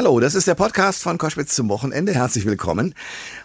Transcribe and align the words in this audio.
Hallo, 0.00 0.18
das 0.18 0.34
ist 0.34 0.48
der 0.48 0.54
Podcast 0.54 1.02
von 1.02 1.18
Koschwitz 1.18 1.54
zum 1.54 1.68
Wochenende. 1.68 2.14
Herzlich 2.14 2.46
willkommen. 2.46 2.94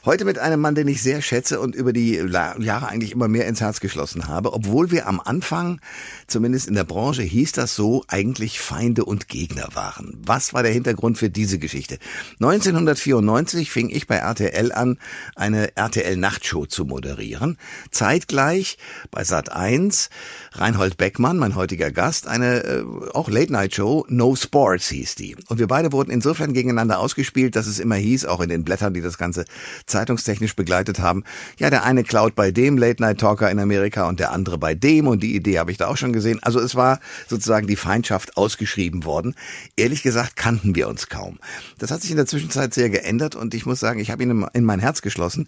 Heute 0.05 0.23
mit 0.23 0.39
einem 0.39 0.61
Mann, 0.61 0.73
den 0.73 0.87
ich 0.87 1.03
sehr 1.03 1.21
schätze 1.21 1.59
und 1.59 1.75
über 1.75 1.91
die 1.91 2.15
Jahre 2.15 2.87
eigentlich 2.87 3.11
immer 3.11 3.27
mehr 3.27 3.45
ins 3.45 3.59
Herz 3.59 3.81
geschlossen 3.81 4.29
habe, 4.29 4.53
obwohl 4.53 4.89
wir 4.89 5.05
am 5.05 5.19
Anfang, 5.19 5.81
zumindest 6.27 6.69
in 6.69 6.75
der 6.75 6.85
Branche, 6.85 7.23
hieß 7.23 7.51
das 7.51 7.75
so, 7.75 8.05
eigentlich 8.07 8.61
Feinde 8.61 9.03
und 9.03 9.27
Gegner 9.27 9.67
waren. 9.73 10.17
Was 10.25 10.53
war 10.53 10.63
der 10.63 10.71
Hintergrund 10.71 11.17
für 11.17 11.29
diese 11.29 11.59
Geschichte? 11.59 11.97
1994 12.39 13.69
fing 13.69 13.89
ich 13.89 14.07
bei 14.07 14.15
RTL 14.15 14.71
an, 14.71 14.97
eine 15.35 15.75
RTL-Nachtshow 15.75 16.67
zu 16.67 16.85
moderieren. 16.85 17.57
Zeitgleich 17.91 18.77
bei 19.11 19.25
Sat 19.25 19.51
1 19.51 20.09
Reinhold 20.53 20.95
Beckmann, 20.95 21.37
mein 21.37 21.55
heutiger 21.55 21.91
Gast, 21.91 22.27
eine 22.27 22.63
äh, 22.63 22.83
auch 23.13 23.29
Late-Night-Show, 23.29 24.05
No 24.07 24.37
Sports 24.37 24.87
hieß 24.87 25.15
die. 25.15 25.35
Und 25.49 25.59
wir 25.59 25.67
beide 25.67 25.91
wurden 25.91 26.11
insofern 26.11 26.44
insofern 26.45 26.53
gegeneinander 26.53 26.99
ausgespielt, 26.99 27.55
dass 27.55 27.67
es 27.67 27.79
immer 27.79 27.95
hieß, 27.95 28.25
auch 28.25 28.39
in 28.39 28.49
den 28.49 28.63
Blättern, 28.63 28.93
die 28.93 29.01
das 29.01 29.17
Ganze 29.17 29.45
zeitungstechnisch 29.85 30.55
begleitet 30.55 30.99
haben, 30.99 31.23
ja, 31.57 31.69
der 31.69 31.83
eine 31.83 32.03
klaut 32.03 32.35
bei 32.35 32.51
dem 32.51 32.77
Late-Night-Talker 32.77 33.49
in 33.49 33.59
Amerika 33.59 34.07
und 34.07 34.19
der 34.19 34.31
andere 34.31 34.57
bei 34.57 34.75
dem 34.75 35.07
und 35.07 35.23
die 35.23 35.35
Idee 35.35 35.59
habe 35.59 35.71
ich 35.71 35.77
da 35.77 35.87
auch 35.87 35.97
schon 35.97 36.13
gesehen. 36.13 36.39
Also 36.41 36.59
es 36.59 36.75
war 36.75 36.99
sozusagen 37.27 37.67
die 37.67 37.75
Feindschaft 37.75 38.37
ausgeschrieben 38.37 39.05
worden. 39.05 39.35
Ehrlich 39.75 40.03
gesagt 40.03 40.35
kannten 40.35 40.75
wir 40.75 40.87
uns 40.87 41.09
kaum. 41.09 41.39
Das 41.79 41.91
hat 41.91 42.01
sich 42.01 42.11
in 42.11 42.17
der 42.17 42.27
Zwischenzeit 42.27 42.73
sehr 42.73 42.89
geändert 42.89 43.35
und 43.35 43.53
ich 43.53 43.65
muss 43.65 43.79
sagen, 43.79 43.99
ich 43.99 44.11
habe 44.11 44.23
ihn 44.23 44.45
in 44.53 44.65
mein 44.65 44.79
Herz 44.79 45.01
geschlossen 45.01 45.47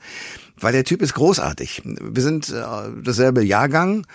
weil 0.59 0.73
der 0.73 0.83
Typ 0.83 1.01
ist 1.01 1.13
großartig. 1.13 1.83
Wir 1.85 2.23
sind 2.23 2.49
äh, 2.49 2.63
dasselbe 3.03 3.43
Jahrgang 3.43 4.05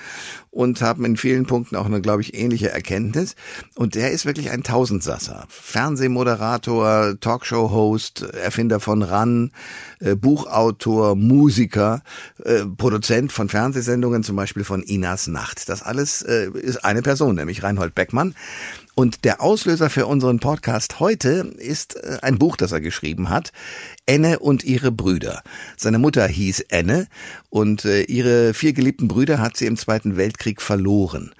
und 0.50 0.82
haben 0.82 1.04
in 1.04 1.16
vielen 1.16 1.46
Punkten 1.46 1.76
auch 1.76 1.86
eine, 1.86 2.02
glaube 2.02 2.20
ich, 2.20 2.34
ähnliche 2.34 2.70
Erkenntnis. 2.70 3.36
Und 3.74 3.94
der 3.94 4.10
ist 4.10 4.26
wirklich 4.26 4.50
ein 4.50 4.62
Tausendsasser. 4.62 5.46
Fernsehmoderator, 5.48 7.18
Talkshow-Host, 7.18 8.22
Erfinder 8.22 8.78
von 8.78 9.02
RAN, 9.02 9.52
äh, 10.00 10.14
Buchautor, 10.14 11.16
Musiker, 11.16 12.02
äh, 12.44 12.64
Produzent 12.66 13.32
von 13.32 13.48
Fernsehsendungen, 13.48 14.22
zum 14.22 14.36
Beispiel 14.36 14.64
von 14.64 14.82
Inas 14.82 15.26
Nacht. 15.26 15.68
Das 15.68 15.82
alles 15.82 16.22
äh, 16.22 16.50
ist 16.50 16.84
eine 16.84 17.02
Person, 17.02 17.36
nämlich 17.36 17.62
Reinhold 17.62 17.94
Beckmann. 17.94 18.34
Und 18.94 19.24
der 19.24 19.40
Auslöser 19.40 19.88
für 19.88 20.06
unseren 20.06 20.38
Podcast 20.38 21.00
heute 21.00 21.54
ist 21.56 21.96
äh, 21.96 22.18
ein 22.20 22.38
Buch, 22.38 22.58
das 22.58 22.72
er 22.72 22.82
geschrieben 22.82 23.30
hat. 23.30 23.52
Enne 24.06 24.40
und 24.40 24.64
ihre 24.64 24.90
Brüder. 24.90 25.42
Seine 25.76 25.98
Mutter 25.98 26.26
hieß 26.26 26.60
Enne 26.68 27.06
und 27.50 27.84
äh, 27.84 28.02
ihre 28.02 28.54
vier 28.54 28.72
geliebten 28.72 29.08
Brüder 29.08 29.38
hat 29.38 29.56
sie 29.56 29.66
im 29.66 29.76
Zweiten 29.76 30.16
Weltkrieg 30.16 30.60
verloren. 30.60 31.32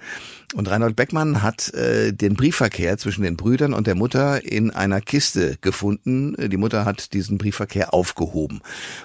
Und 0.53 0.69
Reinhold 0.69 0.95
Beckmann 0.95 1.41
hat 1.41 1.73
äh, 1.73 2.13
den 2.13 2.35
Briefverkehr 2.35 2.97
zwischen 2.97 3.23
den 3.23 3.37
Brüdern 3.37 3.73
und 3.73 3.87
der 3.87 3.95
Mutter 3.95 4.45
in 4.45 4.69
einer 4.69 5.01
Kiste 5.01 5.57
gefunden. 5.61 6.35
Die 6.37 6.57
Mutter 6.57 6.85
hat 6.85 7.13
diesen 7.13 7.39
Briefverkehr 7.39 7.93
aufgehoben. 7.93 8.61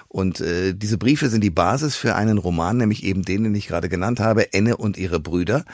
Und 0.07 0.41
äh, 0.41 0.73
diese 0.73 0.99
Briefe 0.99 1.29
sind 1.29 1.43
die 1.43 1.49
Basis 1.49 1.95
für 1.95 2.15
einen 2.15 2.37
Roman, 2.37 2.77
nämlich 2.77 3.03
eben 3.03 3.23
den, 3.23 3.43
den 3.43 3.55
ich 3.55 3.67
gerade 3.67 3.89
genannt 3.89 4.19
habe, 4.19 4.53
Enne 4.53 4.77
und 4.77 4.97
ihre 4.97 5.19
Brüder. 5.19 5.65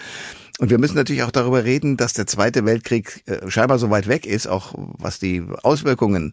Und 0.57 0.69
wir 0.69 0.77
müssen 0.77 0.95
natürlich 0.95 1.23
auch 1.23 1.31
darüber 1.31 1.65
reden, 1.65 1.97
dass 1.97 2.13
der 2.13 2.27
Zweite 2.27 2.65
Weltkrieg 2.65 3.23
äh, 3.25 3.49
scheinbar 3.49 3.77
so 3.77 3.89
weit 3.89 4.07
weg 4.07 4.25
ist, 4.25 4.47
auch 4.47 4.73
was 4.77 5.19
die 5.19 5.43
Auswirkungen 5.63 6.31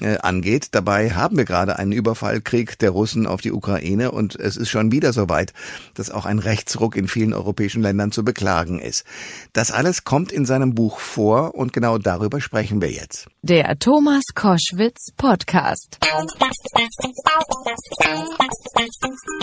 äh, 0.00 0.18
angeht. 0.18 0.68
Dabei 0.72 1.10
haben 1.10 1.36
wir 1.36 1.44
gerade 1.44 1.78
einen 1.78 1.92
Überfallkrieg 1.92 2.78
der 2.78 2.90
Russen 2.90 3.26
auf 3.26 3.40
die 3.40 3.52
Ukraine 3.52 4.10
und 4.10 4.34
es 4.36 4.56
ist 4.56 4.68
schon 4.68 4.92
wieder 4.92 5.12
so 5.12 5.28
weit, 5.28 5.52
dass 5.94 6.10
auch 6.10 6.26
ein 6.26 6.38
Rechtsruck 6.38 6.96
in 6.96 7.08
vielen 7.08 7.32
europäischen 7.32 7.82
Ländern 7.82 8.12
zu 8.12 8.24
beklagen 8.24 8.78
ist. 8.78 9.04
Das 9.52 9.70
alles 9.70 10.04
kommt 10.04 10.32
in 10.32 10.46
seinem 10.46 10.74
Buch 10.74 10.98
vor 10.98 11.54
und 11.54 11.72
genau 11.72 11.98
darüber 11.98 12.40
sprechen 12.40 12.80
wir 12.80 12.90
jetzt. 12.90 13.26
Der 13.42 13.78
Thomas 13.78 14.22
Koschwitz 14.34 15.12
Podcast. 15.16 15.98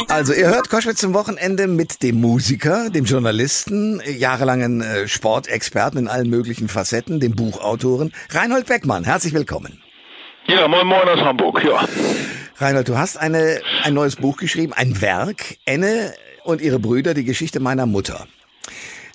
Also 0.08 0.34
ihr 0.34 0.48
hört 0.48 0.70
Koschwitz 0.70 1.00
zum 1.00 1.14
Wochenende 1.14 1.68
mit 1.68 2.04
dem 2.04 2.20
Musiker, 2.20 2.90
dem 2.90 3.06
Journalisten, 3.06 4.02
jahrelangen 4.06 4.82
äh, 4.82 5.08
Sportexperten 5.08 6.00
in 6.00 6.08
allen 6.08 6.30
möglichen 6.30 6.68
Facetten, 6.68 7.20
dem 7.20 7.36
Buchautoren 7.36 8.12
Reinhold 8.30 8.66
Beckmann. 8.66 9.04
Herzlich 9.04 9.34
willkommen. 9.34 9.82
Ja, 10.52 10.68
moin 10.68 10.86
moin 10.86 11.08
aus 11.08 11.22
Hamburg, 11.22 11.64
ja. 11.64 11.80
Reinhold, 12.58 12.90
du 12.90 12.98
hast 12.98 13.16
eine, 13.16 13.62
ein 13.84 13.94
neues 13.94 14.18
Buch 14.18 14.36
geschrieben, 14.36 14.74
ein 14.74 15.00
Werk, 15.00 15.58
Enne 15.64 16.14
und 16.44 16.60
ihre 16.60 16.78
Brüder, 16.78 17.14
die 17.14 17.24
Geschichte 17.24 17.62
meiner 17.62 17.86
Mutter. 17.86 18.28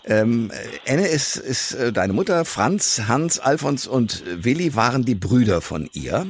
Ähm, 0.07 0.51
Enne 0.87 1.07
ist, 1.09 1.37
ist 1.37 1.75
äh, 1.75 1.93
deine 1.93 2.15
Mutter, 2.15 2.47
Franz, 2.47 3.03
Hans, 3.07 3.39
Alfons 3.39 3.87
und 3.87 4.25
Willi 4.27 4.77
waren 4.77 5.05
die 5.05 5.15
Brüder 5.15 5.61
von 5.61 5.91
ihr. 5.93 6.27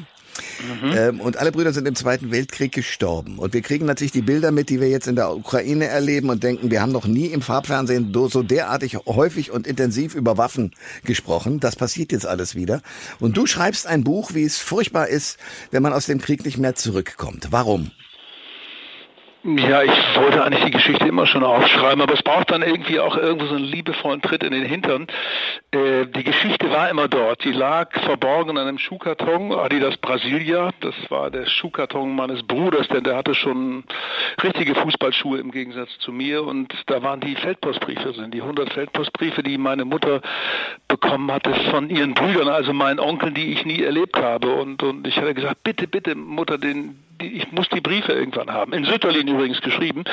Mhm. 0.61 0.93
Ähm, 0.97 1.21
und 1.21 1.37
alle 1.37 1.53
Brüder 1.53 1.73
sind 1.73 1.87
im 1.87 1.95
Zweiten 1.95 2.31
Weltkrieg 2.31 2.73
gestorben. 2.73 3.39
Und 3.39 3.55
wir 3.55 3.63
kriegen 3.63 3.87
natürlich 3.87 4.13
die 4.13 4.23
Bilder 4.23 4.53
mit, 4.53 4.71
die 4.71 4.81
wir 4.81 4.89
jetzt 4.89 5.07
in 5.07 5.17
der 5.17 5.35
Ukraine 5.35 5.87
erleben 5.87 6.31
und 6.31 6.43
denken, 6.43 6.71
wir 6.71 6.81
haben 6.81 6.93
noch 6.93 7.07
nie 7.07 7.27
im 7.27 7.43
Farbfernsehen 7.43 8.13
so 8.13 8.43
derartig 8.43 8.97
häufig 9.07 9.51
und 9.51 9.67
intensiv 9.67 10.15
über 10.15 10.39
Waffen 10.39 10.73
gesprochen. 11.05 11.61
Das 11.61 11.77
passiert 11.77 12.13
jetzt 12.13 12.27
alles 12.27 12.55
wieder. 12.55 12.83
Und 13.21 13.37
du 13.37 13.47
schreibst 13.47 13.87
ein 13.87 14.05
Buch, 14.05 14.35
wie 14.35 14.45
es 14.45 14.59
furchtbar 14.59 15.09
ist, 15.09 15.39
wenn 15.71 15.83
man 15.83 15.93
aus 15.93 16.07
dem 16.07 16.21
Krieg 16.21 16.45
nicht 16.45 16.59
mehr 16.59 16.75
zurückkommt. 16.75 17.49
Warum? 17.51 17.91
Ja, 19.49 19.85
ich 19.85 19.93
wollte 20.17 20.43
eigentlich 20.43 20.65
die 20.65 20.71
Geschichte 20.73 21.07
immer 21.07 21.25
schon 21.25 21.45
aufschreiben, 21.45 22.03
aber 22.03 22.15
es 22.15 22.23
braucht 22.23 22.51
dann 22.51 22.63
irgendwie 22.63 22.99
auch 22.99 23.17
irgendwo 23.17 23.47
so 23.47 23.55
einen 23.55 23.65
liebevollen 23.65 24.21
Tritt 24.21 24.43
in 24.43 24.51
den 24.51 24.65
Hintern. 24.65 25.07
Äh, 25.71 26.07
die 26.07 26.25
Geschichte 26.25 26.69
war 26.73 26.91
immer 26.91 27.07
dort. 27.07 27.45
Die 27.45 27.53
lag 27.53 27.93
verborgen 27.93 28.51
in 28.51 28.59
einem 28.59 28.79
Schuhkarton, 28.79 29.53
Adidas 29.53 29.99
Brasilia. 29.99 30.71
Das 30.81 30.97
war 31.11 31.31
der 31.31 31.47
Schuhkarton 31.47 32.17
meines 32.17 32.43
Bruders, 32.43 32.89
denn 32.89 33.05
der 33.05 33.15
hatte 33.15 33.35
schon 33.35 33.85
richtige 34.43 34.75
Fußballschuhe 34.75 35.39
im 35.39 35.53
Gegensatz 35.53 35.97
zu 36.01 36.11
mir. 36.11 36.43
Und 36.43 36.75
da 36.87 37.05
waren 37.05 37.21
die 37.21 37.37
Feldpostbriefe 37.37 38.15
drin, 38.15 38.33
die 38.33 38.43
100 38.43 38.73
Feldpostbriefe, 38.73 39.45
die 39.45 39.59
meine 39.59 39.85
Mutter 39.85 40.23
bekommen 40.89 41.31
hatte 41.31 41.55
von 41.71 41.89
ihren 41.89 42.15
Brüdern, 42.15 42.49
also 42.49 42.73
meinen 42.73 42.99
Onkeln, 42.99 43.35
die 43.35 43.53
ich 43.53 43.65
nie 43.65 43.81
erlebt 43.81 44.17
habe. 44.17 44.57
Und, 44.57 44.83
und 44.83 45.07
ich 45.07 45.17
hatte 45.19 45.35
gesagt, 45.35 45.63
bitte, 45.63 45.87
bitte, 45.87 46.17
Mutter, 46.17 46.59
den, 46.59 46.99
ich 47.21 47.51
muss 47.53 47.69
die 47.69 47.81
Briefe 47.81 48.13
irgendwann 48.13 48.51
haben. 48.51 48.73
In 48.73 48.85
Sütterlin 48.85 49.29
übrigens 49.29 49.61
geschrieben. 49.61 50.05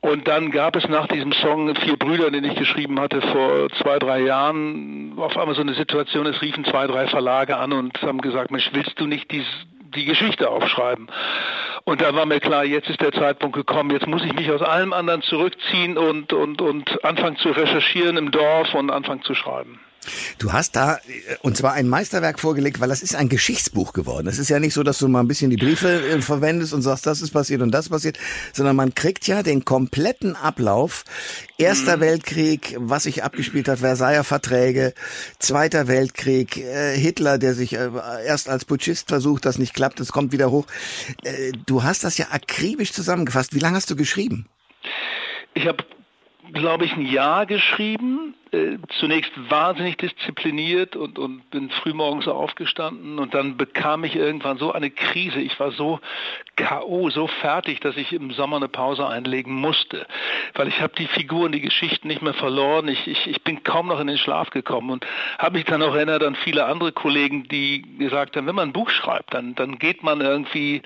Und 0.00 0.28
dann 0.28 0.50
gab 0.50 0.76
es 0.76 0.86
nach 0.88 1.06
diesem 1.08 1.32
Song 1.32 1.74
Vier 1.76 1.96
Brüder, 1.96 2.30
den 2.30 2.44
ich 2.44 2.54
geschrieben 2.56 3.00
hatte 3.00 3.22
vor 3.22 3.70
zwei, 3.82 3.98
drei 3.98 4.20
Jahren, 4.20 5.14
auf 5.16 5.36
einmal 5.36 5.54
so 5.54 5.62
eine 5.62 5.74
Situation, 5.74 6.26
es 6.26 6.42
riefen 6.42 6.64
zwei, 6.66 6.86
drei 6.86 7.06
Verlage 7.06 7.56
an 7.56 7.72
und 7.72 8.00
haben 8.02 8.20
gesagt, 8.20 8.50
Mensch, 8.50 8.68
willst 8.72 9.00
du 9.00 9.06
nicht 9.06 9.30
dies, 9.30 9.46
die 9.94 10.04
Geschichte 10.04 10.50
aufschreiben? 10.50 11.08
Und 11.84 12.00
da 12.00 12.14
war 12.14 12.26
mir 12.26 12.40
klar, 12.40 12.64
jetzt 12.64 12.88
ist 12.88 13.00
der 13.00 13.12
Zeitpunkt 13.12 13.56
gekommen, 13.56 13.90
jetzt 13.90 14.06
muss 14.06 14.24
ich 14.24 14.34
mich 14.34 14.50
aus 14.50 14.62
allem 14.62 14.92
anderen 14.92 15.22
zurückziehen 15.22 15.96
und, 15.96 16.32
und, 16.32 16.60
und 16.60 17.04
anfangen 17.04 17.36
zu 17.36 17.50
recherchieren 17.50 18.16
im 18.16 18.30
Dorf 18.30 18.74
und 18.74 18.90
anfangen 18.90 19.22
zu 19.22 19.34
schreiben. 19.34 19.80
Du 20.38 20.52
hast 20.52 20.76
da, 20.76 20.96
äh, 20.96 21.36
und 21.42 21.56
zwar 21.56 21.72
ein 21.72 21.88
Meisterwerk 21.88 22.40
vorgelegt, 22.40 22.80
weil 22.80 22.88
das 22.88 23.02
ist 23.02 23.14
ein 23.14 23.28
Geschichtsbuch 23.28 23.92
geworden. 23.92 24.26
Es 24.26 24.38
ist 24.38 24.50
ja 24.50 24.58
nicht 24.58 24.74
so, 24.74 24.82
dass 24.82 24.98
du 24.98 25.08
mal 25.08 25.20
ein 25.20 25.28
bisschen 25.28 25.50
die 25.50 25.56
Briefe 25.56 25.88
äh, 25.88 26.20
verwendest 26.20 26.72
und 26.72 26.82
sagst, 26.82 27.06
das 27.06 27.22
ist 27.22 27.32
passiert 27.32 27.62
und 27.62 27.70
das 27.70 27.88
passiert, 27.88 28.18
sondern 28.52 28.76
man 28.76 28.94
kriegt 28.94 29.26
ja 29.26 29.42
den 29.42 29.64
kompletten 29.64 30.36
Ablauf. 30.36 31.04
Erster 31.58 31.96
mhm. 31.96 32.00
Weltkrieg, 32.00 32.76
was 32.78 33.04
sich 33.04 33.22
abgespielt 33.22 33.68
hat, 33.68 33.80
Versailler 33.80 34.24
Verträge, 34.24 34.94
Zweiter 35.38 35.88
Weltkrieg, 35.88 36.56
äh, 36.56 36.96
Hitler, 36.96 37.38
der 37.38 37.54
sich 37.54 37.74
erst 37.74 38.48
als 38.48 38.64
Putschist 38.64 39.08
versucht, 39.08 39.44
das 39.44 39.58
nicht 39.58 39.74
klappt, 39.74 40.00
es 40.00 40.12
kommt 40.12 40.32
wieder 40.32 40.50
hoch. 40.50 40.66
du 41.66 41.82
hast 41.82 42.04
das 42.04 42.18
ja 42.18 42.26
akribisch 42.30 42.92
zusammengefasst. 42.92 43.54
Wie 43.54 43.58
lange 43.58 43.76
hast 43.76 43.90
du 43.90 43.96
geschrieben? 43.96 44.46
Ich 45.54 45.66
habe, 45.66 45.84
glaube 46.52 46.84
ich, 46.84 46.92
ein 46.92 47.06
Jahr 47.06 47.46
geschrieben 47.46 48.34
äh, 48.54 48.78
zunächst 49.00 49.32
wahnsinnig 49.50 49.96
diszipliniert 49.98 50.96
und, 50.96 51.18
und 51.18 51.50
bin 51.50 51.70
frühmorgens 51.70 52.28
aufgestanden 52.28 53.18
und 53.18 53.34
dann 53.34 53.56
bekam 53.56 54.04
ich 54.04 54.14
irgendwann 54.14 54.58
so 54.58 54.72
eine 54.72 54.90
Krise. 54.90 55.40
Ich 55.40 55.58
war 55.58 55.72
so 55.72 55.98
K.O., 56.56 57.10
so 57.10 57.26
fertig, 57.26 57.80
dass 57.80 57.96
ich 57.96 58.12
im 58.12 58.30
Sommer 58.30 58.56
eine 58.56 58.68
Pause 58.68 59.08
einlegen 59.08 59.54
musste. 59.54 60.06
Weil 60.54 60.68
ich 60.68 60.80
habe 60.80 60.94
die 60.96 61.06
Figuren, 61.06 61.52
die 61.52 61.60
Geschichten 61.60 62.06
nicht 62.08 62.22
mehr 62.22 62.34
verloren. 62.34 62.86
Ich, 62.88 63.06
ich, 63.08 63.26
ich 63.26 63.42
bin 63.42 63.64
kaum 63.64 63.88
noch 63.88 63.98
in 63.98 64.06
den 64.06 64.18
Schlaf 64.18 64.50
gekommen 64.50 64.90
und 64.90 65.06
habe 65.38 65.58
mich 65.58 65.64
dann 65.64 65.82
auch 65.82 65.94
erinnert 65.94 66.22
an 66.22 66.36
viele 66.36 66.66
andere 66.66 66.92
Kollegen, 66.92 67.48
die 67.48 67.82
gesagt 67.98 68.36
haben, 68.36 68.46
wenn 68.46 68.54
man 68.54 68.68
ein 68.68 68.72
Buch 68.72 68.90
schreibt, 68.90 69.34
dann, 69.34 69.54
dann 69.54 69.78
geht 69.78 70.02
man 70.02 70.20
irgendwie 70.20 70.82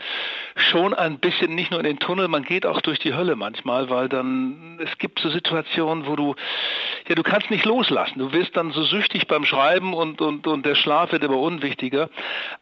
schon 0.57 0.95
ein 0.95 1.19
bisschen 1.19 1.55
nicht 1.55 1.71
nur 1.71 1.81
in 1.81 1.87
den 1.87 1.99
Tunnel, 1.99 2.29
man 2.29 2.45
geht 2.45 2.65
auch 2.65 2.81
durch 2.81 2.99
die 2.99 3.15
Hölle 3.15 3.37
manchmal, 3.37 3.91
weil 3.91 4.09
dann 4.09 4.79
es 4.83 4.97
gibt 4.99 5.21
so 5.21 5.29
Situationen, 5.31 6.07
wo 6.07 6.17
du 6.17 6.35
ja 7.09 7.15
du 7.15 7.23
kannst 7.23 7.51
nicht 7.51 7.65
loslassen. 7.65 8.19
Du 8.19 8.33
wirst 8.33 8.57
dann 8.57 8.71
so 8.73 8.83
süchtig 8.83 9.27
beim 9.27 9.45
Schreiben 9.45 9.95
und, 9.95 10.21
und, 10.21 10.47
und 10.47 10.67
der 10.67 10.75
Schlaf 10.75 11.13
wird 11.13 11.25
immer 11.25 11.39
unwichtiger. 11.39 12.11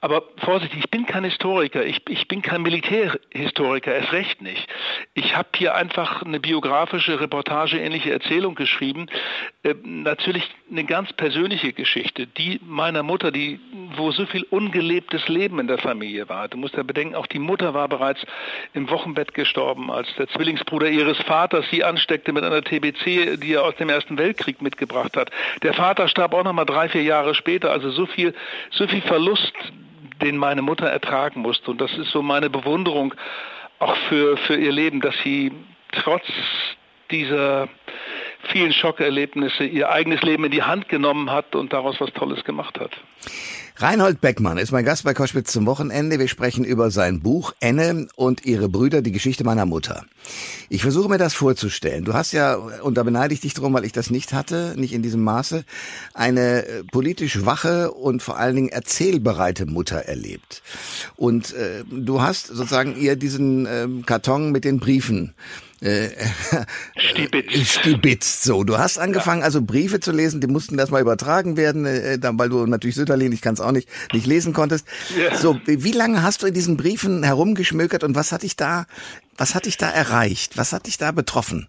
Aber 0.00 0.22
vorsichtig, 0.38 0.78
ich 0.78 0.90
bin 0.90 1.04
kein 1.04 1.24
Historiker, 1.24 1.84
ich, 1.84 2.02
ich 2.08 2.28
bin 2.28 2.42
kein 2.42 2.62
Militärhistoriker, 2.62 3.94
erst 3.94 4.12
recht 4.12 4.42
nicht. 4.42 4.66
Ich 5.14 5.36
habe 5.36 5.48
hier 5.56 5.74
einfach 5.74 6.22
eine 6.22 6.38
biografische, 6.38 7.20
reportageähnliche 7.20 8.12
Erzählung 8.12 8.54
geschrieben. 8.54 9.06
Äh, 9.64 9.74
natürlich 9.82 10.48
eine 10.70 10.84
ganz 10.84 11.12
persönliche 11.12 11.72
Geschichte, 11.72 12.26
die 12.26 12.60
meiner 12.64 13.02
Mutter, 13.02 13.32
die 13.32 13.58
wo 13.96 14.12
so 14.12 14.26
viel 14.26 14.44
ungelebtes 14.50 15.26
Leben 15.28 15.58
in 15.58 15.66
der 15.66 15.78
Familie 15.78 16.28
war. 16.28 16.48
Du 16.48 16.56
musst 16.56 16.76
ja 16.76 16.82
bedenken, 16.82 17.14
auch 17.14 17.26
die 17.26 17.38
Mutter 17.38 17.74
war 17.74 17.88
bereits 17.88 18.20
im 18.74 18.90
Wochenbett 18.90 19.34
gestorben, 19.34 19.90
als 19.90 20.08
der 20.16 20.28
Zwillingsbruder 20.28 20.88
ihres 20.88 21.18
Vaters 21.18 21.64
sie 21.70 21.82
ansteckte 21.82 22.32
mit 22.32 22.44
einer 22.44 22.62
TBC, 22.62 23.38
die 23.40 23.54
er 23.54 23.64
aus 23.64 23.74
dem 23.76 23.88
Ersten 23.88 24.18
Weltkrieg 24.18 24.35
mitgebracht 24.60 25.16
hat. 25.16 25.30
Der 25.62 25.74
Vater 25.74 26.08
starb 26.08 26.34
auch 26.34 26.44
noch 26.44 26.52
mal 26.52 26.64
drei, 26.64 26.88
vier 26.88 27.02
Jahre 27.02 27.34
später. 27.34 27.70
Also 27.70 27.90
so 27.90 28.06
viel, 28.06 28.34
so 28.70 28.86
viel 28.86 29.02
Verlust, 29.02 29.52
den 30.22 30.36
meine 30.36 30.62
Mutter 30.62 30.86
ertragen 30.86 31.40
musste. 31.40 31.70
Und 31.70 31.80
das 31.80 31.92
ist 31.94 32.10
so 32.10 32.22
meine 32.22 32.50
Bewunderung 32.50 33.14
auch 33.78 33.96
für, 34.08 34.36
für 34.36 34.56
ihr 34.56 34.72
Leben, 34.72 35.00
dass 35.00 35.14
sie 35.22 35.52
trotz 35.92 36.24
dieser 37.10 37.68
vielen 38.48 38.72
Schockerlebnisse 38.72 39.64
ihr 39.64 39.90
eigenes 39.90 40.22
Leben 40.22 40.44
in 40.44 40.50
die 40.50 40.62
Hand 40.62 40.88
genommen 40.88 41.30
hat 41.30 41.54
und 41.54 41.72
daraus 41.72 42.00
was 42.00 42.12
Tolles 42.12 42.44
gemacht 42.44 42.78
hat. 42.78 42.92
Reinhold 43.78 44.22
Beckmann 44.22 44.56
ist 44.56 44.72
mein 44.72 44.86
Gast 44.86 45.04
bei 45.04 45.12
Koschwitz 45.12 45.52
zum 45.52 45.66
Wochenende. 45.66 46.18
Wir 46.18 46.28
sprechen 46.28 46.64
über 46.64 46.90
sein 46.90 47.20
Buch 47.20 47.52
Enne 47.60 48.08
und 48.16 48.46
ihre 48.46 48.70
Brüder, 48.70 49.02
die 49.02 49.12
Geschichte 49.12 49.44
meiner 49.44 49.66
Mutter. 49.66 50.06
Ich 50.70 50.80
versuche 50.80 51.10
mir 51.10 51.18
das 51.18 51.34
vorzustellen. 51.34 52.06
Du 52.06 52.14
hast 52.14 52.32
ja, 52.32 52.54
und 52.54 52.96
da 52.96 53.02
beneide 53.02 53.34
ich 53.34 53.40
dich 53.40 53.52
drum, 53.52 53.74
weil 53.74 53.84
ich 53.84 53.92
das 53.92 54.08
nicht 54.08 54.32
hatte, 54.32 54.72
nicht 54.78 54.94
in 54.94 55.02
diesem 55.02 55.22
Maße, 55.22 55.66
eine 56.14 56.66
äh, 56.66 56.84
politisch 56.84 57.44
wache 57.44 57.90
und 57.90 58.22
vor 58.22 58.38
allen 58.38 58.56
Dingen 58.56 58.68
erzählbereite 58.70 59.66
Mutter 59.66 59.98
erlebt. 59.98 60.62
Und 61.16 61.52
äh, 61.52 61.84
du 61.90 62.22
hast 62.22 62.46
sozusagen 62.46 62.96
ihr 62.96 63.16
diesen 63.16 63.66
äh, 63.66 63.88
Karton 64.06 64.52
mit 64.52 64.64
den 64.64 64.80
Briefen 64.80 65.34
äh, 65.80 66.08
Stibitzt. 66.96 67.66
Stibitzt. 67.66 68.42
So, 68.44 68.64
du 68.64 68.78
hast 68.78 68.98
angefangen, 68.98 69.40
ja. 69.40 69.44
also 69.44 69.60
Briefe 69.60 70.00
zu 70.00 70.10
lesen, 70.10 70.40
die 70.40 70.46
mussten 70.46 70.78
erstmal 70.78 71.02
übertragen 71.02 71.56
werden, 71.56 71.84
äh, 71.84 72.18
dann, 72.18 72.38
weil 72.38 72.48
du 72.48 72.64
natürlich 72.66 72.96
Sütterlin, 72.96 73.32
ich 73.32 73.42
kann 73.42 73.54
es 73.54 73.60
auch 73.66 73.72
nicht, 73.72 73.88
nicht 74.12 74.26
lesen 74.26 74.52
konntest. 74.52 74.86
Ja. 75.16 75.36
So, 75.36 75.60
wie 75.66 75.92
lange 75.92 76.22
hast 76.22 76.42
du 76.42 76.46
in 76.46 76.54
diesen 76.54 76.76
Briefen 76.76 77.22
herumgeschmökert 77.22 78.04
und 78.04 78.14
was 78.14 78.32
hat 78.32 78.42
dich 78.42 78.56
da, 78.56 78.86
was 79.36 79.54
hat 79.54 79.66
dich 79.66 79.76
da 79.76 79.90
erreicht? 79.90 80.56
Was 80.56 80.72
hat 80.72 80.86
dich 80.86 80.98
da 80.98 81.12
betroffen 81.12 81.68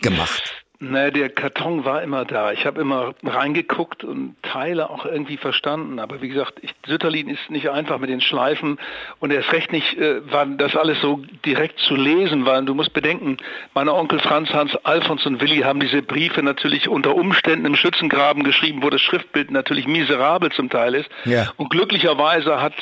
gemacht? 0.00 0.61
Naja, 0.84 1.12
der 1.12 1.28
Karton 1.28 1.84
war 1.84 2.02
immer 2.02 2.24
da. 2.24 2.50
Ich 2.50 2.66
habe 2.66 2.80
immer 2.80 3.14
reingeguckt 3.22 4.02
und 4.02 4.34
Teile 4.42 4.90
auch 4.90 5.06
irgendwie 5.06 5.36
verstanden. 5.36 6.00
Aber 6.00 6.20
wie 6.22 6.28
gesagt, 6.28 6.54
ich, 6.60 6.74
Sütterlin 6.84 7.28
ist 7.28 7.50
nicht 7.50 7.70
einfach 7.70 8.00
mit 8.00 8.10
den 8.10 8.20
Schleifen 8.20 8.80
und 9.20 9.30
erst 9.30 9.52
recht 9.52 9.70
nicht, 9.70 9.96
äh, 9.96 10.28
war 10.32 10.44
das 10.44 10.74
alles 10.74 11.00
so 11.00 11.22
direkt 11.46 11.78
zu 11.78 11.94
lesen, 11.94 12.46
weil 12.46 12.64
du 12.64 12.74
musst 12.74 12.92
bedenken, 12.94 13.36
meine 13.74 13.94
Onkel 13.94 14.18
Franz, 14.18 14.52
Hans, 14.52 14.74
Alfons 14.84 15.24
und 15.24 15.40
Willi 15.40 15.58
haben 15.58 15.78
diese 15.78 16.02
Briefe 16.02 16.42
natürlich 16.42 16.88
unter 16.88 17.14
Umständen 17.14 17.64
im 17.64 17.76
Schützengraben 17.76 18.42
geschrieben, 18.42 18.82
wo 18.82 18.90
das 18.90 19.02
Schriftbild 19.02 19.52
natürlich 19.52 19.86
miserabel 19.86 20.50
zum 20.50 20.68
Teil 20.68 20.96
ist. 20.96 21.08
Ja. 21.26 21.52
Und 21.58 21.70
glücklicherweise 21.70 22.60
hat 22.60 22.74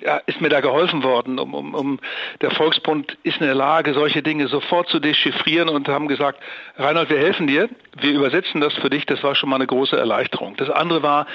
ja, 0.00 0.18
ist 0.26 0.40
mir 0.40 0.48
da 0.48 0.60
geholfen 0.60 1.02
worden. 1.02 1.38
Um, 1.38 1.54
um, 1.54 1.74
um, 1.74 2.00
der 2.40 2.50
Volksbund 2.50 3.16
ist 3.22 3.40
in 3.40 3.46
der 3.46 3.54
Lage, 3.54 3.94
solche 3.94 4.22
Dinge 4.22 4.48
sofort 4.48 4.88
zu 4.88 5.00
dechiffrieren 5.00 5.68
und 5.68 5.88
haben 5.88 6.08
gesagt, 6.08 6.40
Reinhold, 6.76 7.10
wir 7.10 7.18
helfen 7.18 7.46
dir, 7.46 7.68
wir 8.00 8.12
übersetzen 8.12 8.60
das 8.60 8.74
für 8.74 8.90
dich. 8.90 9.06
Das 9.06 9.22
war 9.22 9.34
schon 9.34 9.48
mal 9.48 9.56
eine 9.56 9.66
große 9.66 9.96
Erleichterung. 9.96 10.56
Das 10.56 10.70
andere 10.70 11.02
war, 11.02 11.26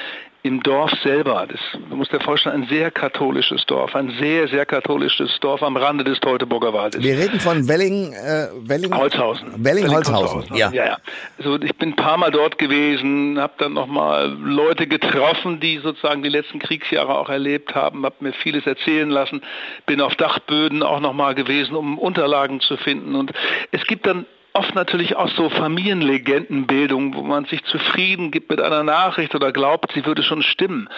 im 0.44 0.63
Dorf 0.63 0.92
selber, 1.04 1.45
das, 1.48 1.60
du 1.89 1.95
musst 1.95 2.12
dir 2.12 2.19
vorstellen, 2.19 2.63
ein 2.63 2.69
sehr 2.69 2.92
katholisches 2.92 3.66
Dorf, 3.66 3.95
ein 3.95 4.13
sehr, 4.19 4.48
sehr 4.48 4.66
katholisches 4.66 5.38
Dorf 5.42 5.62
am 5.63 5.75
Rande 5.75 6.04
des 6.04 6.19
Teutoburger 6.19 6.74
Waldes. 6.74 7.04
Wir 7.04 7.18
reden 7.18 7.39
von 7.39 7.68
Welling, 7.68 8.13
äh, 8.13 8.48
Welling 8.62 8.95
Holzhausen. 8.95 9.54
Welling, 9.57 9.89
Holzhausen, 9.89 10.56
ja. 10.56 10.72
ja. 10.72 10.86
ja. 10.86 10.98
Also 11.38 11.60
ich 11.62 11.75
bin 11.75 11.89
ein 11.89 11.95
paar 11.95 12.18
Mal 12.18 12.31
dort 12.31 12.57
gewesen, 12.57 13.39
habe 13.39 13.54
dann 13.57 13.74
nochmal 13.74 14.30
Leute 14.42 14.88
getroffen, 14.88 15.60
die 15.60 15.80
sozusagen 15.80 16.24
die 16.24 16.30
letzten 16.30 16.60
Kriegsjahre 16.60 17.18
auch 17.18 17.30
erlebt 17.30 17.75
haben, 17.75 18.06
habe 18.06 18.16
mir 18.19 18.33
vieles 18.33 18.66
erzählen 18.66 19.10
lassen, 19.10 19.42
bin 19.86 20.01
auf 20.01 20.16
Dachböden 20.16 20.83
auch 20.83 21.00
nochmal 21.00 21.36
gewesen, 21.36 21.75
um 21.75 21.98
Unterlagen 21.98 22.62
zu 22.62 22.78
finden 22.78 23.16
und 23.16 23.33
es 23.72 23.83
gibt 23.86 24.06
dann 24.06 24.25
oft 24.57 24.74
natürlich 24.74 25.15
auch 25.15 25.30
so 25.30 25.50
Familienlegendenbildung, 25.50 27.13
wo 27.13 27.21
man 27.21 27.45
sich 27.45 27.63
zufrieden 27.65 28.31
gibt 28.31 28.50
mit 28.50 28.59
einer 28.59 28.83
Nachricht 28.83 29.36
oder 29.36 29.51
glaubt, 29.51 29.92
sie 29.94 30.06
würde 30.06 30.24
schon 30.24 30.42
stimmen. 30.42 30.89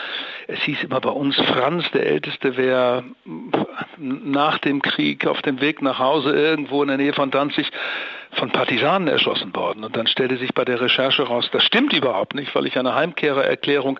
Es 0.48 0.60
hieß 0.62 0.84
immer 0.84 1.02
bei 1.02 1.10
uns, 1.10 1.36
Franz, 1.36 1.90
der 1.92 2.06
Älteste, 2.06 2.56
wäre 2.56 3.04
nach 3.98 4.58
dem 4.60 4.82
Krieg 4.82 5.28
auf 5.28 5.42
dem 5.42 5.60
Weg 5.60 5.82
nach 5.82 6.00
Hause 6.00 6.32
irgendwo 6.32 6.82
in 6.82 6.88
der 6.88 6.98
Nähe 6.98 7.14
von 7.14 7.32
Danzig 7.32 7.70
von 8.34 8.52
Partisanen 8.52 9.08
erschossen 9.08 9.56
worden. 9.56 9.84
Und 9.84 9.96
dann 9.96 10.08
stellte 10.08 10.38
sich 10.38 10.54
bei 10.54 10.66
der 10.66 10.80
Recherche 10.80 11.24
raus, 11.24 11.50
das 11.52 11.64
stimmt 11.64 11.94
überhaupt 11.94 12.36
nicht, 12.36 12.54
weil 12.56 12.68
ich 12.68 12.78
eine 12.78 12.96
Heimkehrererklärung 12.96 14.00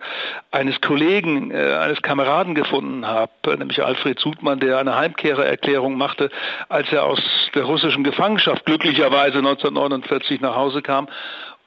eines 0.52 0.80
Kollegen, 0.82 1.52
äh, 1.52 1.76
eines 1.76 2.02
Kameraden 2.02 2.56
gefunden 2.56 3.08
habe, 3.08 3.32
nämlich 3.58 3.84
Alfred 3.84 4.20
Sudmann, 4.20 4.60
der 4.60 4.78
eine 4.78 4.96
Heimkehrererklärung 4.96 5.98
machte, 5.98 6.30
als 6.70 6.92
er 6.92 7.06
aus 7.06 7.22
der 7.56 7.64
russischen 7.64 8.04
Gefangenschaft 8.04 8.66
glücklicherweise 8.66 9.40
1949 9.40 10.42
nach 10.42 10.56
Hause 10.56 10.82
kam 10.82 11.08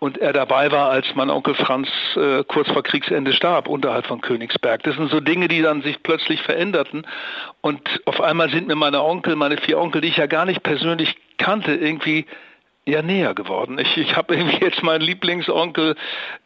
und 0.02 0.18
er 0.18 0.32
dabei 0.32 0.72
war, 0.72 0.90
als 0.90 1.06
mein 1.14 1.30
Onkel 1.30 1.54
Franz 1.54 1.88
äh, 2.16 2.42
kurz 2.42 2.68
vor 2.68 2.82
Kriegsende 2.82 3.32
starb, 3.32 3.68
unterhalb 3.68 4.04
von 4.06 4.20
Königsberg. 4.20 4.82
Das 4.82 4.96
sind 4.96 5.12
so 5.12 5.20
Dinge, 5.20 5.46
die 5.46 5.62
dann 5.62 5.82
sich 5.82 6.02
plötzlich 6.02 6.42
veränderten. 6.42 7.06
Und 7.60 7.80
auf 8.04 8.20
einmal 8.20 8.50
sind 8.50 8.66
mir 8.66 8.74
meine 8.74 9.00
Onkel, 9.00 9.36
meine 9.36 9.58
vier 9.58 9.78
Onkel, 9.78 10.00
die 10.00 10.08
ich 10.08 10.16
ja 10.16 10.26
gar 10.26 10.44
nicht 10.44 10.64
persönlich 10.64 11.14
kannte, 11.38 11.76
irgendwie 11.76 12.26
ja 12.84 13.02
näher 13.02 13.34
geworden. 13.34 13.78
Ich, 13.78 13.96
ich 13.96 14.16
habe 14.16 14.34
jetzt 14.36 14.82
meinen 14.82 15.02
Lieblingsonkel 15.02 15.96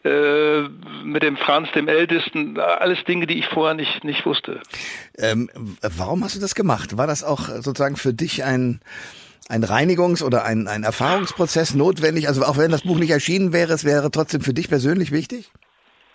äh, 0.05 0.61
mit 1.05 1.23
dem 1.23 1.37
Franz, 1.37 1.69
dem 1.75 1.89
Ältesten, 1.89 2.59
alles 2.59 3.03
Dinge, 3.05 3.27
die 3.27 3.39
ich 3.39 3.47
vorher 3.47 3.75
nicht, 3.75 4.05
nicht 4.05 4.27
wusste. 4.27 4.61
Ähm, 5.19 5.51
warum 5.81 6.25
hast 6.25 6.37
du 6.37 6.41
das 6.41 6.55
gemacht? 6.55 6.97
War 6.97 7.07
das 7.07 7.25
auch 7.25 7.49
sozusagen 7.49 7.97
für 7.97 8.13
dich 8.13 8.45
ein 8.45 8.81
ein 9.49 9.65
Reinigungs- 9.65 10.25
oder 10.25 10.45
ein, 10.45 10.67
ein 10.67 10.83
Erfahrungsprozess 10.83 11.75
notwendig? 11.75 12.27
Also 12.27 12.43
auch 12.45 12.57
wenn 12.57 12.73
das 12.73 12.83
Buch 12.83 12.99
nicht 12.99 13.11
erschienen 13.11 13.53
wäre, 13.53 13.73
es 13.73 13.85
wäre 13.85 14.11
trotzdem 14.11 14.41
für 14.41 14.53
dich 14.53 14.69
persönlich 14.69 15.13
wichtig? 15.13 15.53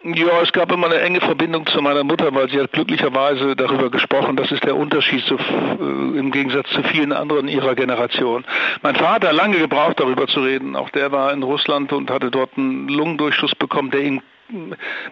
Ja, 0.04 0.42
es 0.42 0.52
gab 0.52 0.72
immer 0.72 0.88
eine 0.88 1.00
enge 1.00 1.22
Verbindung 1.22 1.68
zu 1.68 1.80
meiner 1.80 2.04
Mutter, 2.04 2.34
weil 2.34 2.50
sie 2.50 2.60
hat 2.60 2.72
glücklicherweise 2.72 3.56
darüber 3.56 3.92
gesprochen, 3.92 4.36
das 4.36 4.52
ist 4.52 4.64
der 4.64 4.76
Unterschied 4.76 5.24
zu, 5.26 5.36
äh, 5.36 6.18
im 6.18 6.32
Gegensatz 6.32 6.70
zu 6.72 6.82
vielen 6.82 7.12
anderen 7.14 7.48
ihrer 7.48 7.76
Generation. 7.76 8.44
Mein 8.82 8.96
Vater 8.96 9.28
hat 9.28 9.36
lange 9.36 9.60
gebraucht, 9.60 10.00
darüber 10.00 10.26
zu 10.26 10.40
reden. 10.42 10.76
Auch 10.76 10.90
der 10.90 11.12
war 11.12 11.32
in 11.32 11.44
Russland 11.44 11.94
und 11.94 12.10
hatte 12.10 12.32
dort 12.32 12.58
einen 12.58 12.88
Lungendurchschuss 12.88 13.54
bekommen, 13.54 13.92
der 13.92 14.02
ihn 14.02 14.24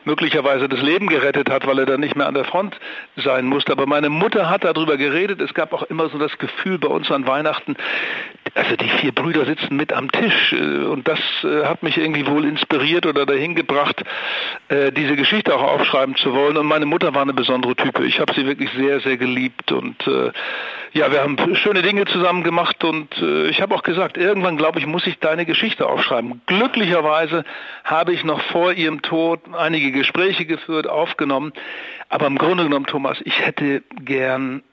möglicherweise 0.06 0.70
das 0.70 0.82
Leben 0.82 1.08
gerettet 1.08 1.50
hat, 1.50 1.66
weil 1.68 1.80
er 1.80 1.86
dann 1.86 2.00
nicht 2.00 2.16
mehr 2.16 2.28
an 2.28 2.34
der 2.34 2.46
Front 2.46 2.80
sein 3.16 3.46
musste. 3.46 3.72
Aber 3.72 3.86
meine 3.86 4.10
Mutter 4.10 4.50
hat 4.50 4.64
darüber 4.64 4.98
geredet. 4.98 5.42
Es 5.42 5.54
gab 5.54 5.74
auch 5.74 5.84
immer 5.84 6.10
so 6.10 6.18
das 6.18 6.38
Gefühl 6.38 6.78
bei 6.78 6.88
uns 6.88 7.12
an 7.12 7.28
Weihnachten, 7.28 7.76
also 8.56 8.76
die 8.76 8.90
vier 8.90 9.12
Brüder 9.12 9.46
sitzen 9.46 9.76
mit 9.76 9.94
am 9.94 10.12
Tisch 10.12 10.54
äh, 10.54 10.86
und 10.86 11.08
das 11.08 11.20
äh, 11.44 11.66
hat 11.66 11.84
mich 11.84 11.98
irgendwie 11.98 12.26
wohl 12.26 12.46
inspiriert 12.46 13.06
oder 13.06 13.26
dahin 13.26 13.56
gebracht, 13.56 14.04
äh, 14.70 14.92
diese 14.92 15.16
Geschichte 15.16 15.56
auch 15.56 15.62
aufschreiben 15.62 16.16
zu 16.16 16.34
wollen. 16.34 16.58
Und 16.58 16.66
meine 16.66 16.86
Mutter 16.86 17.14
war 17.14 17.22
eine 17.22 17.34
besondere 17.34 17.76
Type. 17.76 18.06
Ich 18.06 18.20
habe 18.20 18.34
sie 18.34 18.46
wirklich 18.46 18.70
sehr, 18.72 19.00
sehr 19.02 19.18
geliebt 19.18 19.72
und 19.72 19.96
ja, 20.94 21.12
wir 21.12 21.22
haben 21.22 21.56
schöne 21.56 21.82
Dinge 21.82 22.06
zusammen 22.06 22.44
gemacht 22.44 22.84
und 22.84 23.22
ich 23.50 23.62
habe 23.62 23.76
auch 23.76 23.84
gesagt, 23.84 24.18
irgendwann 24.18 24.58
glaube 24.58 24.80
ich, 24.80 24.86
muss 24.86 25.06
ich 25.06 25.20
deine 25.20 25.46
Geschichte 25.46 25.88
aufschreiben. 25.88 26.42
Glücklicherweise 26.46 27.44
habe 27.84 28.14
ich 28.14 28.24
noch 28.24 28.42
vor 28.42 28.74
ihrem 28.74 29.02
Tod 29.02 29.42
einige 29.56 29.92
Gespräche 29.92 30.46
geführt, 30.46 30.88
aufgenommen. 30.88 31.54
Aber 32.10 32.28
im 32.28 32.38
Grunde 32.38 32.64
genommen, 32.64 32.86
Thomas, 32.86 33.20
ich 33.24 33.40
hätte 33.40 33.84
gern 34.02 34.64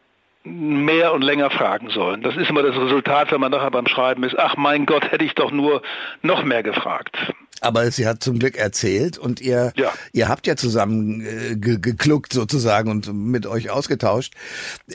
mehr 0.44 1.12
und 1.12 1.22
länger 1.22 1.50
fragen 1.50 1.90
sollen. 1.90 2.22
Das 2.22 2.36
ist 2.36 2.48
immer 2.48 2.62
das 2.62 2.76
Resultat, 2.76 3.32
wenn 3.32 3.40
man 3.40 3.50
nachher 3.50 3.70
beim 3.70 3.86
Schreiben 3.86 4.22
ist. 4.22 4.38
Ach 4.38 4.56
mein 4.56 4.86
Gott, 4.86 5.10
hätte 5.10 5.24
ich 5.24 5.34
doch 5.34 5.50
nur 5.50 5.82
noch 6.22 6.44
mehr 6.44 6.62
gefragt. 6.62 7.16
Aber 7.60 7.90
sie 7.90 8.06
hat 8.06 8.22
zum 8.22 8.38
Glück 8.38 8.56
erzählt 8.56 9.18
und 9.18 9.40
ihr, 9.40 9.72
ja. 9.76 9.92
ihr 10.12 10.28
habt 10.28 10.46
ja 10.46 10.56
zusammen 10.56 11.20
äh, 11.22 11.56
ge 11.56 11.78
gekluckt 11.78 12.32
sozusagen 12.32 12.90
und 12.90 13.12
mit 13.12 13.46
euch 13.46 13.70
ausgetauscht. 13.70 14.34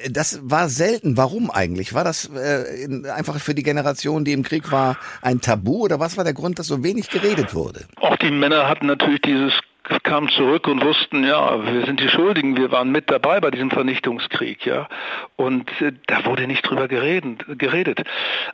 Das 0.09 0.39
war 0.43 0.69
selten. 0.69 1.17
Warum 1.17 1.49
eigentlich? 1.51 1.93
War 1.93 2.03
das 2.03 2.29
äh, 2.35 2.83
in, 2.83 3.05
einfach 3.05 3.39
für 3.39 3.55
die 3.55 3.63
Generation, 3.63 4.25
die 4.25 4.33
im 4.33 4.43
Krieg 4.43 4.71
war, 4.71 4.97
ein 5.21 5.41
Tabu 5.41 5.83
oder 5.83 5.99
was 5.99 6.17
war 6.17 6.23
der 6.23 6.33
Grund, 6.33 6.59
dass 6.59 6.67
so 6.67 6.83
wenig 6.83 7.09
geredet 7.09 7.53
wurde? 7.53 7.85
Auch 7.97 8.15
die 8.17 8.31
Männer 8.31 8.67
hatten 8.67 8.87
natürlich 8.87 9.21
dieses 9.21 9.53
kamen 9.99 10.29
zurück 10.29 10.67
und 10.67 10.83
wussten, 10.83 11.23
ja, 11.23 11.65
wir 11.65 11.85
sind 11.85 11.99
die 11.99 12.09
Schuldigen, 12.09 12.57
wir 12.57 12.71
waren 12.71 12.91
mit 12.91 13.09
dabei 13.09 13.39
bei 13.39 13.51
diesem 13.51 13.71
Vernichtungskrieg, 13.71 14.65
ja. 14.65 14.87
Und 15.35 15.69
äh, 15.81 15.91
da 16.07 16.25
wurde 16.25 16.47
nicht 16.47 16.61
drüber 16.61 16.87
geredet, 16.87 17.45
geredet. 17.47 18.03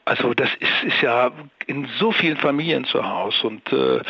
Also 0.06 0.34
das 0.34 0.50
ist, 0.60 0.84
ist 0.84 1.02
ja 1.02 1.32
in 1.66 1.88
so 2.00 2.12
vielen 2.12 2.38
Familien 2.38 2.86
zu 2.86 3.08
Hause 3.08 3.48
und, 3.48 3.72
äh, 3.72 4.02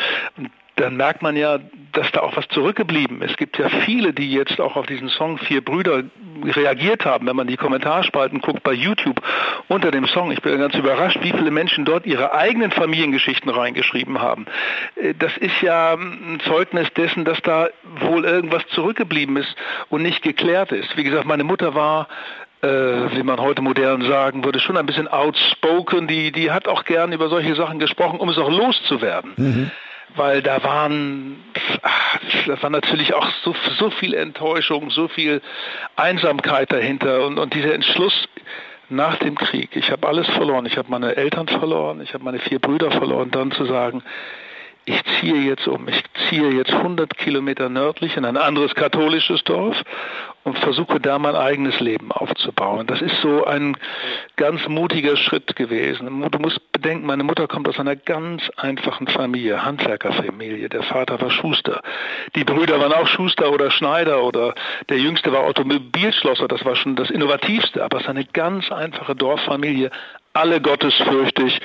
dann 0.78 0.96
merkt 0.96 1.22
man 1.22 1.36
ja, 1.36 1.58
dass 1.92 2.10
da 2.12 2.20
auch 2.20 2.36
was 2.36 2.46
zurückgeblieben 2.48 3.22
ist. 3.22 3.32
Es 3.32 3.36
gibt 3.36 3.58
ja 3.58 3.68
viele, 3.68 4.12
die 4.12 4.30
jetzt 4.30 4.60
auch 4.60 4.76
auf 4.76 4.86
diesen 4.86 5.08
Song 5.08 5.38
Vier 5.38 5.64
Brüder 5.64 6.04
reagiert 6.44 7.04
haben, 7.04 7.26
wenn 7.26 7.36
man 7.36 7.46
die 7.46 7.56
Kommentarspalten 7.56 8.40
guckt 8.40 8.62
bei 8.62 8.72
YouTube 8.72 9.20
unter 9.66 9.90
dem 9.90 10.06
Song. 10.06 10.30
Ich 10.30 10.40
bin 10.40 10.58
ganz 10.58 10.74
überrascht, 10.74 11.18
wie 11.22 11.32
viele 11.32 11.50
Menschen 11.50 11.84
dort 11.84 12.06
ihre 12.06 12.32
eigenen 12.32 12.70
Familiengeschichten 12.70 13.50
reingeschrieben 13.50 14.20
haben. 14.20 14.46
Äh, 14.96 15.14
das 15.18 15.36
ist 15.36 15.60
ja 15.62 15.94
ein 15.94 16.40
Zeugnis 16.46 16.88
dessen, 16.94 17.24
dass 17.24 17.40
da 17.42 17.68
wohl 18.00 18.24
irgendwas 18.24 18.66
zurückgeblieben 18.68 19.36
ist 19.36 19.54
und 19.88 20.02
nicht 20.02 20.22
geklärt 20.22 20.72
ist. 20.72 20.96
Wie 20.96 21.04
gesagt, 21.04 21.24
meine 21.24 21.44
Mutter 21.44 21.74
war 21.74 22.08
äh, 22.60 22.66
wie 22.66 23.22
man 23.22 23.38
heute 23.40 23.62
modern 23.62 24.02
sagen 24.02 24.44
würde, 24.44 24.58
schon 24.58 24.76
ein 24.76 24.86
bisschen 24.86 25.06
outspoken. 25.06 26.08
Die, 26.08 26.32
die 26.32 26.50
hat 26.50 26.66
auch 26.66 26.84
gern 26.84 27.12
über 27.12 27.28
solche 27.28 27.54
Sachen 27.54 27.78
gesprochen, 27.78 28.18
um 28.18 28.28
es 28.28 28.38
auch 28.38 28.50
loszuwerden. 28.50 29.32
Mhm 29.36 29.70
weil 30.16 30.42
da 30.42 30.62
waren, 30.62 31.42
ach, 31.82 32.18
da 32.46 32.62
war 32.62 32.70
natürlich 32.70 33.14
auch 33.14 33.28
so, 33.42 33.54
so 33.78 33.90
viel 33.90 34.14
Enttäuschung, 34.14 34.90
so 34.90 35.08
viel 35.08 35.40
Einsamkeit 35.96 36.72
dahinter 36.72 37.26
und, 37.26 37.38
und 37.38 37.54
dieser 37.54 37.74
Entschluss 37.74 38.28
nach 38.90 39.16
dem 39.16 39.36
Krieg, 39.36 39.76
ich 39.76 39.90
habe 39.90 40.08
alles 40.08 40.26
verloren, 40.28 40.64
ich 40.66 40.78
habe 40.78 40.90
meine 40.90 41.16
Eltern 41.16 41.46
verloren, 41.46 42.00
ich 42.00 42.14
habe 42.14 42.24
meine 42.24 42.38
vier 42.38 42.58
Brüder 42.58 42.90
verloren, 42.90 43.30
dann 43.30 43.50
zu 43.52 43.66
sagen, 43.66 44.02
ich 44.88 45.02
ziehe 45.20 45.36
jetzt 45.42 45.68
um, 45.68 45.86
ich 45.88 46.02
ziehe 46.28 46.50
jetzt 46.50 46.72
100 46.72 47.16
Kilometer 47.18 47.68
nördlich 47.68 48.16
in 48.16 48.24
ein 48.24 48.36
anderes 48.36 48.74
katholisches 48.74 49.44
Dorf 49.44 49.76
und 50.44 50.58
versuche 50.58 50.98
da 50.98 51.18
mein 51.18 51.36
eigenes 51.36 51.78
Leben 51.80 52.10
aufzubauen. 52.10 52.86
Das 52.86 53.02
ist 53.02 53.20
so 53.20 53.44
ein 53.44 53.76
ganz 54.36 54.66
mutiger 54.66 55.16
Schritt 55.16 55.56
gewesen. 55.56 56.24
Du 56.30 56.38
musst 56.38 56.72
bedenken, 56.72 57.06
meine 57.06 57.22
Mutter 57.22 57.46
kommt 57.46 57.68
aus 57.68 57.78
einer 57.78 57.96
ganz 57.96 58.48
einfachen 58.56 59.08
Familie, 59.08 59.62
Handwerkerfamilie. 59.62 60.70
Der 60.70 60.82
Vater 60.84 61.20
war 61.20 61.30
Schuster. 61.30 61.82
Die 62.34 62.44
Brüder 62.44 62.80
waren 62.80 62.92
auch 62.92 63.06
Schuster 63.08 63.52
oder 63.52 63.70
Schneider 63.70 64.22
oder 64.22 64.54
der 64.88 64.98
Jüngste 64.98 65.32
war 65.32 65.40
Automobilschlosser. 65.40 66.48
Das 66.48 66.64
war 66.64 66.76
schon 66.76 66.96
das 66.96 67.10
Innovativste, 67.10 67.84
aber 67.84 67.98
es 67.98 68.04
ist 68.04 68.08
eine 68.08 68.24
ganz 68.24 68.72
einfache 68.72 69.14
Dorffamilie, 69.14 69.90
alle 70.38 70.60
gottesfürchtig 70.60 71.60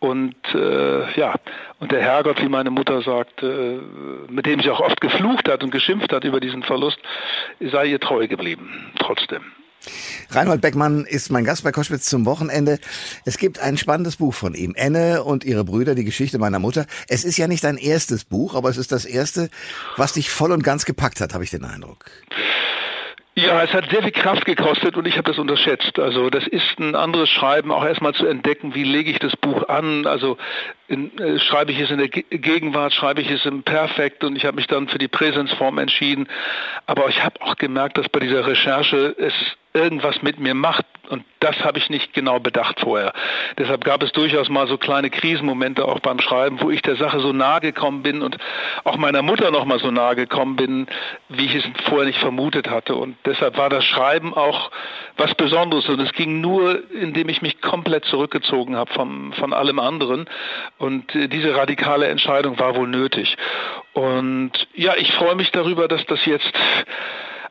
und 0.00 0.34
äh, 0.52 1.18
ja, 1.18 1.34
und 1.78 1.92
der 1.92 2.02
Herrgott, 2.02 2.42
wie 2.42 2.48
meine 2.48 2.70
Mutter 2.70 3.00
sagt, 3.02 3.42
äh, 3.42 3.78
mit 4.28 4.46
dem 4.46 4.60
sie 4.60 4.70
auch 4.70 4.80
oft 4.80 5.00
geflucht 5.00 5.48
hat 5.48 5.62
und 5.62 5.70
geschimpft 5.70 6.12
hat 6.12 6.24
über 6.24 6.40
diesen 6.40 6.62
Verlust, 6.62 6.98
sei 7.60 7.86
ihr 7.86 8.00
treu 8.00 8.26
geblieben, 8.26 8.92
trotzdem. 8.98 9.42
Reinhold 10.30 10.60
Beckmann 10.60 11.04
ist 11.04 11.30
mein 11.30 11.44
Gast 11.44 11.62
bei 11.62 11.70
Koschwitz 11.70 12.06
zum 12.06 12.26
Wochenende. 12.26 12.80
Es 13.24 13.38
gibt 13.38 13.60
ein 13.60 13.76
spannendes 13.76 14.16
Buch 14.16 14.34
von 14.34 14.54
ihm. 14.54 14.74
Enne 14.74 15.22
und 15.22 15.44
ihre 15.44 15.64
Brüder, 15.64 15.94
die 15.94 16.04
Geschichte 16.04 16.38
meiner 16.38 16.58
Mutter. 16.58 16.86
Es 17.06 17.24
ist 17.24 17.36
ja 17.36 17.46
nicht 17.46 17.62
dein 17.62 17.76
erstes 17.76 18.24
Buch, 18.24 18.56
aber 18.56 18.68
es 18.68 18.78
ist 18.78 18.90
das 18.90 19.04
erste, 19.04 19.48
was 19.96 20.14
dich 20.14 20.30
voll 20.30 20.50
und 20.50 20.64
ganz 20.64 20.84
gepackt 20.84 21.20
hat, 21.20 21.34
habe 21.34 21.44
ich 21.44 21.50
den 21.50 21.64
Eindruck. 21.64 22.06
Ja, 23.38 23.62
es 23.62 23.70
hat 23.74 23.90
sehr 23.90 24.02
viel 24.02 24.12
Kraft 24.12 24.46
gekostet 24.46 24.96
und 24.96 25.06
ich 25.06 25.18
habe 25.18 25.30
das 25.30 25.38
unterschätzt. 25.38 25.98
Also 25.98 26.30
das 26.30 26.46
ist 26.46 26.78
ein 26.78 26.94
anderes 26.94 27.28
Schreiben, 27.28 27.70
auch 27.70 27.84
erstmal 27.84 28.14
zu 28.14 28.26
entdecken, 28.26 28.74
wie 28.74 28.82
lege 28.82 29.10
ich 29.10 29.18
das 29.18 29.36
Buch 29.36 29.68
an. 29.68 30.06
Also 30.06 30.38
in, 30.88 31.16
äh, 31.18 31.38
schreibe 31.38 31.70
ich 31.70 31.78
es 31.78 31.90
in 31.90 31.98
der 31.98 32.08
Gegenwart, 32.08 32.94
schreibe 32.94 33.20
ich 33.20 33.30
es 33.30 33.44
im 33.44 33.62
Perfekt 33.62 34.24
und 34.24 34.36
ich 34.36 34.46
habe 34.46 34.56
mich 34.56 34.68
dann 34.68 34.88
für 34.88 34.96
die 34.96 35.08
Präsenzform 35.08 35.76
entschieden. 35.76 36.28
Aber 36.86 37.10
ich 37.10 37.22
habe 37.22 37.42
auch 37.42 37.56
gemerkt, 37.56 37.98
dass 37.98 38.08
bei 38.08 38.20
dieser 38.20 38.46
Recherche 38.46 39.14
es 39.18 39.34
irgendwas 39.76 40.22
mit 40.22 40.38
mir 40.38 40.54
macht. 40.54 40.84
Und 41.08 41.24
das 41.38 41.62
habe 41.62 41.78
ich 41.78 41.88
nicht 41.88 42.14
genau 42.14 42.40
bedacht 42.40 42.80
vorher. 42.80 43.12
Deshalb 43.58 43.84
gab 43.84 44.02
es 44.02 44.10
durchaus 44.10 44.48
mal 44.48 44.66
so 44.66 44.76
kleine 44.76 45.08
Krisenmomente 45.08 45.84
auch 45.84 46.00
beim 46.00 46.18
Schreiben, 46.18 46.60
wo 46.60 46.70
ich 46.70 46.82
der 46.82 46.96
Sache 46.96 47.20
so 47.20 47.32
nahe 47.32 47.60
gekommen 47.60 48.02
bin 48.02 48.22
und 48.22 48.38
auch 48.82 48.96
meiner 48.96 49.22
Mutter 49.22 49.52
noch 49.52 49.64
mal 49.66 49.78
so 49.78 49.92
nahe 49.92 50.16
gekommen 50.16 50.56
bin, 50.56 50.88
wie 51.28 51.44
ich 51.44 51.54
es 51.54 51.64
vorher 51.84 52.06
nicht 52.06 52.18
vermutet 52.18 52.68
hatte. 52.68 52.96
Und 52.96 53.16
deshalb 53.24 53.56
war 53.56 53.68
das 53.68 53.84
Schreiben 53.84 54.34
auch 54.34 54.72
was 55.16 55.34
Besonderes. 55.34 55.88
Und 55.88 56.00
es 56.00 56.12
ging 56.12 56.40
nur, 56.40 56.90
indem 56.90 57.28
ich 57.28 57.40
mich 57.40 57.60
komplett 57.60 58.04
zurückgezogen 58.06 58.74
habe 58.76 58.92
vom, 58.92 59.32
von 59.34 59.52
allem 59.52 59.78
anderen. 59.78 60.28
Und 60.78 61.14
äh, 61.14 61.28
diese 61.28 61.54
radikale 61.54 62.08
Entscheidung 62.08 62.58
war 62.58 62.74
wohl 62.74 62.88
nötig. 62.88 63.36
Und 63.92 64.52
ja, 64.74 64.94
ich 64.96 65.12
freue 65.12 65.36
mich 65.36 65.52
darüber, 65.52 65.86
dass 65.86 66.04
das 66.06 66.24
jetzt 66.26 66.52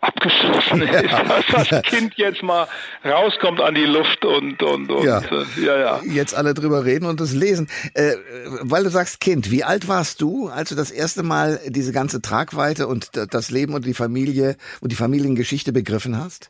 abgeschlossen 0.01 0.81
ist, 0.81 1.11
ja. 1.11 1.23
dass 1.51 1.67
das 1.67 1.81
Kind 1.83 2.13
jetzt 2.15 2.43
mal 2.43 2.67
rauskommt 3.03 3.61
an 3.61 3.75
die 3.75 3.85
Luft 3.85 4.25
und 4.25 4.61
und 4.61 4.91
und 4.91 5.05
ja. 5.05 5.19
Äh, 5.19 5.65
ja, 5.65 5.77
ja. 5.77 6.01
Jetzt 6.03 6.35
alle 6.35 6.53
drüber 6.53 6.85
reden 6.85 7.05
und 7.05 7.19
es 7.21 7.33
lesen. 7.33 7.67
Äh, 7.93 8.13
weil 8.61 8.83
du 8.83 8.89
sagst 8.89 9.19
Kind, 9.19 9.51
wie 9.51 9.63
alt 9.63 9.87
warst 9.87 10.21
du, 10.21 10.47
als 10.47 10.69
du 10.69 10.75
das 10.75 10.91
erste 10.91 11.23
Mal 11.23 11.59
diese 11.67 11.91
ganze 11.91 12.21
Tragweite 12.21 12.87
und 12.87 13.11
das 13.31 13.51
Leben 13.51 13.73
und 13.73 13.85
die 13.85 13.93
Familie 13.93 14.55
und 14.81 14.91
die 14.91 14.95
Familiengeschichte 14.95 15.71
begriffen 15.73 16.17
hast? 16.17 16.49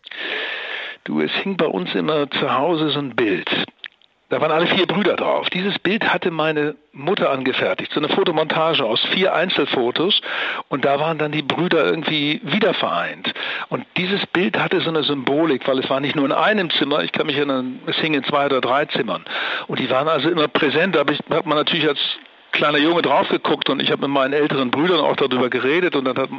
Du, 1.06 1.22
es 1.22 1.32
hing 1.44 1.56
bei 1.56 1.68
uns 1.68 1.94
immer 1.94 2.30
zu 2.32 2.52
Hause 2.52 2.90
so 2.90 3.00
ein 3.00 3.16
Bild. 3.16 3.48
Da 4.30 4.42
waren 4.42 4.52
alle 4.52 4.66
vier 4.66 4.88
Brüder 4.88 5.16
drauf. 5.16 5.50
Dieses 5.52 5.78
Bild 5.78 6.12
hatte 6.12 6.32
meine 6.32 6.76
Mutter 6.94 7.30
angefertigt, 7.30 7.92
so 7.94 8.00
eine 8.00 8.10
Fotomontage 8.10 8.84
aus 8.84 9.00
vier 9.14 9.36
Einzelfotos 9.36 10.20
und 10.70 10.84
da 10.84 11.00
waren 11.00 11.20
dann 11.20 11.32
die 11.32 11.44
Brüder 11.44 11.86
irgendwie 11.86 12.42
wieder 12.44 12.74
vereint. 12.74 13.32
Und 13.70 13.86
dieses 13.98 14.26
Bild 14.28 14.58
hatte 14.58 14.82
so 14.82 14.90
eine 14.90 15.04
Symbolik, 15.04 15.68
weil 15.68 15.78
es 15.78 15.90
war 15.90 16.00
nicht 16.00 16.16
nur 16.16 16.26
in 16.26 16.32
einem 16.32 16.72
Zimmer, 16.72 17.04
ich 17.04 17.12
kann 17.12 17.28
mich 17.28 17.38
erinnern, 17.38 17.80
es 17.86 17.98
hing 17.98 18.16
in 18.16 18.24
zwei 18.24 18.48
oder 18.48 18.62
drei 18.62 18.86
Zimmern. 18.86 19.24
Und 19.68 19.80
die 19.80 19.90
waren 19.92 20.08
also 20.08 20.30
immer 20.30 20.48
präsent, 20.48 20.96
da 20.96 21.02
hat 21.02 21.46
man 21.46 21.58
natürlich 21.58 21.88
als 21.88 22.00
kleiner 22.56 22.80
Junge 22.80 23.02
drauf 23.02 23.30
geguckt 23.30 23.70
und 23.70 23.82
ich 23.82 23.92
habe 23.92 24.02
mit 24.02 24.12
meinen 24.12 24.34
älteren 24.34 24.72
Brüdern 24.72 25.00
auch 25.00 25.16
darüber 25.16 25.50
geredet 25.50 25.96
und 25.96 26.06
dann 26.06 26.18
hat 26.18 26.30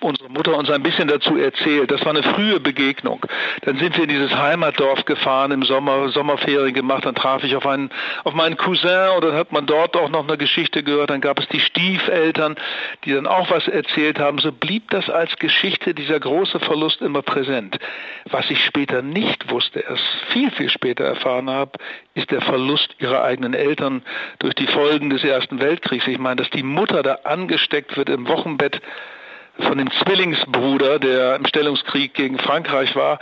unsere 0.00 0.28
Mutter 0.28 0.56
uns 0.56 0.70
ein 0.70 0.82
bisschen 0.82 1.08
dazu 1.08 1.36
erzählt. 1.36 1.90
Das 1.90 2.00
war 2.02 2.10
eine 2.10 2.22
frühe 2.22 2.60
Begegnung. 2.60 3.24
Dann 3.62 3.78
sind 3.78 3.96
wir 3.96 4.04
in 4.04 4.10
dieses 4.10 4.34
Heimatdorf 4.34 5.04
gefahren, 5.04 5.52
im 5.52 5.62
Sommer 5.62 6.08
Sommerferien 6.08 6.74
gemacht. 6.74 7.04
Dann 7.04 7.14
traf 7.14 7.44
ich 7.44 7.56
auf 7.56 7.66
einen, 7.66 7.90
auf 8.24 8.34
meinen 8.34 8.56
Cousin 8.56 9.10
und 9.16 9.24
dann 9.24 9.34
hat 9.34 9.52
man 9.52 9.66
dort 9.66 9.96
auch 9.96 10.08
noch 10.08 10.26
eine 10.26 10.38
Geschichte 10.38 10.82
gehört. 10.82 11.10
Dann 11.10 11.20
gab 11.20 11.38
es 11.38 11.48
die 11.48 11.60
Stiefeltern, 11.60 12.56
die 13.04 13.12
dann 13.12 13.26
auch 13.26 13.50
was 13.50 13.68
erzählt 13.68 14.18
haben. 14.18 14.38
So 14.38 14.52
blieb 14.52 14.90
das 14.90 15.08
als 15.10 15.36
Geschichte 15.36 15.94
dieser 15.94 16.18
große 16.18 16.60
Verlust 16.60 17.00
immer 17.00 17.22
präsent. 17.22 17.78
Was 18.30 18.50
ich 18.50 18.64
später 18.64 19.02
nicht 19.02 19.50
wusste, 19.50 19.80
erst 19.80 20.02
viel, 20.28 20.50
viel 20.52 20.70
später 20.70 21.04
erfahren 21.04 21.50
habe, 21.50 21.72
ist 22.14 22.30
der 22.30 22.42
Verlust 22.42 22.94
ihrer 22.98 23.22
eigenen 23.22 23.54
Eltern 23.54 24.02
durch 24.38 24.54
die 24.54 24.61
Folgen 24.66 25.10
des 25.10 25.24
Ersten 25.24 25.60
Weltkriegs. 25.60 26.06
Ich 26.06 26.18
meine, 26.18 26.36
dass 26.36 26.50
die 26.50 26.62
Mutter 26.62 27.02
da 27.02 27.20
angesteckt 27.24 27.96
wird 27.96 28.08
im 28.08 28.26
Wochenbett 28.28 28.80
von 29.58 29.78
dem 29.78 29.90
Zwillingsbruder, 29.90 30.98
der 30.98 31.36
im 31.36 31.46
Stellungskrieg 31.46 32.14
gegen 32.14 32.38
Frankreich 32.38 32.96
war, 32.96 33.18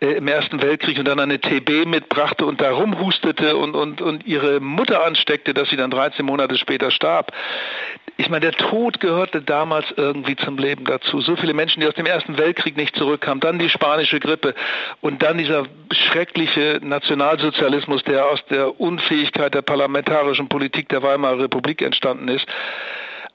äh, 0.00 0.12
im 0.12 0.26
Ersten 0.26 0.62
Weltkrieg 0.62 0.98
und 0.98 1.06
dann 1.06 1.20
eine 1.20 1.38
TB 1.38 1.86
mitbrachte 1.86 2.46
und 2.46 2.60
da 2.60 2.70
rumhustete 2.70 3.56
und, 3.56 3.74
und, 3.74 4.00
und 4.00 4.26
ihre 4.26 4.60
Mutter 4.60 5.04
ansteckte, 5.04 5.52
dass 5.52 5.68
sie 5.68 5.76
dann 5.76 5.90
13 5.90 6.24
Monate 6.24 6.56
später 6.56 6.90
starb. 6.90 7.32
Ich 8.18 8.30
meine, 8.30 8.50
der 8.50 8.52
Tod 8.52 9.00
gehörte 9.00 9.42
damals 9.42 9.86
irgendwie 9.96 10.36
zum 10.36 10.56
Leben 10.56 10.86
dazu. 10.86 11.20
So 11.20 11.36
viele 11.36 11.52
Menschen, 11.52 11.80
die 11.80 11.86
aus 11.86 11.94
dem 11.94 12.06
Ersten 12.06 12.38
Weltkrieg 12.38 12.76
nicht 12.76 12.96
zurückkamen, 12.96 13.40
dann 13.40 13.58
die 13.58 13.68
spanische 13.68 14.20
Grippe 14.20 14.54
und 15.02 15.22
dann 15.22 15.36
dieser 15.36 15.64
schreckliche 15.90 16.80
Nationalsozialismus, 16.82 18.02
der 18.04 18.26
aus 18.26 18.42
der 18.46 18.80
Unfähigkeit 18.80 19.52
der 19.52 19.60
parlamentarischen 19.60 20.48
Politik 20.48 20.88
der 20.88 21.02
Weimarer 21.02 21.40
Republik 21.40 21.82
entstanden 21.82 22.28
ist. 22.28 22.46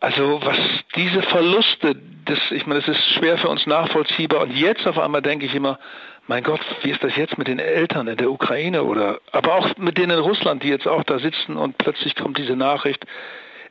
Also 0.01 0.41
was 0.43 0.57
diese 0.95 1.21
Verluste, 1.21 1.95
das, 2.25 2.39
ich 2.49 2.65
meine, 2.65 2.81
das 2.81 2.97
ist 2.97 3.05
schwer 3.13 3.37
für 3.37 3.49
uns 3.49 3.67
nachvollziehbar. 3.67 4.41
Und 4.41 4.51
jetzt 4.51 4.85
auf 4.87 4.97
einmal 4.97 5.21
denke 5.21 5.45
ich 5.45 5.53
immer, 5.53 5.79
mein 6.27 6.43
Gott, 6.43 6.59
wie 6.81 6.89
ist 6.89 7.03
das 7.03 7.15
jetzt 7.15 7.37
mit 7.37 7.47
den 7.47 7.59
Eltern 7.59 8.07
in 8.07 8.17
der 8.17 8.31
Ukraine 8.31 8.83
oder, 8.83 9.19
aber 9.31 9.55
auch 9.55 9.77
mit 9.77 9.99
denen 9.99 10.17
in 10.17 10.23
Russland, 10.23 10.63
die 10.63 10.69
jetzt 10.69 10.87
auch 10.87 11.03
da 11.03 11.19
sitzen 11.19 11.55
und 11.55 11.77
plötzlich 11.77 12.15
kommt 12.15 12.39
diese 12.39 12.55
Nachricht, 12.55 13.05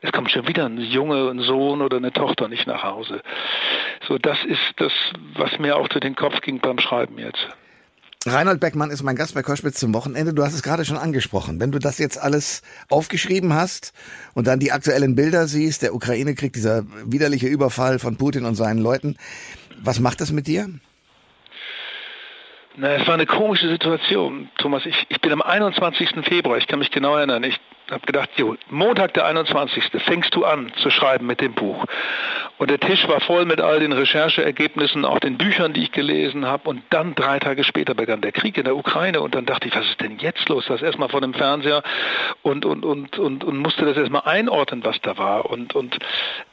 es 0.03 0.13
kommt 0.13 0.31
schon 0.31 0.47
wieder 0.47 0.67
ein 0.67 0.79
Junge, 0.79 1.31
ein 1.31 1.41
Sohn 1.41 1.83
oder 1.83 1.97
eine 1.97 2.13
Tochter 2.13 2.49
nicht 2.49 2.67
nach 2.67 2.85
Hause. 2.85 3.23
So, 4.07 4.17
das 4.17 4.43
ist 4.45 4.73
das, 4.77 4.93
was 5.35 5.59
mir 5.59 5.77
auch 5.77 5.89
durch 5.89 6.01
den 6.01 6.15
Kopf 6.15 6.41
ging 6.43 6.61
beim 6.61 6.79
Schreiben 6.79 7.19
jetzt. 7.19 7.49
Reinhold 8.27 8.61
Beckmann 8.61 8.91
ist 8.91 9.03
mein 9.03 9.17
Gast 9.17 9.35
bei 9.35 9.43
Koschwitz 9.43 9.81
zum 9.81 9.95
Wochenende. 9.95 10.35
Du 10.35 10.45
hast 10.45 10.53
es 10.53 10.63
gerade 10.63 10.85
schon 10.85 10.99
angesprochen. 10.99 11.59
Wenn 11.59 11.73
du 11.73 11.79
das 11.79 11.99
jetzt 11.99 12.19
alles 12.21 12.61
aufgeschrieben 12.91 13.55
hast 13.55 13.95
und 14.35 14.47
dann 14.47 14.61
die 14.61 14.73
aktuellen 14.73 15.15
Bilder 15.15 15.47
siehst, 15.47 15.81
der 15.81 15.95
Ukraine-Krieg, 15.95 16.53
dieser 16.53 16.85
widerliche 17.07 17.47
Überfall 17.47 17.99
von 17.99 18.19
Putin 18.19 18.45
und 18.45 18.57
seinen 18.57 18.79
Leuten, 18.79 19.17
was 19.83 20.01
macht 20.01 20.21
das 20.21 20.33
mit 20.33 20.47
dir? 20.47 20.69
Na, 22.77 22.93
es 22.97 23.07
war 23.07 23.15
eine 23.15 23.25
komische 23.25 23.71
Situation, 23.71 24.51
Thomas. 24.59 24.85
Ich, 24.85 25.07
ich 25.09 25.23
bin 25.23 25.33
am 25.33 25.41
21. 25.41 26.11
Februar, 26.23 26.59
ich 26.59 26.67
kann 26.67 26.79
mich 26.79 26.91
genau 26.91 27.17
erinnern, 27.17 27.43
ich 27.43 27.59
habe 27.91 28.07
gedacht, 28.07 28.31
jo, 28.37 28.57
Montag 28.69 29.15
der 29.15 29.27
21. 29.27 29.85
fängst 30.05 30.35
du 30.35 30.45
an 30.45 30.73
zu 30.77 30.91
schreiben 30.91 31.27
mit 31.27 31.41
dem 31.41 31.55
Buch. 31.55 31.85
Und 32.59 32.71
der 32.71 32.79
Tisch 32.79 33.09
war 33.09 33.21
voll 33.21 33.47
mit 33.47 33.61
all 33.61 33.81
den 33.81 33.93
Rechercheergebnissen, 33.93 35.05
auch 35.05 35.19
den 35.19 35.39
Büchern, 35.39 35.73
die 35.73 35.85
ich 35.85 35.93
gelesen 35.93 36.47
habe. 36.47 36.69
Und 36.69 36.83
dann 36.91 37.15
drei 37.15 37.39
Tage 37.39 37.65
später 37.65 37.95
begann 37.95 38.21
der 38.21 38.33
Krieg 38.33 38.59
in 38.59 38.65
der 38.65 38.77
Ukraine. 38.77 39.21
Und 39.21 39.35
dann 39.35 39.47
dachte 39.47 39.69
ich, 39.69 39.75
was 39.75 39.87
ist 39.87 40.01
denn 40.01 40.19
jetzt 40.19 40.49
los? 40.49 40.67
Das 40.69 40.83
erstmal 40.83 41.09
vor 41.09 41.21
dem 41.21 41.35
Fernseher 41.35 41.83
und, 42.43 42.65
und, 42.65 42.85
und, 42.85 43.19
und, 43.19 43.45
und 43.45 43.59
musste 43.59 43.87
das 43.87 43.97
erstmal 43.97 44.23
einordnen, 44.25 44.85
was 44.85 45.01
da 45.01 45.17
war. 45.17 45.47
Und, 45.51 45.75
und 45.75 45.99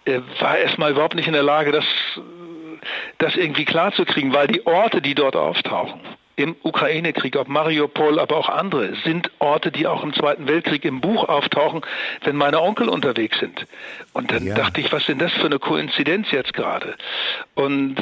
äh, 0.05 0.21
war 0.39 0.57
erstmal 0.57 0.91
überhaupt 0.91 1.15
nicht 1.15 1.27
in 1.27 1.33
der 1.33 1.43
Lage, 1.43 1.71
das, 1.71 1.85
das 3.17 3.35
irgendwie 3.35 3.65
klarzukriegen, 3.65 4.33
weil 4.33 4.47
die 4.47 4.65
Orte, 4.65 5.01
die 5.01 5.13
dort 5.13 5.35
auftauchen, 5.35 5.99
im 6.37 6.55
Ukraine-Krieg, 6.61 7.35
ob 7.35 7.49
Mariupol, 7.49 8.19
aber 8.19 8.37
auch 8.37 8.47
andere, 8.47 8.95
sind 9.03 9.31
Orte, 9.39 9.71
die 9.71 9.87
auch 9.87 10.03
im 10.03 10.13
Zweiten 10.13 10.47
Weltkrieg 10.47 10.85
im 10.85 11.01
Buch 11.01 11.27
auftauchen, 11.27 11.81
wenn 12.23 12.35
meine 12.35 12.61
Onkel 12.61 12.89
unterwegs 12.89 13.39
sind. 13.39 13.65
Und 14.13 14.31
dann 14.31 14.45
ja. 14.45 14.55
dachte 14.55 14.79
ich, 14.79 14.91
was 14.91 15.01
ist 15.01 15.09
denn 15.09 15.17
das 15.17 15.33
für 15.33 15.47
eine 15.47 15.57
Koinzidenz 15.57 16.31
jetzt 16.31 16.53
gerade? 16.53 16.95
Und 17.55 17.95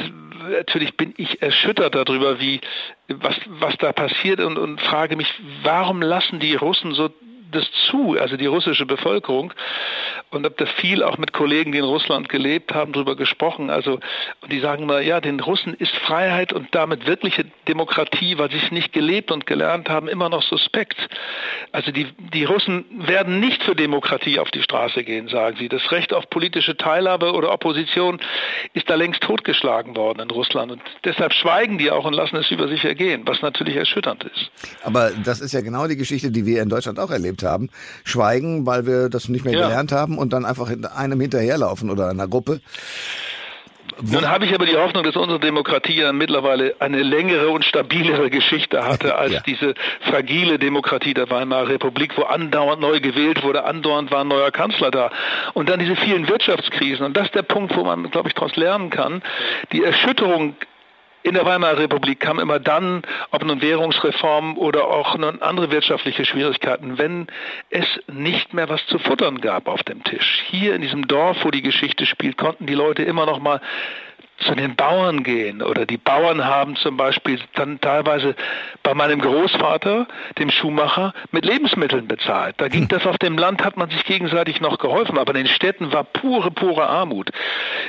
natürlich 0.51 0.97
bin 0.97 1.13
ich 1.15 1.41
erschüttert 1.41 1.95
darüber, 1.95 2.39
wie 2.41 2.59
was 3.07 3.35
was 3.47 3.77
da 3.77 3.93
passiert 3.93 4.41
und, 4.41 4.57
und 4.57 4.81
frage 4.81 5.15
mich, 5.15 5.33
warum 5.63 6.01
lassen 6.01 6.39
die 6.39 6.55
Russen 6.55 6.93
so 6.93 7.09
das 7.51 7.65
zu, 7.89 8.17
also 8.19 8.37
die 8.37 8.45
russische 8.45 8.85
Bevölkerung. 8.85 9.53
Und 10.31 10.43
habe 10.43 10.55
da 10.57 10.65
viel 10.65 11.03
auch 11.03 11.17
mit 11.17 11.33
Kollegen, 11.33 11.71
die 11.71 11.77
in 11.77 11.85
Russland 11.85 12.29
gelebt 12.29 12.73
haben, 12.73 12.91
darüber 12.91 13.15
gesprochen. 13.15 13.69
Also, 13.69 13.99
und 14.41 14.51
die 14.51 14.59
sagen 14.59 14.85
mal, 14.85 15.03
ja, 15.03 15.21
den 15.21 15.39
Russen 15.39 15.73
ist 15.73 15.95
Freiheit 15.95 16.51
und 16.51 16.73
damit 16.73 17.05
wirkliche 17.05 17.45
Demokratie, 17.67 18.37
weil 18.37 18.51
sie 18.51 18.57
es 18.57 18.71
nicht 18.71 18.91
gelebt 18.91 19.31
und 19.31 19.45
gelernt 19.45 19.89
haben, 19.89 20.07
immer 20.07 20.29
noch 20.29 20.43
suspekt. 20.43 20.97
Also 21.71 21.91
die, 21.91 22.07
die 22.33 22.43
Russen 22.43 22.85
werden 23.07 23.39
nicht 23.39 23.63
für 23.63 23.75
Demokratie 23.75 24.39
auf 24.39 24.51
die 24.51 24.61
Straße 24.61 25.03
gehen, 25.03 25.27
sagen 25.27 25.57
sie. 25.57 25.69
Das 25.69 25.91
Recht 25.91 26.13
auf 26.13 26.29
politische 26.29 26.75
Teilhabe 26.75 27.33
oder 27.33 27.51
Opposition 27.51 28.19
ist 28.73 28.89
da 28.89 28.95
längst 28.95 29.21
totgeschlagen 29.21 29.95
worden 29.95 30.21
in 30.21 30.31
Russland. 30.31 30.71
Und 30.71 30.81
deshalb 31.03 31.33
schweigen 31.33 31.77
die 31.77 31.91
auch 31.91 32.05
und 32.05 32.13
lassen 32.13 32.35
es 32.37 32.51
über 32.51 32.67
sich 32.67 32.83
ergehen, 32.83 33.23
was 33.25 33.41
natürlich 33.41 33.75
erschütternd 33.75 34.23
ist. 34.23 34.51
Aber 34.83 35.11
das 35.23 35.39
ist 35.39 35.53
ja 35.53 35.61
genau 35.61 35.87
die 35.87 35.95
Geschichte, 35.95 36.31
die 36.31 36.45
wir 36.45 36.61
in 36.61 36.69
Deutschland 36.69 36.99
auch 36.99 37.11
erlebt 37.35 37.43
haben. 37.43 37.69
Schweigen, 38.03 38.65
weil 38.65 38.85
wir 38.85 39.09
das 39.09 39.29
nicht 39.29 39.45
mehr 39.45 39.53
ja. 39.53 39.67
gelernt 39.67 39.91
haben 39.91 40.17
und 40.17 40.33
dann 40.33 40.45
einfach 40.45 40.69
einem 40.95 41.19
hinterherlaufen 41.19 41.89
oder 41.89 42.09
einer 42.09 42.27
Gruppe. 42.27 42.61
Nun 44.01 44.27
habe 44.27 44.45
ich 44.45 44.53
aber 44.53 44.65
die 44.65 44.75
Hoffnung, 44.75 45.03
dass 45.03 45.15
unsere 45.15 45.39
Demokratie 45.39 46.01
ja 46.01 46.11
mittlerweile 46.11 46.75
eine 46.79 47.01
längere 47.01 47.49
und 47.49 47.63
stabilere 47.63 48.29
Geschichte 48.29 48.83
hatte 48.83 49.15
als 49.17 49.33
ja. 49.33 49.39
diese 49.41 49.73
fragile 50.01 50.59
Demokratie 50.59 51.13
der 51.13 51.29
Weimarer 51.29 51.69
Republik, 51.69 52.17
wo 52.17 52.23
andauernd 52.23 52.81
neu 52.81 52.99
gewählt 52.99 53.43
wurde, 53.43 53.63
andauernd 53.63 54.11
war 54.11 54.21
ein 54.21 54.27
neuer 54.27 54.51
Kanzler 54.51 54.91
da. 54.91 55.11
Und 55.53 55.69
dann 55.69 55.79
diese 55.79 55.95
vielen 55.95 56.27
Wirtschaftskrisen. 56.27 57.05
Und 57.05 57.15
das 57.15 57.27
ist 57.27 57.35
der 57.35 57.43
Punkt, 57.43 57.75
wo 57.77 57.83
man, 57.85 58.09
glaube 58.11 58.27
ich, 58.27 58.33
daraus 58.33 58.55
lernen 58.57 58.89
kann. 58.89 59.21
Die 59.71 59.83
Erschütterung 59.83 60.55
in 61.25 61.33
der 61.33 61.43
Weimarer 61.43 61.79
Republik 61.79 62.19
kam 62.19 62.39
immer 62.39 62.59
dann, 62.59 63.01
ob 63.31 63.43
nun 63.43 63.59
Währungsreform 63.59 64.59
oder 64.59 64.85
auch 64.85 65.17
nun 65.17 65.41
andere 65.41 65.71
wirtschaftliche 65.71 66.23
Schwierigkeiten, 66.23 66.99
wenn 66.99 67.25
es 67.71 67.87
nicht 68.05 68.53
mehr 68.53 68.69
was 68.69 68.85
zu 68.85 68.99
futtern 68.99 69.41
gab 69.41 69.67
auf 69.67 69.81
dem 69.81 70.03
Tisch. 70.03 70.43
Hier 70.51 70.75
in 70.75 70.83
diesem 70.83 71.07
Dorf, 71.07 71.37
wo 71.41 71.49
die 71.49 71.63
Geschichte 71.63 72.05
spielt, 72.05 72.37
konnten 72.37 72.67
die 72.67 72.75
Leute 72.75 73.01
immer 73.01 73.25
noch 73.25 73.39
mal 73.39 73.59
zu 74.39 74.53
den 74.55 74.75
Bauern 74.75 75.23
gehen 75.23 75.61
oder 75.61 75.85
die 75.85 75.97
Bauern 75.97 76.45
haben 76.45 76.75
zum 76.75 76.97
Beispiel 76.97 77.39
dann 77.53 77.79
teilweise 77.79 78.35
bei 78.83 78.93
meinem 78.93 79.19
Großvater, 79.21 80.07
dem 80.37 80.51
Schuhmacher, 80.51 81.13
mit 81.31 81.45
Lebensmitteln 81.45 82.07
bezahlt. 82.07 82.55
Da 82.57 82.67
ging 82.67 82.81
hm. 82.81 82.87
das 82.89 83.05
auf 83.05 83.17
dem 83.17 83.37
Land, 83.37 83.63
hat 83.63 83.77
man 83.77 83.89
sich 83.89 84.03
gegenseitig 84.03 84.61
noch 84.61 84.77
geholfen, 84.77 85.17
aber 85.17 85.33
in 85.35 85.45
den 85.45 85.47
Städten 85.47 85.93
war 85.93 86.03
pure, 86.03 86.51
pure 86.51 86.87
Armut. 86.87 87.31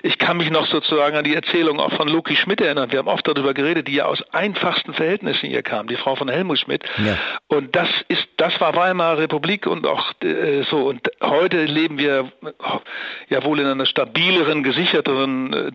Ich 0.03 0.19
kann 0.19 0.37
mich 0.37 0.51
noch 0.51 0.67
sozusagen 0.67 1.17
an 1.17 1.25
die 1.25 1.35
Erzählung 1.35 1.81
auch 1.81 1.93
von 1.93 2.09
Loki 2.09 2.37
Schmidt 2.37 2.61
erinnern. 2.61 2.93
Wir 2.93 3.01
haben 3.01 3.09
oft 3.09 3.27
darüber 3.27 3.53
geredet, 3.53 3.89
die 3.89 3.95
ja 3.95 4.07
aus 4.07 4.23
einfachsten 4.33 4.95
Verhältnissen 4.95 5.49
hier 5.49 5.63
kam, 5.63 5.89
die 5.89 5.97
Frau 5.97 6.15
von 6.15 6.29
Helmut 6.29 6.59
Schmidt. 6.59 6.85
Ja. 7.05 7.19
Und 7.49 7.75
das 7.75 7.89
ist, 8.09 8.27
das 8.37 8.61
war 8.61 8.75
Weimarer 8.77 9.19
Republik 9.19 9.67
und 9.67 9.87
auch 9.87 10.13
äh, 10.23 10.63
so. 10.71 10.79
Und 10.87 11.11
heute 11.23 11.65
leben 11.65 11.99
wir 11.99 12.31
ja 13.29 13.45
wohl 13.45 13.59
in 13.59 13.67
einer 13.67 13.87
stabileren, 13.87 14.63
gesicherteren 14.63 15.53
äh, 15.53 15.73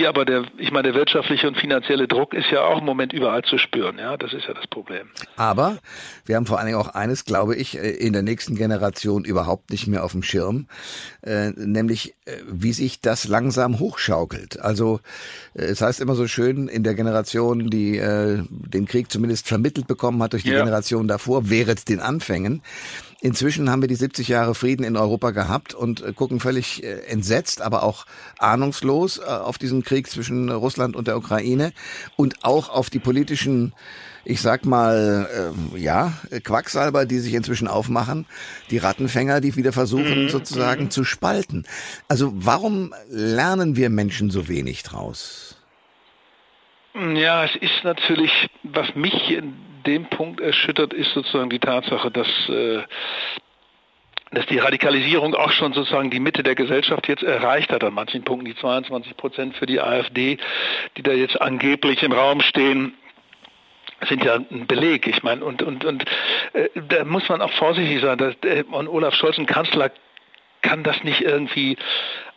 Demokratie 0.00 0.06
aber 0.06 0.24
der, 0.24 0.44
ich 0.58 0.70
meine, 0.70 0.92
der 0.92 0.94
wirtschaftliche 0.94 1.48
und 1.48 1.56
finanzielle 1.56 2.08
Druck 2.08 2.34
ist 2.34 2.50
ja 2.50 2.62
auch 2.62 2.78
im 2.78 2.84
Moment 2.84 3.12
überall 3.12 3.42
zu 3.42 3.58
spüren. 3.58 3.98
Ja, 3.98 4.16
das 4.16 4.32
ist 4.32 4.46
ja 4.46 4.54
das 4.54 4.66
Problem. 4.66 5.08
Aber 5.36 5.78
wir 6.24 6.36
haben 6.36 6.46
vor 6.46 6.58
allen 6.58 6.66
Dingen 6.66 6.78
auch 6.78 6.94
eines, 6.94 7.24
glaube 7.24 7.56
ich, 7.56 7.78
äh, 7.78 7.90
in 7.90 8.12
der 8.12 8.22
nächsten 8.22 8.56
Generation 8.56 9.24
überhaupt 9.24 9.70
nicht 9.70 9.86
mehr 9.86 10.04
auf 10.04 10.12
dem 10.12 10.22
Schirm, 10.22 10.66
äh, 11.22 11.50
nämlich 11.50 12.14
äh, 12.24 12.36
wie 12.48 12.72
sich 12.72 13.00
das 13.00 13.28
langsam 13.28 13.78
hochschaukelt. 13.78 14.60
Also 14.60 15.00
äh, 15.54 15.62
es 15.62 15.80
heißt 15.80 16.00
immer 16.00 16.14
so 16.14 16.26
schön, 16.26 16.68
in 16.68 16.82
der 16.82 16.94
Generation, 16.94 17.70
die 17.70 18.00
den 18.00 18.86
Krieg 18.86 19.10
zumindest 19.10 19.46
vermittelt 19.48 19.86
bekommen 19.86 20.22
hat 20.22 20.32
durch 20.32 20.42
die 20.42 20.50
ja. 20.50 20.58
Generation 20.58 21.08
davor, 21.08 21.50
während 21.50 21.88
den 21.88 22.00
Anfängen. 22.00 22.62
Inzwischen 23.22 23.70
haben 23.70 23.82
wir 23.82 23.88
die 23.88 23.94
70 23.94 24.28
Jahre 24.28 24.54
Frieden 24.54 24.82
in 24.82 24.96
Europa 24.96 25.30
gehabt 25.30 25.74
und 25.74 26.02
äh, 26.02 26.12
gucken 26.12 26.40
völlig 26.40 26.82
äh, 26.82 27.00
entsetzt, 27.06 27.60
aber 27.60 27.82
auch 27.82 28.06
ahnungslos 28.38 29.18
äh, 29.18 29.24
auf 29.24 29.58
diesen 29.58 29.82
Krieg 29.84 30.08
zwischen 30.08 30.50
Russland 30.50 30.96
und 30.96 31.06
der 31.06 31.18
Ukraine 31.18 31.72
und 32.16 32.44
auch 32.44 32.70
auf 32.70 32.88
die 32.88 32.98
politischen 32.98 33.74
ich 34.22 34.42
sag 34.42 34.66
mal, 34.66 35.54
äh, 35.74 35.78
ja, 35.78 36.12
Quacksalber, 36.44 37.06
die 37.06 37.20
sich 37.20 37.32
inzwischen 37.32 37.68
aufmachen, 37.68 38.26
die 38.70 38.76
Rattenfänger, 38.76 39.40
die 39.40 39.56
wieder 39.56 39.72
versuchen, 39.72 40.24
mhm. 40.24 40.28
sozusagen 40.28 40.84
mhm. 40.84 40.90
zu 40.90 41.04
spalten. 41.04 41.64
Also 42.06 42.30
warum 42.34 42.92
lernen 43.08 43.76
wir 43.76 43.88
Menschen 43.88 44.30
so 44.30 44.46
wenig 44.46 44.82
draus? 44.82 45.56
Ja, 46.94 47.44
es 47.44 47.56
ist 47.56 47.82
natürlich, 47.82 48.30
was 48.62 48.94
mich 48.94 49.14
dem 49.82 50.06
Punkt 50.06 50.40
erschüttert, 50.40 50.92
ist 50.92 51.12
sozusagen 51.12 51.50
die 51.50 51.58
Tatsache, 51.58 52.10
dass 52.10 52.28
äh, 52.48 52.82
dass 54.32 54.46
die 54.46 54.58
Radikalisierung 54.58 55.34
auch 55.34 55.50
schon 55.50 55.72
sozusagen 55.72 56.10
die 56.10 56.20
Mitte 56.20 56.42
der 56.42 56.54
Gesellschaft 56.54 57.08
jetzt 57.08 57.24
erreicht 57.24 57.72
hat, 57.72 57.82
an 57.82 57.94
manchen 57.94 58.22
Punkten 58.22 58.46
die 58.46 58.54
22 58.54 59.16
Prozent 59.16 59.56
für 59.56 59.66
die 59.66 59.80
AfD, 59.80 60.38
die 60.96 61.02
da 61.02 61.10
jetzt 61.10 61.40
angeblich 61.40 62.02
im 62.02 62.12
Raum 62.12 62.40
stehen, 62.40 62.94
sind 64.08 64.24
ja 64.24 64.36
ein 64.36 64.66
Beleg. 64.66 65.06
Ich 65.06 65.22
meine, 65.22 65.44
und, 65.44 65.62
und, 65.62 65.84
und 65.84 66.04
äh, 66.52 66.68
da 66.88 67.04
muss 67.04 67.28
man 67.28 67.42
auch 67.42 67.52
vorsichtig 67.52 68.00
sein. 68.00 68.18
Dass, 68.18 68.34
äh, 68.44 68.62
und 68.70 68.88
Olaf 68.88 69.14
Scholz, 69.14 69.36
ein 69.36 69.46
Kanzler, 69.46 69.90
kann 70.62 70.82
das 70.82 71.02
nicht 71.04 71.22
irgendwie 71.22 71.76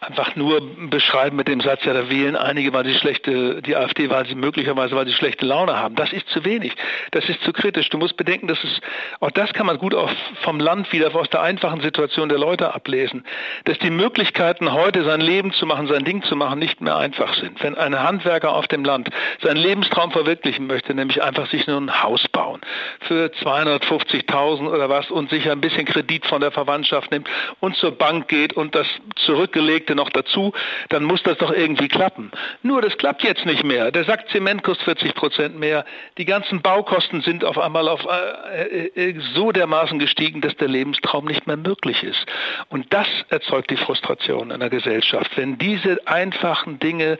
einfach 0.04 0.36
nur 0.36 0.62
beschreiben 0.90 1.36
mit 1.36 1.48
dem 1.48 1.62
Satz, 1.62 1.84
ja, 1.86 1.94
da 1.94 2.10
wählen 2.10 2.36
einige, 2.36 2.74
weil 2.74 2.86
sie 2.86 2.96
schlechte, 2.96 3.62
die 3.62 3.76
AfD, 3.76 4.10
weil 4.10 4.26
sie 4.26 4.36
möglicherweise, 4.36 4.96
weil 4.96 5.08
sie 5.08 5.14
schlechte 5.14 5.46
Laune 5.46 5.78
haben. 5.78 5.96
Das 5.96 6.12
ist 6.14 6.30
zu 6.30 6.44
wenig. 6.46 6.76
Das 7.12 7.28
ist 7.30 7.42
zu 7.44 7.54
kritisch. 7.54 7.90
Du 7.90 7.98
musst 7.98 8.18
bedenken, 8.18 8.48
dass 8.48 8.64
es, 8.64 8.80
auch 9.20 9.32
das 9.32 9.54
kann 9.54 9.66
man 9.66 9.78
gut 9.78 9.96
auch 9.96 10.10
vom 10.42 10.60
Land 10.60 10.92
wieder 10.92 11.14
aus 11.16 11.30
der 11.30 11.42
einfachen 11.42 11.82
Situation 11.82 12.30
der 12.30 12.38
Leute 12.38 12.74
ablesen, 12.74 13.24
dass 13.66 13.80
die 13.80 13.90
Möglichkeiten 13.90 14.74
heute 14.74 15.04
sein 15.04 15.22
Leben 15.22 15.54
zu 15.54 15.66
machen, 15.66 15.88
sein 15.88 16.04
Ding 16.04 16.24
zu 16.24 16.36
machen, 16.36 16.60
nicht 16.60 16.82
mehr 16.82 16.98
einfach 16.98 17.34
sind. 17.36 17.64
Wenn 17.64 17.76
ein 17.76 18.02
Handwerker 18.02 18.54
auf 18.54 18.68
dem 18.68 18.84
Land 18.84 19.10
seinen 19.42 19.58
Lebenstraum 19.58 20.12
verwirklichen 20.12 20.68
möchte, 20.68 20.94
nämlich 20.94 21.24
einfach 21.24 21.48
sich 21.50 21.68
nur 21.68 21.78
ein 21.78 22.04
Haus 22.04 22.28
bauen 22.28 22.62
für 23.02 23.28
250.000 23.28 24.68
oder 24.68 24.90
was 24.90 25.10
und 25.12 25.30
sich 25.30 25.50
ein 25.50 25.62
bisschen 25.62 25.86
Kredit 25.86 26.26
von 26.26 26.42
der 26.42 26.52
Verwandtschaft 26.52 27.12
nimmt 27.12 27.28
und 27.60 27.76
zur 27.76 27.92
Bank 27.92 28.28
geht 28.28 28.54
und 28.54 28.76
das 28.76 28.88
zurückgelegte 29.16 29.93
Projekte 29.94 29.96
noch 29.96 30.10
dazu, 30.10 30.54
dann 30.90 31.04
muss 31.04 31.24
das 31.24 31.38
doch 31.38 31.52
irgendwie 31.52 31.88
klappen. 31.88 32.32
Nur 32.62 32.82
das 32.82 32.98
klappt 32.98 33.24
jetzt 33.24 33.46
nicht 33.46 33.64
mehr. 33.64 33.92
Der 33.92 34.04
Sack 34.04 34.30
Zement 34.30 34.64
kostet 34.64 35.00
40 35.00 35.16
Prozent 35.16 35.60
mehr. 35.60 35.86
Die 36.18 36.26
ganzen 36.26 36.62
Baukosten 36.62 37.22
sind 37.22 37.46
auf 37.46 37.58
einmal 37.58 37.88
auf 37.88 38.06
äh, 38.06 38.88
äh, 38.88 39.20
so 39.34 39.52
dermaßen 39.52 40.00
gestiegen, 40.00 40.42
dass 40.42 40.56
der 40.58 40.68
Lebenstraum 40.68 41.26
nicht 41.26 41.48
mehr 41.48 41.58
möglich 41.58 42.04
ist. 42.04 42.26
Und 42.70 42.94
das 42.94 43.08
erzeugt 43.30 43.70
die 43.70 43.78
Frustration 43.78 44.52
in 44.52 44.60
der 44.60 44.70
Gesellschaft. 44.70 45.32
Wenn 45.36 45.58
diese 45.58 46.00
einfachen 46.06 46.80
Dinge 46.80 47.18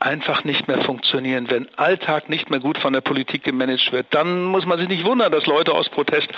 einfach 0.00 0.44
nicht 0.44 0.68
mehr 0.68 0.82
funktionieren, 0.82 1.50
wenn 1.50 1.68
Alltag 1.76 2.28
nicht 2.28 2.50
mehr 2.50 2.60
gut 2.60 2.78
von 2.78 2.92
der 2.92 3.00
Politik 3.00 3.44
gemanagt 3.44 3.92
wird, 3.92 4.06
dann 4.10 4.44
muss 4.44 4.66
man 4.66 4.78
sich 4.78 4.88
nicht 4.88 5.04
wundern, 5.04 5.32
dass 5.32 5.46
Leute 5.46 5.72
aus 5.72 5.88
Protest 5.88 6.28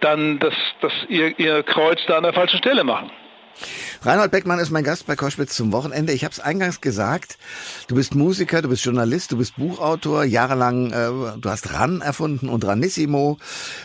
dann 0.00 0.38
das, 0.38 0.54
das 0.80 0.92
ihr, 1.08 1.38
ihr 1.38 1.62
Kreuz 1.62 2.00
da 2.06 2.16
an 2.16 2.24
der 2.24 2.32
falschen 2.32 2.58
Stelle 2.58 2.84
machen. 2.84 3.10
Reinhold 4.02 4.32
Beckmann 4.32 4.58
ist 4.58 4.70
mein 4.70 4.82
Gast 4.82 5.06
bei 5.06 5.14
Koschwitz 5.14 5.54
zum 5.54 5.72
Wochenende. 5.72 6.12
Ich 6.12 6.24
habe 6.24 6.32
es 6.32 6.40
eingangs 6.40 6.80
gesagt, 6.80 7.38
du 7.86 7.94
bist 7.94 8.14
Musiker, 8.14 8.60
du 8.60 8.68
bist 8.68 8.84
Journalist, 8.84 9.30
du 9.30 9.38
bist 9.38 9.56
Buchautor, 9.56 10.24
jahrelang, 10.24 10.90
äh, 10.90 11.38
du 11.38 11.48
hast 11.48 11.72
RAN 11.72 12.00
erfunden 12.00 12.48
und 12.48 12.64
RANissimo, 12.64 13.38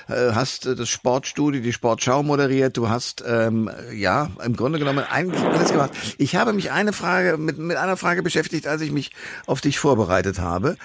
äh, 0.08 0.32
hast 0.34 0.66
äh, 0.66 0.76
das 0.76 0.90
Sportstudio, 0.90 1.62
die 1.62 1.74
Sportschau 1.74 2.24
moderiert, 2.24 2.78
du 2.78 2.90
hast, 2.90 3.24
ähm, 3.28 3.70
ja, 3.94 4.32
im 4.44 4.56
Grunde 4.56 4.80
genommen 4.80 5.06
eigentlich 5.08 5.44
alles 5.44 5.72
gemacht. 5.72 5.92
Ich 6.18 6.36
habe 6.36 6.54
mich 6.54 6.72
eine 6.72 6.94
Frage, 6.94 7.38
mit, 7.38 7.58
mit 7.60 7.78
einer 7.78 7.98
Frage 7.98 8.24
beschäftigt, 8.24 8.68
als 8.68 8.82
ich 8.82 8.92
mich 8.92 9.12
auf 9.46 9.62
dich 9.62 9.78
vorbereitet 9.78 10.40
habe. 10.40 10.78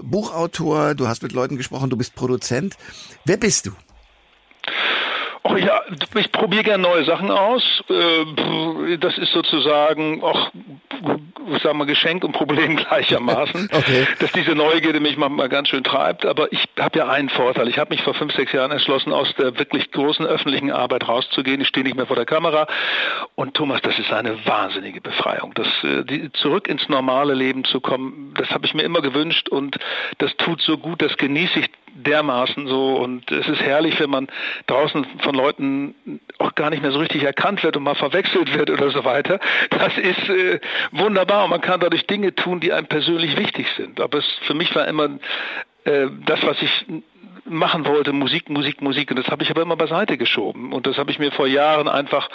Buchautor, 0.00 0.94
du 0.94 1.08
hast 1.08 1.22
mit 1.22 1.32
Leuten 1.32 1.56
gesprochen, 1.56 1.90
du 1.90 1.96
bist 1.96 2.14
Produzent. 2.14 2.76
Wer 3.24 3.36
bist 3.36 3.66
du? 3.66 3.72
Oh 5.48 5.56
ja, 5.56 5.82
ich 6.16 6.32
probiere 6.32 6.64
gerne 6.64 6.82
neue 6.82 7.04
Sachen 7.04 7.30
aus. 7.30 7.62
Äh, 7.88 8.96
das 8.98 9.16
ist 9.16 9.32
sozusagen 9.32 10.22
auch, 10.22 10.50
sagen 11.62 11.78
wir, 11.78 11.86
Geschenk 11.86 12.24
und 12.24 12.32
Problem 12.32 12.76
gleichermaßen, 12.88 13.68
okay. 13.72 14.08
dass 14.18 14.32
diese 14.32 14.56
Neugierde 14.56 14.98
mich 14.98 15.16
manchmal 15.16 15.48
ganz 15.48 15.68
schön 15.68 15.84
treibt. 15.84 16.26
Aber 16.26 16.50
ich 16.52 16.64
habe 16.80 16.98
ja 16.98 17.08
einen 17.08 17.28
Vorteil. 17.28 17.68
Ich 17.68 17.78
habe 17.78 17.90
mich 17.90 18.02
vor 18.02 18.14
fünf, 18.14 18.34
sechs 18.34 18.52
Jahren 18.52 18.72
entschlossen, 18.72 19.12
aus 19.12 19.32
der 19.38 19.56
wirklich 19.58 19.92
großen 19.92 20.26
öffentlichen 20.26 20.72
Arbeit 20.72 21.06
rauszugehen. 21.06 21.60
Ich 21.60 21.68
stehe 21.68 21.84
nicht 21.84 21.96
mehr 21.96 22.06
vor 22.06 22.16
der 22.16 22.26
Kamera. 22.26 22.66
Und 23.36 23.54
Thomas, 23.54 23.80
das 23.82 23.98
ist 24.00 24.12
eine 24.12 24.44
wahnsinnige 24.46 25.00
Befreiung. 25.00 25.52
Das, 25.54 25.68
äh, 25.84 26.04
die, 26.04 26.32
zurück 26.32 26.66
ins 26.66 26.88
normale 26.88 27.34
Leben 27.34 27.64
zu 27.64 27.80
kommen, 27.80 28.34
das 28.36 28.50
habe 28.50 28.66
ich 28.66 28.74
mir 28.74 28.82
immer 28.82 29.00
gewünscht 29.00 29.48
und 29.48 29.76
das 30.18 30.36
tut 30.38 30.60
so 30.60 30.76
gut, 30.76 31.02
das 31.02 31.16
genieße 31.16 31.60
ich 31.60 31.70
dermaßen 31.96 32.66
so 32.66 32.96
und 32.96 33.30
es 33.30 33.48
ist 33.48 33.60
herrlich, 33.60 33.98
wenn 34.00 34.10
man 34.10 34.28
draußen 34.66 35.06
von 35.20 35.34
Leuten 35.34 35.94
auch 36.38 36.54
gar 36.54 36.70
nicht 36.70 36.82
mehr 36.82 36.92
so 36.92 36.98
richtig 36.98 37.22
erkannt 37.22 37.62
wird 37.62 37.76
und 37.76 37.82
mal 37.82 37.94
verwechselt 37.94 38.52
wird 38.54 38.70
oder 38.70 38.90
so 38.90 39.04
weiter. 39.04 39.40
Das 39.70 39.96
ist 39.98 40.28
äh, 40.28 40.60
wunderbar 40.92 41.44
und 41.44 41.50
man 41.50 41.60
kann 41.60 41.80
dadurch 41.80 42.06
Dinge 42.06 42.34
tun, 42.34 42.60
die 42.60 42.72
einem 42.72 42.86
persönlich 42.86 43.36
wichtig 43.36 43.66
sind. 43.76 44.00
Aber 44.00 44.18
es 44.18 44.38
für 44.42 44.54
mich 44.54 44.74
war 44.74 44.86
immer 44.86 45.18
äh, 45.84 46.08
das, 46.24 46.42
was 46.42 46.60
ich 46.60 46.86
machen 47.48 47.86
wollte, 47.86 48.12
Musik, 48.12 48.48
Musik, 48.48 48.82
Musik. 48.82 49.10
Und 49.10 49.18
das 49.18 49.28
habe 49.28 49.42
ich 49.42 49.50
aber 49.50 49.62
immer 49.62 49.76
beiseite 49.76 50.16
geschoben. 50.16 50.72
Und 50.72 50.86
das 50.86 50.98
habe 50.98 51.10
ich 51.10 51.18
mir 51.18 51.32
vor 51.32 51.46
Jahren 51.46 51.88
einfach 51.88 52.28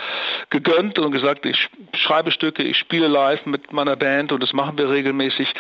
gegönnt 0.50 1.00
und 1.00 1.12
gesagt, 1.12 1.46
ich 1.46 1.70
schreibe 1.94 2.32
Stücke, 2.32 2.64
ich 2.64 2.78
spiele 2.78 3.08
live 3.08 3.46
mit 3.46 3.72
meiner 3.74 3.96
Band 3.96 4.32
und 4.32 4.42
das 4.42 4.54
machen 4.54 4.78
wir 4.78 4.90
regelmäßig. 4.90 5.54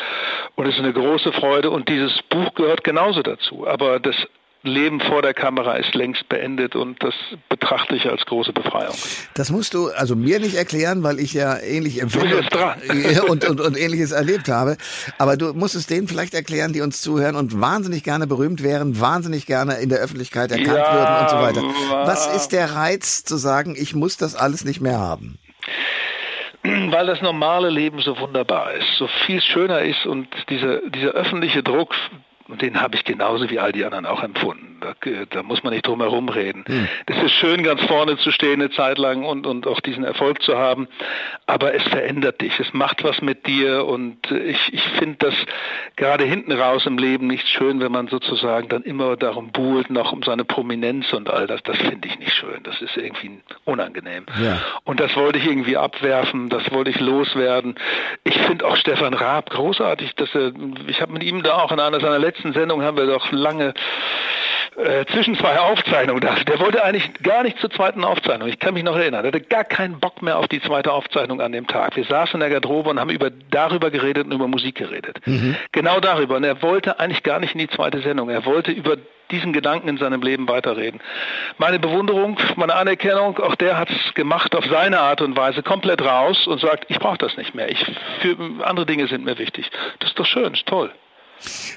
Und 0.55 0.65
es 0.65 0.75
ist 0.75 0.79
eine 0.79 0.93
große 0.93 1.31
Freude. 1.33 1.69
Und 1.69 1.89
dieses 1.89 2.21
Buch 2.23 2.53
gehört 2.53 2.83
genauso 2.83 3.21
dazu. 3.21 3.67
Aber 3.67 3.99
das 3.99 4.15
Leben 4.63 4.99
vor 4.99 5.21
der 5.23 5.33
Kamera 5.33 5.75
ist 5.75 5.95
längst 5.95 6.29
beendet 6.29 6.75
und 6.75 7.01
das 7.03 7.15
betrachte 7.49 7.95
ich 7.95 8.07
als 8.07 8.25
große 8.25 8.53
Befreiung. 8.53 8.93
Das 9.33 9.49
musst 9.49 9.73
du 9.73 9.89
also 9.89 10.15
mir 10.15 10.39
nicht 10.39 10.55
erklären, 10.55 11.01
weil 11.01 11.19
ich 11.19 11.33
ja 11.33 11.57
ähnlich 11.57 12.01
empfinde 12.01 12.37
und, 13.27 13.49
und, 13.49 13.59
und, 13.59 13.77
ähnliches 13.77 14.11
erlebt 14.11 14.49
habe. 14.49 14.77
Aber 15.17 15.35
du 15.35 15.53
musst 15.53 15.73
es 15.73 15.87
denen 15.87 16.07
vielleicht 16.07 16.35
erklären, 16.35 16.73
die 16.73 16.81
uns 16.81 17.01
zuhören 17.01 17.35
und 17.35 17.59
wahnsinnig 17.59 18.03
gerne 18.03 18.27
berühmt 18.27 18.61
wären, 18.61 18.99
wahnsinnig 18.99 19.47
gerne 19.47 19.75
in 19.75 19.89
der 19.89 19.99
Öffentlichkeit 19.99 20.51
erkannt 20.51 20.77
ja, 20.77 20.93
würden 20.93 21.21
und 21.21 21.29
so 21.29 21.37
weiter. 21.37 22.05
Was 22.05 22.27
ist 22.35 22.49
der 22.49 22.75
Reiz 22.75 23.23
zu 23.23 23.37
sagen, 23.37 23.75
ich 23.75 23.95
muss 23.95 24.17
das 24.17 24.35
alles 24.35 24.63
nicht 24.63 24.81
mehr 24.81 24.99
haben? 24.99 25.39
weil 26.63 27.07
das 27.07 27.21
normale 27.21 27.69
Leben 27.69 28.01
so 28.01 28.19
wunderbar 28.19 28.73
ist, 28.73 28.85
so 28.97 29.07
viel 29.25 29.41
schöner 29.41 29.81
ist 29.81 30.05
und 30.05 30.27
dieser, 30.49 30.87
dieser 30.89 31.09
öffentliche 31.09 31.63
Druck, 31.63 31.95
und 32.51 32.61
den 32.61 32.81
habe 32.81 32.95
ich 32.95 33.03
genauso 33.03 33.49
wie 33.49 33.59
all 33.59 33.71
die 33.71 33.85
anderen 33.85 34.05
auch 34.05 34.23
empfunden. 34.23 34.77
Da, 34.81 34.93
da 35.29 35.43
muss 35.43 35.63
man 35.63 35.73
nicht 35.73 35.87
drum 35.87 36.01
herum 36.01 36.29
reden. 36.29 36.63
Hm. 36.67 36.87
Es 37.05 37.23
ist 37.23 37.31
schön, 37.33 37.63
ganz 37.63 37.81
vorne 37.83 38.17
zu 38.17 38.31
stehen 38.31 38.61
eine 38.61 38.71
Zeit 38.71 38.97
lang 38.97 39.23
und, 39.23 39.45
und 39.45 39.67
auch 39.67 39.79
diesen 39.79 40.03
Erfolg 40.03 40.41
zu 40.41 40.57
haben, 40.57 40.87
aber 41.45 41.73
es 41.73 41.83
verändert 41.83 42.41
dich, 42.41 42.59
es 42.59 42.73
macht 42.73 43.03
was 43.03 43.21
mit 43.21 43.47
dir 43.47 43.85
und 43.85 44.31
ich, 44.31 44.73
ich 44.73 44.83
finde 44.99 45.17
das 45.19 45.33
gerade 45.95 46.25
hinten 46.25 46.51
raus 46.51 46.85
im 46.85 46.97
Leben 46.97 47.27
nicht 47.27 47.47
schön, 47.47 47.79
wenn 47.79 47.91
man 47.91 48.07
sozusagen 48.07 48.69
dann 48.69 48.83
immer 48.83 49.15
darum 49.17 49.51
buhlt, 49.51 49.89
noch 49.89 50.11
um 50.11 50.23
seine 50.23 50.45
Prominenz 50.45 51.13
und 51.13 51.29
all 51.29 51.47
das. 51.47 51.61
Das 51.63 51.77
finde 51.77 52.07
ich 52.07 52.19
nicht 52.19 52.33
schön. 52.33 52.61
Das 52.63 52.81
ist 52.81 52.97
irgendwie 52.97 53.39
unangenehm. 53.65 54.25
Ja. 54.41 54.61
Und 54.83 54.99
das 54.99 55.15
wollte 55.15 55.37
ich 55.39 55.45
irgendwie 55.45 55.77
abwerfen, 55.77 56.49
das 56.49 56.71
wollte 56.71 56.89
ich 56.89 56.99
loswerden. 56.99 57.75
Ich 58.23 58.37
finde 58.37 58.65
auch 58.65 58.75
Stefan 58.75 59.13
Raab 59.13 59.49
großartig, 59.49 60.15
dass 60.15 60.33
er, 60.33 60.51
ich 60.87 61.01
habe 61.01 61.13
mit 61.13 61.23
ihm 61.23 61.43
da 61.43 61.55
auch 61.55 61.71
in 61.71 61.79
einer 61.79 61.99
seiner 61.99 62.19
letzten 62.19 62.40
letzten 62.41 62.53
Sendung 62.53 62.81
haben 62.81 62.97
wir 62.97 63.05
doch 63.05 63.31
lange 63.31 63.73
äh, 64.77 65.05
zwischen 65.11 65.35
zwei 65.35 65.59
Aufzeichnungen 65.59 66.21
da. 66.21 66.35
Der 66.47 66.59
wollte 66.59 66.83
eigentlich 66.83 67.13
gar 67.21 67.43
nicht 67.43 67.59
zur 67.59 67.69
zweiten 67.69 68.03
Aufzeichnung. 68.03 68.47
Ich 68.47 68.57
kann 68.57 68.73
mich 68.73 68.83
noch 68.83 68.95
erinnern. 68.95 69.23
Er 69.23 69.27
hatte 69.27 69.41
gar 69.41 69.63
keinen 69.63 69.99
Bock 69.99 70.21
mehr 70.21 70.39
auf 70.39 70.47
die 70.47 70.61
zweite 70.61 70.91
Aufzeichnung 70.91 71.39
an 71.39 71.51
dem 71.51 71.67
Tag. 71.67 71.95
Wir 71.95 72.03
saßen 72.03 72.35
in 72.35 72.39
der 72.39 72.49
Garderobe 72.49 72.89
und 72.89 72.99
haben 72.99 73.11
über, 73.11 73.29
darüber 73.29 73.91
geredet 73.91 74.25
und 74.25 74.31
über 74.31 74.47
Musik 74.47 74.75
geredet. 74.75 75.19
Mhm. 75.25 75.55
Genau 75.71 75.99
darüber. 75.99 76.37
Und 76.37 76.43
er 76.43 76.61
wollte 76.63 76.99
eigentlich 76.99 77.21
gar 77.21 77.39
nicht 77.39 77.53
in 77.53 77.59
die 77.59 77.67
zweite 77.67 78.01
Sendung. 78.01 78.29
Er 78.29 78.45
wollte 78.45 78.71
über 78.71 78.97
diesen 79.29 79.53
Gedanken 79.53 79.87
in 79.87 79.97
seinem 79.97 80.21
Leben 80.21 80.47
weiterreden. 80.49 80.99
Meine 81.57 81.79
Bewunderung, 81.79 82.37
meine 82.55 82.75
Anerkennung, 82.75 83.37
auch 83.39 83.55
der 83.55 83.77
hat 83.77 83.89
es 83.89 84.13
gemacht 84.13 84.55
auf 84.55 84.65
seine 84.65 84.99
Art 84.99 85.21
und 85.21 85.37
Weise 85.37 85.63
komplett 85.63 86.01
raus 86.01 86.47
und 86.47 86.59
sagt, 86.59 86.85
ich 86.89 86.99
brauche 86.99 87.17
das 87.17 87.37
nicht 87.37 87.55
mehr. 87.55 87.69
Ich, 87.69 87.85
für 88.21 88.35
andere 88.65 88.85
Dinge 88.85 89.07
sind 89.07 89.23
mir 89.23 89.37
wichtig. 89.37 89.69
Das 89.99 90.09
ist 90.09 90.19
doch 90.19 90.25
schön, 90.25 90.53
ist 90.53 90.65
toll. 90.65 90.91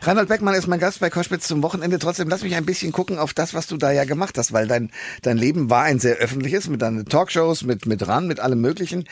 Reinhold 0.02 0.28
Beckmann 0.28 0.54
ist 0.54 0.66
mein 0.66 0.80
Gast 0.80 1.00
bei 1.00 1.10
Koschwitz 1.10 1.46
zum 1.46 1.62
Wochenende. 1.62 1.98
Trotzdem 1.98 2.28
lass 2.28 2.42
mich 2.42 2.54
ein 2.54 2.66
bisschen 2.66 2.92
gucken 2.92 3.18
auf 3.18 3.34
das, 3.34 3.54
was 3.54 3.66
du 3.66 3.76
da 3.76 3.90
ja 3.90 4.04
gemacht 4.04 4.36
hast, 4.38 4.52
weil 4.52 4.66
dein, 4.66 4.90
dein 5.22 5.38
Leben 5.38 5.70
war 5.70 5.84
ein 5.84 5.98
sehr 5.98 6.16
öffentliches, 6.16 6.68
mit 6.68 6.82
deinen 6.82 7.06
Talkshows, 7.06 7.62
mit, 7.62 7.86
mit 7.86 8.06
RAN, 8.06 8.26
mit 8.26 8.40
allem 8.40 8.60
Möglichen. 8.60 9.08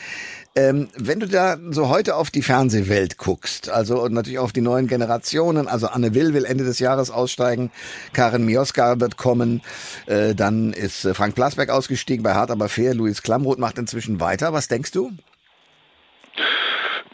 Ähm, 0.55 0.89
wenn 0.95 1.19
du 1.19 1.27
da 1.27 1.57
so 1.71 1.89
heute 1.89 2.15
auf 2.15 2.29
die 2.29 2.43
Fernsehwelt 2.43 3.17
guckst, 3.17 3.69
also 3.69 4.01
und 4.03 4.13
natürlich 4.13 4.39
auf 4.39 4.51
die 4.51 4.61
neuen 4.61 4.87
Generationen, 4.87 5.67
also 5.67 5.87
Anne 5.87 6.13
Will 6.13 6.33
will 6.33 6.45
Ende 6.45 6.63
des 6.63 6.77
Jahres 6.77 7.09
aussteigen, 7.09 7.71
Karin 8.13 8.45
Mioska 8.45 8.99
wird 8.99 9.17
kommen, 9.17 9.61
äh, 10.05 10.35
dann 10.35 10.73
ist 10.73 11.05
äh, 11.05 11.15
Frank 11.15 11.33
Plasberg 11.33 11.69
ausgestiegen 11.69 12.23
bei 12.23 12.35
Hart 12.35 12.51
aber 12.51 12.69
fair, 12.69 12.93
Luis 12.93 13.23
Klamroth 13.23 13.57
macht 13.57 13.79
inzwischen 13.79 14.19
weiter. 14.19 14.53
Was 14.53 14.67
denkst 14.67 14.91
du? 14.91 15.11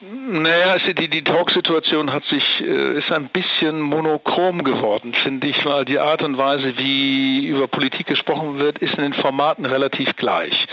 Naja, 0.02 0.72
also 0.72 0.94
die, 0.94 1.10
die 1.10 1.26
Talksituation 1.26 2.14
hat 2.14 2.24
sich, 2.26 2.62
äh, 2.62 3.00
ist 3.00 3.12
ein 3.12 3.28
bisschen 3.28 3.82
monochrom 3.82 4.64
geworden, 4.64 5.14
finde 5.14 5.48
ich, 5.48 5.66
weil 5.66 5.84
die 5.84 6.00
Art 6.00 6.22
und 6.22 6.38
Weise, 6.38 6.78
wie 6.78 7.46
über 7.48 7.68
Politik 7.68 8.08
gesprochen 8.08 8.60
wird, 8.60 8.80
ist 8.80 8.94
in 8.96 9.02
den 9.02 9.14
Formaten 9.14 9.66
relativ 9.66 10.16
gleich. 10.16 10.68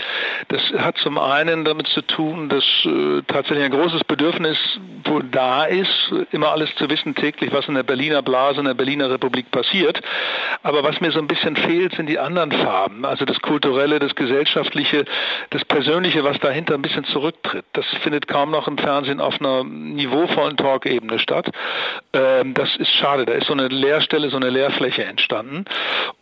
Das 0.47 0.61
hat 0.77 0.97
zum 0.99 1.17
einen 1.17 1.65
damit 1.65 1.87
zu 1.87 2.03
tun, 2.03 2.47
dass 2.47 2.63
äh, 2.85 3.21
tatsächlich 3.27 3.65
ein 3.65 3.71
großes 3.71 4.05
Bedürfnis 4.05 4.57
wohl 5.03 5.23
da 5.29 5.65
ist, 5.65 6.13
immer 6.31 6.51
alles 6.51 6.73
zu 6.75 6.89
wissen 6.89 7.13
täglich, 7.13 7.51
was 7.51 7.67
in 7.67 7.75
der 7.75 7.83
Berliner 7.83 8.21
Blase, 8.21 8.59
in 8.59 8.65
der 8.65 8.75
Berliner 8.75 9.09
Republik 9.09 9.51
passiert. 9.51 9.99
Aber 10.63 10.83
was 10.83 11.01
mir 11.01 11.11
so 11.11 11.19
ein 11.19 11.27
bisschen 11.27 11.57
fehlt, 11.57 11.95
sind 11.95 12.07
die 12.07 12.19
anderen 12.19 12.53
Farben, 12.53 13.03
also 13.03 13.25
das 13.25 13.41
Kulturelle, 13.41 13.99
das 13.99 14.15
Gesellschaftliche, 14.15 15.03
das 15.49 15.65
Persönliche, 15.65 16.23
was 16.23 16.39
dahinter 16.39 16.75
ein 16.75 16.81
bisschen 16.81 17.03
zurücktritt. 17.03 17.65
Das 17.73 17.85
findet 18.03 18.29
kaum 18.29 18.51
noch 18.51 18.69
im 18.69 18.77
Fernsehen 18.77 19.16
Fernsehen 19.17 19.21
auf 19.21 19.39
einer 19.39 19.63
niveauvollen 19.63 20.57
Talk-Ebene 20.57 21.19
statt. 21.19 21.49
Ähm, 22.13 22.53
das 22.53 22.75
ist 22.77 22.91
schade. 22.93 23.25
Da 23.25 23.33
ist 23.33 23.47
so 23.47 23.53
eine 23.53 23.67
Leerstelle, 23.67 24.29
so 24.29 24.37
eine 24.37 24.49
Leerfläche 24.49 25.03
entstanden. 25.03 25.65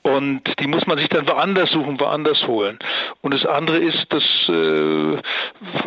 Und 0.02 0.42
die 0.60 0.68
muss 0.68 0.86
man 0.88 0.98
sich 0.98 1.10
dann 1.10 1.28
woanders 1.28 1.72
suchen, 1.72 2.00
woanders 2.00 2.46
holen. 2.48 2.80
Und 3.22 3.34
das 3.34 3.46
andere 3.46 3.78
ist, 3.78 4.06
dass 4.10 4.24
äh, 4.50 5.18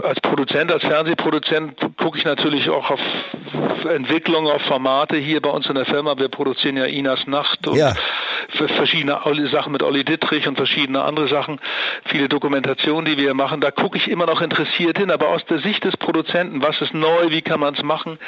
als 0.03 0.21
Produzent, 0.21 0.73
als 0.73 0.83
Fernsehproduzent 0.83 1.77
gucke 1.97 2.18
ich 2.18 2.25
natürlich 2.25 2.68
auch 2.71 2.90
auf 2.90 3.01
Entwicklung, 3.88 4.49
auf 4.49 4.62
Formate 4.62 5.16
hier 5.16 5.40
bei 5.40 5.51
uns 5.51 5.66
in 5.66 5.75
der 5.75 5.87
Firma. 5.87 6.18
Wir 6.18 6.29
produzieren 6.29 6.77
ja 6.77 6.85
Inas 6.85 7.27
Nacht 7.27 7.66
und 7.66 7.77
ja. 7.77 7.94
verschiedene 8.49 9.21
Sachen 9.51 9.73
mit 9.73 9.83
Olli 9.83 10.05
Dittrich 10.05 10.47
und 10.49 10.57
verschiedene 10.57 11.03
andere 11.03 11.29
Sachen, 11.29 11.61
viele 12.05 12.29
Dokumentationen, 12.29 13.05
die 13.05 13.16
wir 13.16 13.35
machen. 13.35 13.61
Da 13.61 13.71
gucke 13.71 13.97
ich 13.97 14.09
immer 14.09 14.27
noch 14.27 14.40
interessiert 14.40 14.99
hin, 14.99 15.11
aber 15.11 15.29
aus 15.29 15.44
der 15.47 15.61
Sicht 15.61 15.85
des 15.85 15.97
Produzenten, 15.97 16.62
was 16.62 16.81
ist 16.81 16.94
neu, 16.98 17.30
wie 17.30 17.42
kann 17.42 17.61
man 17.61 17.74
es 17.74 17.82
machen? 17.82 18.18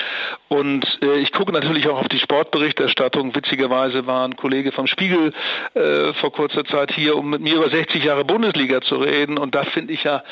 Und 0.48 0.98
äh, 1.02 1.18
ich 1.18 1.32
gucke 1.32 1.52
natürlich 1.52 1.88
auch 1.88 1.98
auf 1.98 2.08
die 2.08 2.18
Sportberichterstattung. 2.18 3.34
Witzigerweise 3.34 4.06
war 4.06 4.24
ein 4.24 4.36
Kollege 4.36 4.72
vom 4.72 4.86
Spiegel 4.86 5.32
äh, 5.74 6.12
vor 6.14 6.32
kurzer 6.32 6.64
Zeit 6.64 6.92
hier, 6.92 7.16
um 7.16 7.30
mit 7.30 7.40
mir 7.40 7.56
über 7.56 7.70
60 7.70 8.02
Jahre 8.02 8.24
Bundesliga 8.24 8.80
zu 8.80 8.96
reden. 8.96 9.38
Und 9.38 9.54
da 9.54 9.64
finde 9.64 9.92
ich 9.92 10.04
ja, 10.04 10.22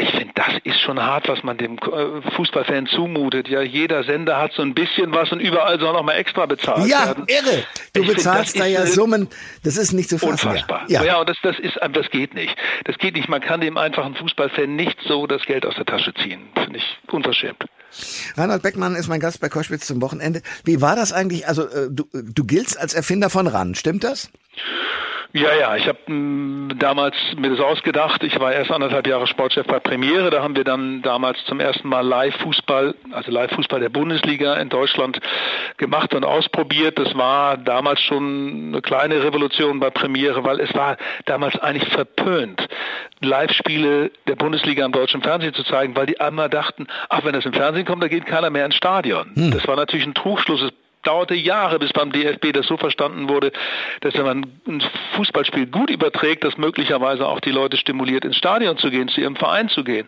ich 0.00 0.10
finde, 0.10 0.32
das 0.36 0.54
ist 0.62 0.80
schon 0.80 1.02
hart, 1.02 1.28
was 1.28 1.42
man 1.42 1.58
dem 1.58 1.76
äh, 1.76 2.30
Fußballfan 2.36 2.86
zumutet. 2.86 3.48
Ja, 3.48 3.62
jeder 3.62 4.04
Sender 4.04 4.38
hat 4.38 4.52
so 4.52 4.62
ein 4.62 4.72
bisschen 4.72 5.12
was 5.12 5.32
und 5.32 5.40
überall 5.40 5.80
soll 5.80 5.92
noch 5.92 6.04
mal 6.04 6.12
extra 6.12 6.46
bezahlt 6.46 6.86
ja, 6.86 7.06
werden. 7.06 7.26
Ja, 7.28 7.40
irre. 7.40 7.64
Du 7.94 8.02
ich 8.02 8.08
bezahlst 8.08 8.52
find, 8.52 8.64
da 8.64 8.68
ja 8.68 8.86
Summen, 8.86 9.28
das 9.64 9.76
ist 9.76 9.92
nicht 9.92 10.08
zu 10.08 10.18
fassen. 10.18 10.48
Unfassbar. 10.48 10.84
Ja, 10.86 11.02
ja 11.02 11.18
und 11.18 11.28
das, 11.28 11.36
das 11.42 11.58
ist, 11.58 11.80
das 11.92 12.10
geht 12.10 12.32
nicht. 12.34 12.56
Das 12.84 12.96
geht 12.98 13.16
nicht. 13.16 13.28
Man 13.28 13.40
kann 13.40 13.60
dem 13.60 13.76
einfachen 13.76 14.14
Fußballfan 14.14 14.76
nicht 14.76 14.96
so 15.04 15.26
das 15.26 15.44
Geld 15.46 15.66
aus 15.66 15.74
der 15.74 15.84
Tasche 15.84 16.14
ziehen. 16.14 16.48
Finde 16.54 16.78
ich 16.78 16.98
unverschämt. 17.12 17.64
Reinhard 18.36 18.62
Beckmann 18.62 18.94
ist 18.94 19.08
mein 19.08 19.18
Gast 19.18 19.40
bei 19.40 19.48
Koschwitz 19.48 19.88
zum 19.88 20.00
Wochenende. 20.00 20.42
Wie 20.64 20.80
war 20.80 20.94
das 20.94 21.12
eigentlich? 21.12 21.48
Also 21.48 21.64
äh, 21.64 21.88
du, 21.90 22.04
du 22.12 22.44
giltst 22.44 22.78
als 22.78 22.94
Erfinder 22.94 23.30
von 23.30 23.48
RAN, 23.48 23.74
stimmt 23.74 24.04
das? 24.04 24.30
Ja, 25.34 25.54
ja, 25.54 25.76
ich 25.76 25.86
habe 25.86 25.98
hm, 26.06 26.70
damals 26.78 27.14
mir 27.36 27.50
das 27.50 27.60
ausgedacht. 27.60 28.22
Ich 28.22 28.40
war 28.40 28.52
erst 28.52 28.70
anderthalb 28.70 29.06
Jahre 29.06 29.26
Sportchef 29.26 29.66
bei 29.66 29.78
Premiere. 29.78 30.30
Da 30.30 30.42
haben 30.42 30.56
wir 30.56 30.64
dann 30.64 31.02
damals 31.02 31.44
zum 31.44 31.60
ersten 31.60 31.86
Mal 31.86 32.00
Live-Fußball, 32.00 32.94
also 33.12 33.30
Live-Fußball 33.30 33.78
der 33.78 33.90
Bundesliga 33.90 34.54
in 34.54 34.70
Deutschland 34.70 35.20
gemacht 35.76 36.14
und 36.14 36.24
ausprobiert. 36.24 36.98
Das 36.98 37.14
war 37.14 37.58
damals 37.58 38.00
schon 38.00 38.68
eine 38.68 38.80
kleine 38.80 39.22
Revolution 39.22 39.80
bei 39.80 39.90
Premiere, 39.90 40.44
weil 40.44 40.60
es 40.60 40.74
war 40.74 40.96
damals 41.26 41.58
eigentlich 41.58 41.88
verpönt, 41.92 42.66
Live-Spiele 43.20 44.10
der 44.26 44.36
Bundesliga 44.36 44.86
im 44.86 44.92
deutschen 44.92 45.20
Fernsehen 45.20 45.52
zu 45.52 45.62
zeigen, 45.64 45.94
weil 45.94 46.06
die 46.06 46.20
einmal 46.20 46.48
dachten, 46.48 46.86
ach, 47.10 47.22
wenn 47.24 47.34
das 47.34 47.44
im 47.44 47.52
Fernsehen 47.52 47.84
kommt, 47.84 48.02
da 48.02 48.08
geht 48.08 48.24
keiner 48.24 48.48
mehr 48.48 48.64
ins 48.64 48.76
Stadion. 48.76 49.30
Hm. 49.34 49.50
Das 49.50 49.68
war 49.68 49.76
natürlich 49.76 50.06
ein 50.06 50.14
Trugschluss 50.14 50.62
dauerte 51.02 51.34
Jahre, 51.34 51.78
bis 51.78 51.92
beim 51.92 52.12
DFB 52.12 52.52
das 52.52 52.66
so 52.66 52.76
verstanden 52.76 53.28
wurde, 53.28 53.52
dass 54.00 54.14
wenn 54.14 54.24
man 54.24 54.46
ein 54.66 54.82
Fußballspiel 55.16 55.66
gut 55.66 55.90
überträgt, 55.90 56.44
das 56.44 56.56
möglicherweise 56.58 57.26
auch 57.26 57.40
die 57.40 57.50
Leute 57.50 57.76
stimuliert, 57.76 58.24
ins 58.24 58.36
Stadion 58.36 58.78
zu 58.78 58.90
gehen, 58.90 59.08
zu 59.08 59.20
ihrem 59.20 59.36
Verein 59.36 59.68
zu 59.68 59.84
gehen. 59.84 60.06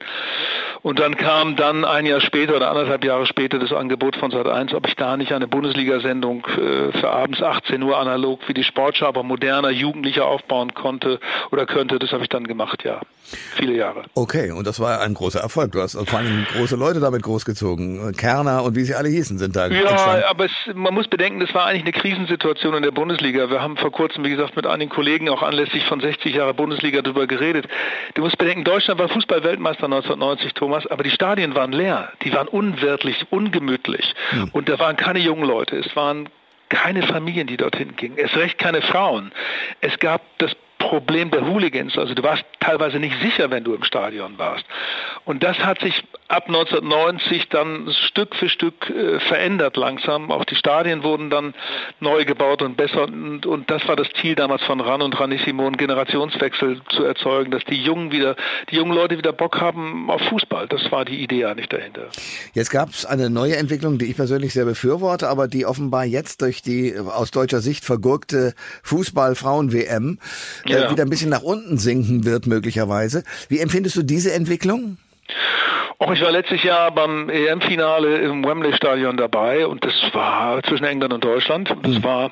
Und 0.82 0.98
dann 0.98 1.16
kam 1.16 1.56
dann 1.56 1.84
ein 1.84 2.06
Jahr 2.06 2.20
später 2.20 2.56
oder 2.56 2.70
anderthalb 2.70 3.04
Jahre 3.04 3.26
später 3.26 3.58
das 3.58 3.72
Angebot 3.72 4.16
von 4.16 4.32
Sat1, 4.32 4.74
ob 4.74 4.86
ich 4.88 4.96
da 4.96 5.16
nicht 5.16 5.32
eine 5.32 5.46
Bundesliga-Sendung 5.46 6.46
äh, 6.46 6.98
für 6.98 7.10
abends 7.10 7.42
18 7.42 7.82
Uhr 7.82 7.98
analog 7.98 8.40
wie 8.48 8.54
die 8.54 8.64
Sportschau, 8.64 9.06
aber 9.06 9.22
moderner, 9.22 9.70
jugendlicher 9.70 10.24
aufbauen 10.24 10.72
konnte 10.74 11.20
oder 11.50 11.66
könnte. 11.66 11.98
Das 11.98 12.12
habe 12.12 12.22
ich 12.22 12.28
dann 12.28 12.46
gemacht, 12.46 12.84
ja. 12.84 13.00
Viele 13.56 13.74
Jahre. 13.74 14.04
Okay, 14.14 14.50
und 14.50 14.66
das 14.66 14.80
war 14.80 15.00
ein 15.00 15.14
großer 15.14 15.40
Erfolg. 15.40 15.72
Du 15.72 15.80
hast 15.80 15.96
vor 16.08 16.18
allem 16.18 16.46
große 16.56 16.76
Leute 16.76 16.98
damit 16.98 17.22
großgezogen. 17.22 18.12
Kerner 18.16 18.64
und 18.64 18.74
wie 18.74 18.82
sie 18.82 18.94
alle 18.94 19.08
hießen 19.08 19.38
sind 19.38 19.54
da. 19.54 19.66
Ja, 19.66 19.90
entstanden. 19.90 20.24
aber 20.28 20.46
es, 20.46 20.52
man 20.80 20.94
muss 20.94 21.08
bedenken, 21.08 21.40
das 21.40 21.54
war 21.54 21.66
eigentlich 21.66 21.82
eine 21.82 21.92
Krisensituation 21.92 22.74
in 22.74 22.82
der 22.82 22.90
Bundesliga. 22.90 23.50
Wir 23.50 23.62
haben 23.62 23.76
vor 23.76 23.92
kurzem, 23.92 24.24
wie 24.24 24.30
gesagt, 24.30 24.56
mit 24.56 24.66
einigen 24.66 24.90
Kollegen 24.90 25.28
auch 25.28 25.42
anlässlich 25.42 25.84
von 25.84 26.00
60 26.00 26.34
Jahre 26.34 26.54
Bundesliga 26.54 27.02
darüber 27.02 27.26
geredet. 27.26 27.68
Du 28.14 28.22
musst 28.22 28.38
bedenken, 28.38 28.64
Deutschland 28.64 29.00
war 29.00 29.08
Fußball-Weltmeister 29.08 29.84
1990, 29.84 30.54
Thomas, 30.54 30.86
aber 30.86 31.02
die 31.02 31.10
Stadien 31.10 31.54
waren 31.54 31.72
leer. 31.72 32.12
Die 32.22 32.32
waren 32.32 32.48
unwirtlich, 32.48 33.26
ungemütlich. 33.30 34.14
Hm. 34.30 34.50
Und 34.52 34.68
da 34.68 34.78
waren 34.78 34.96
keine 34.96 35.18
jungen 35.18 35.44
Leute. 35.44 35.76
Es 35.76 35.94
waren 35.94 36.28
keine 36.68 37.02
Familien, 37.02 37.46
die 37.46 37.56
dorthin 37.56 37.96
gingen. 37.96 38.16
Es 38.16 38.34
recht 38.36 38.58
keine 38.58 38.80
Frauen. 38.80 39.32
Es 39.80 39.98
gab 39.98 40.22
das 40.38 40.56
Problem 40.80 41.30
der 41.30 41.46
Hooligans. 41.46 41.96
Also 41.96 42.14
du 42.14 42.22
warst 42.22 42.42
teilweise 42.58 42.98
nicht 42.98 43.14
sicher, 43.20 43.50
wenn 43.50 43.62
du 43.62 43.74
im 43.74 43.84
Stadion 43.84 44.38
warst. 44.38 44.64
Und 45.24 45.42
das 45.42 45.58
hat 45.58 45.80
sich 45.80 46.02
ab 46.26 46.44
1990 46.46 47.48
dann 47.50 47.92
Stück 48.08 48.34
für 48.34 48.48
Stück 48.48 48.88
äh, 48.88 49.20
verändert 49.20 49.76
langsam. 49.76 50.30
Auch 50.30 50.44
die 50.44 50.56
Stadien 50.56 51.02
wurden 51.02 51.28
dann 51.28 51.54
neu 52.00 52.24
gebaut 52.24 52.62
und 52.62 52.76
besser. 52.76 53.04
Und, 53.04 53.44
und 53.46 53.70
das 53.70 53.86
war 53.86 53.94
das 53.94 54.08
Ziel 54.20 54.34
damals 54.34 54.62
von 54.62 54.80
RAN 54.80 55.02
und 55.02 55.20
Ranissimo, 55.20 55.66
einen 55.66 55.76
Generationswechsel 55.76 56.80
zu 56.88 57.04
erzeugen, 57.04 57.50
dass 57.50 57.64
die 57.64 57.80
Jungen 57.80 58.10
wieder, 58.10 58.34
die 58.70 58.76
jungen 58.76 58.92
Leute 58.92 59.18
wieder 59.18 59.32
Bock 59.32 59.60
haben 59.60 60.10
auf 60.10 60.22
Fußball. 60.22 60.66
Das 60.66 60.90
war 60.90 61.04
die 61.04 61.22
Idee 61.22 61.44
eigentlich 61.44 61.68
dahinter. 61.68 62.08
Jetzt 62.54 62.70
gab 62.70 62.88
es 62.88 63.04
eine 63.04 63.28
neue 63.28 63.56
Entwicklung, 63.56 63.98
die 63.98 64.06
ich 64.06 64.16
persönlich 64.16 64.54
sehr 64.54 64.64
befürworte, 64.64 65.28
aber 65.28 65.46
die 65.46 65.66
offenbar 65.66 66.06
jetzt 66.06 66.40
durch 66.40 66.62
die 66.62 66.94
aus 66.98 67.30
deutscher 67.30 67.60
Sicht 67.60 67.84
vergurkte 67.84 68.54
Fußball-Frauen-WM 68.82 70.18
ja. 70.70 70.86
äh, 70.86 70.90
wieder 70.90 71.04
ein 71.04 71.10
bisschen 71.10 71.30
nach 71.30 71.42
unten 71.42 71.78
sinken 71.78 72.24
wird 72.24 72.46
möglicherweise. 72.46 73.24
Wie 73.48 73.58
empfindest 73.58 73.96
du 73.96 74.02
diese 74.02 74.32
Entwicklung? 74.32 74.98
Auch 75.98 76.12
ich 76.12 76.20
war 76.22 76.32
letztes 76.32 76.62
Jahr 76.62 76.90
beim 76.92 77.28
EM-Finale 77.28 78.18
im 78.18 78.44
Wembley-Stadion 78.44 79.18
dabei 79.18 79.66
und 79.66 79.84
das 79.84 79.92
war 80.12 80.62
zwischen 80.62 80.84
England 80.84 81.12
und 81.12 81.24
Deutschland. 81.24 81.68
Das 81.82 81.94
mhm. 81.98 82.04
war 82.04 82.30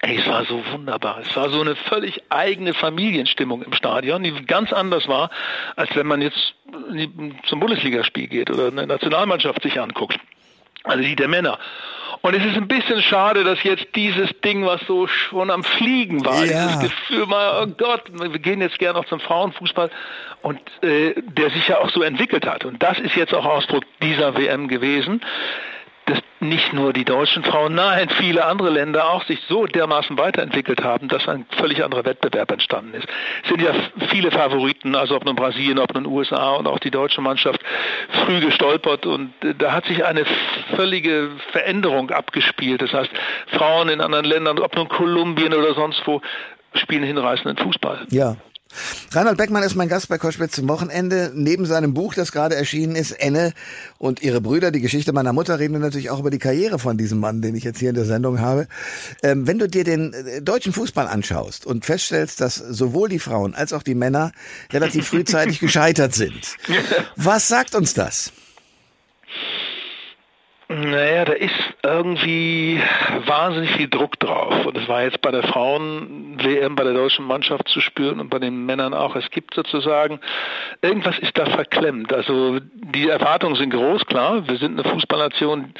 Ey, 0.00 0.18
es 0.18 0.26
war 0.26 0.44
so 0.44 0.62
wunderbar. 0.72 1.20
Es 1.20 1.34
war 1.34 1.48
so 1.48 1.60
eine 1.60 1.76
völlig 1.76 2.22
eigene 2.28 2.74
Familienstimmung 2.74 3.62
im 3.62 3.72
Stadion, 3.72 4.22
die 4.22 4.32
ganz 4.44 4.72
anders 4.72 5.08
war, 5.08 5.30
als 5.76 5.94
wenn 5.96 6.06
man 6.06 6.20
jetzt 6.20 6.54
zum 7.46 7.60
Bundesligaspiel 7.60 8.26
geht 8.26 8.50
oder 8.50 8.66
eine 8.66 8.86
Nationalmannschaft 8.86 9.62
sich 9.62 9.80
anguckt. 9.80 10.18
Also 10.84 11.02
die 11.02 11.16
der 11.16 11.28
Männer. 11.28 11.58
Und 12.20 12.34
es 12.34 12.44
ist 12.44 12.56
ein 12.56 12.68
bisschen 12.68 13.02
schade, 13.02 13.44
dass 13.44 13.62
jetzt 13.64 13.86
dieses 13.94 14.30
Ding, 14.42 14.64
was 14.64 14.80
so 14.86 15.06
schon 15.06 15.50
am 15.50 15.62
Fliegen 15.62 16.24
war, 16.24 16.44
ja. 16.44 16.68
dieses 16.68 16.80
Gefühl 16.80 17.26
mal, 17.26 17.62
oh 17.62 17.74
Gott, 17.76 18.02
wir 18.12 18.38
gehen 18.38 18.62
jetzt 18.62 18.78
gerne 18.78 18.98
noch 18.98 19.06
zum 19.06 19.20
Frauenfußball 19.20 19.90
und 20.40 20.58
äh, 20.82 21.14
der 21.16 21.50
sich 21.50 21.68
ja 21.68 21.78
auch 21.78 21.90
so 21.90 22.02
entwickelt 22.02 22.46
hat. 22.46 22.64
Und 22.64 22.82
das 22.82 22.98
ist 22.98 23.14
jetzt 23.16 23.34
auch 23.34 23.44
Ausdruck 23.44 23.84
dieser 24.00 24.36
WM 24.36 24.68
gewesen 24.68 25.20
dass 26.06 26.18
nicht 26.40 26.72
nur 26.72 26.92
die 26.92 27.04
deutschen 27.04 27.42
Frauen, 27.42 27.74
nein, 27.74 28.08
viele 28.10 28.44
andere 28.44 28.70
Länder 28.70 29.08
auch 29.10 29.24
sich 29.24 29.40
so 29.48 29.66
dermaßen 29.66 30.18
weiterentwickelt 30.18 30.82
haben, 30.84 31.08
dass 31.08 31.26
ein 31.28 31.46
völlig 31.56 31.82
anderer 31.82 32.04
Wettbewerb 32.04 32.50
entstanden 32.52 32.94
ist. 32.94 33.06
Es 33.42 33.48
sind 33.48 33.62
ja 33.62 33.72
viele 34.10 34.30
Favoriten, 34.30 34.94
also 34.94 35.16
ob 35.16 35.24
nun 35.24 35.36
Brasilien, 35.36 35.78
ob 35.78 35.94
nun 35.94 36.06
USA 36.06 36.52
und 36.52 36.66
auch 36.66 36.78
die 36.78 36.90
deutsche 36.90 37.20
Mannschaft 37.20 37.60
früh 38.24 38.40
gestolpert 38.40 39.06
und 39.06 39.32
äh, 39.42 39.54
da 39.56 39.72
hat 39.72 39.86
sich 39.86 40.04
eine 40.04 40.24
völlige 40.76 41.30
Veränderung 41.52 42.10
abgespielt. 42.10 42.82
Das 42.82 42.92
heißt, 42.92 43.10
Frauen 43.48 43.88
in 43.88 44.00
anderen 44.00 44.26
Ländern, 44.26 44.58
ob 44.58 44.76
nun 44.76 44.88
Kolumbien 44.88 45.54
oder 45.54 45.74
sonst 45.74 46.02
wo, 46.06 46.20
spielen 46.74 47.04
hinreißenden 47.04 47.56
Fußball. 47.56 48.06
Ja, 48.10 48.36
Reinhold 49.12 49.36
Beckmann 49.36 49.62
ist 49.62 49.74
mein 49.74 49.88
Gast 49.88 50.08
bei 50.08 50.18
Koschwitz 50.18 50.56
zum 50.56 50.68
Wochenende. 50.68 51.32
Neben 51.34 51.66
seinem 51.66 51.94
Buch, 51.94 52.14
das 52.14 52.32
gerade 52.32 52.54
erschienen 52.54 52.96
ist, 52.96 53.12
Enne 53.12 53.52
und 53.98 54.22
ihre 54.22 54.40
Brüder, 54.40 54.70
die 54.70 54.80
Geschichte 54.80 55.12
meiner 55.12 55.32
Mutter, 55.32 55.58
reden 55.58 55.74
wir 55.74 55.80
natürlich 55.80 56.10
auch 56.10 56.20
über 56.20 56.30
die 56.30 56.38
Karriere 56.38 56.78
von 56.78 56.96
diesem 56.96 57.20
Mann, 57.20 57.42
den 57.42 57.54
ich 57.54 57.64
jetzt 57.64 57.78
hier 57.78 57.90
in 57.90 57.94
der 57.94 58.04
Sendung 58.04 58.40
habe. 58.40 58.66
Ähm, 59.22 59.46
wenn 59.46 59.58
du 59.58 59.68
dir 59.68 59.84
den 59.84 60.12
äh, 60.12 60.42
deutschen 60.42 60.72
Fußball 60.72 61.06
anschaust 61.06 61.66
und 61.66 61.84
feststellst, 61.84 62.40
dass 62.40 62.56
sowohl 62.56 63.08
die 63.08 63.18
Frauen 63.18 63.54
als 63.54 63.72
auch 63.72 63.82
die 63.82 63.94
Männer 63.94 64.32
relativ 64.72 65.08
frühzeitig 65.08 65.60
gescheitert 65.64 66.14
sind, 66.14 66.56
was 67.16 67.48
sagt 67.48 67.74
uns 67.74 67.94
das? 67.94 68.32
Naja, 70.74 71.24
da 71.24 71.34
ist 71.34 71.54
irgendwie 71.84 72.82
wahnsinnig 73.26 73.70
viel 73.72 73.88
Druck 73.88 74.18
drauf. 74.18 74.66
Und 74.66 74.76
es 74.76 74.88
war 74.88 75.04
jetzt 75.04 75.20
bei 75.20 75.30
der 75.30 75.44
Frauen-WM, 75.44 76.74
bei 76.74 76.82
der 76.82 76.94
deutschen 76.94 77.24
Mannschaft 77.26 77.68
zu 77.68 77.80
spüren 77.80 78.18
und 78.18 78.28
bei 78.28 78.40
den 78.40 78.66
Männern 78.66 78.92
auch. 78.92 79.14
Es 79.14 79.30
gibt 79.30 79.54
sozusagen, 79.54 80.18
irgendwas 80.82 81.16
ist 81.20 81.38
da 81.38 81.46
verklemmt. 81.46 82.12
Also 82.12 82.58
die 82.72 83.08
Erwartungen 83.08 83.54
sind 83.54 83.70
groß, 83.70 84.04
klar. 84.06 84.48
Wir 84.48 84.56
sind 84.56 84.80
eine 84.80 84.90
Fußballnation, 84.90 85.74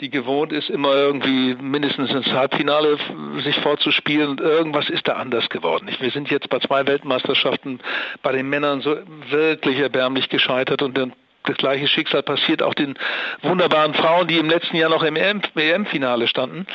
die 0.00 0.10
gewohnt 0.10 0.52
ist, 0.52 0.68
immer 0.68 0.94
irgendwie 0.94 1.54
mindestens 1.54 2.10
ins 2.10 2.30
Halbfinale 2.30 2.98
sich 3.42 3.56
vorzuspielen 3.60 4.28
und 4.28 4.40
irgendwas 4.42 4.90
ist 4.90 5.08
da 5.08 5.14
anders 5.14 5.48
geworden. 5.48 5.88
Wir 5.98 6.10
sind 6.10 6.30
jetzt 6.30 6.50
bei 6.50 6.58
zwei 6.58 6.86
Weltmeisterschaften 6.86 7.80
bei 8.22 8.32
den 8.32 8.50
Männern 8.50 8.82
so 8.82 8.98
wirklich 9.30 9.78
erbärmlich 9.78 10.28
gescheitert 10.28 10.82
und 10.82 10.98
dann 10.98 11.14
das 11.48 11.56
gleiche 11.56 11.88
Schicksal 11.88 12.22
passiert 12.22 12.62
auch 12.62 12.74
den 12.74 12.98
wunderbaren 13.42 13.94
Frauen, 13.94 14.28
die 14.28 14.38
im 14.38 14.48
letzten 14.48 14.76
Jahr 14.76 14.90
noch 14.90 15.02
im 15.02 15.16
EM-Finale 15.16 16.28
standen. 16.28 16.66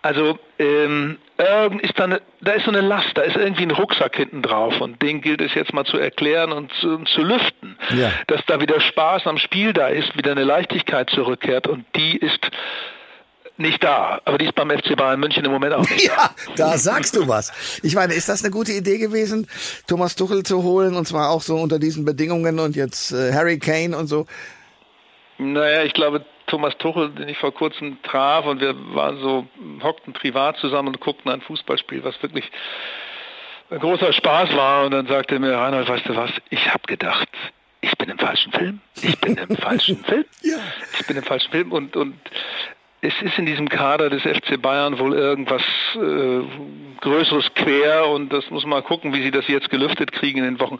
Also 0.00 0.38
ähm, 0.58 1.18
ist 1.82 1.98
da, 1.98 2.04
eine, 2.04 2.22
da 2.40 2.52
ist 2.52 2.64
so 2.64 2.70
eine 2.70 2.80
Last, 2.80 3.10
da 3.14 3.22
ist 3.22 3.36
irgendwie 3.36 3.62
ein 3.62 3.70
Rucksack 3.70 4.16
hinten 4.16 4.42
drauf 4.42 4.80
und 4.80 5.00
den 5.02 5.20
gilt 5.20 5.40
es 5.40 5.54
jetzt 5.54 5.72
mal 5.72 5.84
zu 5.84 5.98
erklären 5.98 6.52
und 6.52 6.72
zu, 6.74 6.98
zu 7.04 7.22
lüften, 7.22 7.76
ja. 7.96 8.10
dass 8.26 8.44
da 8.46 8.60
wieder 8.60 8.80
Spaß 8.80 9.26
am 9.26 9.38
Spiel 9.38 9.72
da 9.72 9.88
ist, 9.88 10.16
wieder 10.16 10.32
eine 10.32 10.44
Leichtigkeit 10.44 11.10
zurückkehrt 11.10 11.66
und 11.66 11.84
die 11.94 12.16
ist 12.16 12.50
nicht 13.62 13.82
da, 13.82 14.20
aber 14.24 14.38
die 14.38 14.46
ist 14.46 14.54
beim 14.54 14.70
FC 14.70 14.96
Bayern 14.96 15.20
München 15.20 15.44
im 15.44 15.52
Moment 15.52 15.74
auch 15.74 15.88
nicht. 15.88 16.02
Ja, 16.12 16.30
da 16.56 16.76
sagst 16.76 17.16
du 17.16 17.28
was. 17.28 17.80
Ich 17.82 17.94
meine, 17.94 18.12
ist 18.12 18.28
das 18.28 18.42
eine 18.42 18.50
gute 18.50 18.72
Idee 18.72 18.98
gewesen, 18.98 19.46
Thomas 19.86 20.16
Tuchel 20.16 20.42
zu 20.42 20.62
holen 20.62 20.96
und 20.96 21.06
zwar 21.06 21.30
auch 21.30 21.40
so 21.40 21.56
unter 21.56 21.78
diesen 21.78 22.04
Bedingungen 22.04 22.58
und 22.58 22.76
jetzt 22.76 23.12
äh, 23.12 23.32
Harry 23.32 23.58
Kane 23.58 23.96
und 23.96 24.08
so? 24.08 24.26
Naja, 25.38 25.84
ich 25.84 25.94
glaube, 25.94 26.24
Thomas 26.46 26.76
Tuchel, 26.78 27.10
den 27.10 27.28
ich 27.28 27.38
vor 27.38 27.54
kurzem 27.54 27.98
traf 28.02 28.44
und 28.46 28.60
wir 28.60 28.74
waren 28.94 29.18
so, 29.20 29.46
hockten 29.82 30.12
privat 30.12 30.58
zusammen 30.58 30.88
und 30.88 31.00
guckten 31.00 31.30
ein 31.30 31.40
Fußballspiel, 31.40 32.04
was 32.04 32.20
wirklich 32.22 32.50
ein 33.70 33.78
großer 33.78 34.12
Spaß 34.12 34.54
war 34.54 34.84
und 34.84 34.90
dann 34.90 35.06
sagte 35.06 35.38
mir 35.38 35.56
Reinhold, 35.56 35.88
weißt 35.88 36.08
du 36.08 36.16
was, 36.16 36.30
ich 36.50 36.68
habe 36.68 36.82
gedacht, 36.86 37.28
ich 37.80 37.96
bin 37.98 38.10
im 38.10 38.18
falschen 38.18 38.52
Film. 38.52 38.80
Ich 39.02 39.18
bin 39.20 39.36
im 39.36 39.56
falschen 39.56 40.04
Film. 40.04 40.24
Ja. 40.42 40.58
Ich 40.98 41.06
bin 41.06 41.16
im 41.16 41.22
falschen 41.24 41.50
Film 41.50 41.72
und, 41.72 41.96
und 41.96 42.14
es 43.02 43.20
ist 43.20 43.36
in 43.36 43.46
diesem 43.46 43.68
Kader 43.68 44.10
des 44.10 44.22
FC 44.22 44.62
Bayern 44.62 44.98
wohl 45.00 45.14
irgendwas 45.14 45.62
äh, 45.96 46.40
Größeres 47.00 47.52
quer 47.54 48.08
und 48.08 48.32
das 48.32 48.48
muss 48.50 48.62
man 48.62 48.80
mal 48.80 48.82
gucken, 48.82 49.12
wie 49.12 49.22
sie 49.22 49.32
das 49.32 49.48
jetzt 49.48 49.70
gelüftet 49.70 50.12
kriegen 50.12 50.38
in 50.38 50.44
den 50.44 50.60
Wochen. 50.60 50.78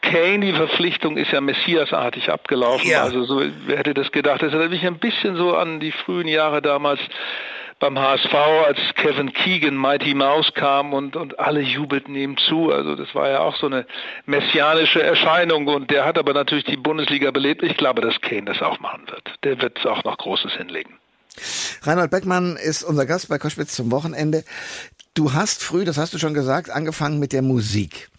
Kane, 0.00 0.46
die 0.46 0.52
Verpflichtung 0.52 1.16
ist 1.16 1.32
ja 1.32 1.40
Messiasartig 1.40 2.30
abgelaufen. 2.30 2.88
Ja. 2.88 3.02
Also 3.02 3.24
so, 3.24 3.42
wer 3.66 3.78
hätte 3.78 3.94
das 3.94 4.12
gedacht? 4.12 4.42
Das 4.42 4.52
erinnert 4.52 4.70
mich 4.70 4.86
ein 4.86 4.98
bisschen 4.98 5.36
so 5.36 5.56
an 5.56 5.80
die 5.80 5.90
frühen 5.90 6.28
Jahre 6.28 6.62
damals 6.62 7.00
beim 7.80 7.98
HSV, 7.98 8.34
als 8.66 8.78
Kevin 8.94 9.32
Keegan, 9.32 9.76
Mighty 9.76 10.14
Mouse 10.14 10.54
kam 10.54 10.92
und, 10.92 11.16
und 11.16 11.40
alle 11.40 11.60
jubelten 11.60 12.14
ihm 12.14 12.36
zu. 12.36 12.70
Also 12.70 12.94
das 12.94 13.12
war 13.14 13.28
ja 13.28 13.40
auch 13.40 13.56
so 13.56 13.66
eine 13.66 13.86
messianische 14.24 15.02
Erscheinung 15.02 15.66
und 15.66 15.90
der 15.90 16.04
hat 16.04 16.16
aber 16.16 16.32
natürlich 16.32 16.64
die 16.64 16.76
Bundesliga 16.76 17.32
belebt. 17.32 17.64
Ich 17.64 17.76
glaube, 17.76 18.02
dass 18.02 18.20
Kane 18.20 18.44
das 18.44 18.62
auch 18.62 18.78
machen 18.78 19.02
wird. 19.10 19.32
Der 19.42 19.60
wird 19.60 19.84
auch 19.84 20.04
noch 20.04 20.16
Großes 20.16 20.52
hinlegen. 20.52 21.00
Reinhold 21.82 22.10
Beckmann 22.10 22.56
ist 22.56 22.82
unser 22.82 23.06
Gast 23.06 23.28
bei 23.28 23.38
Koschwitz 23.38 23.74
zum 23.74 23.90
Wochenende. 23.90 24.44
Du 25.14 25.32
hast 25.32 25.62
früh, 25.62 25.84
das 25.84 25.96
hast 25.96 26.14
du 26.14 26.18
schon 26.18 26.34
gesagt, 26.34 26.70
angefangen 26.70 27.18
mit 27.18 27.32
der 27.32 27.42
Musik. 27.42 28.10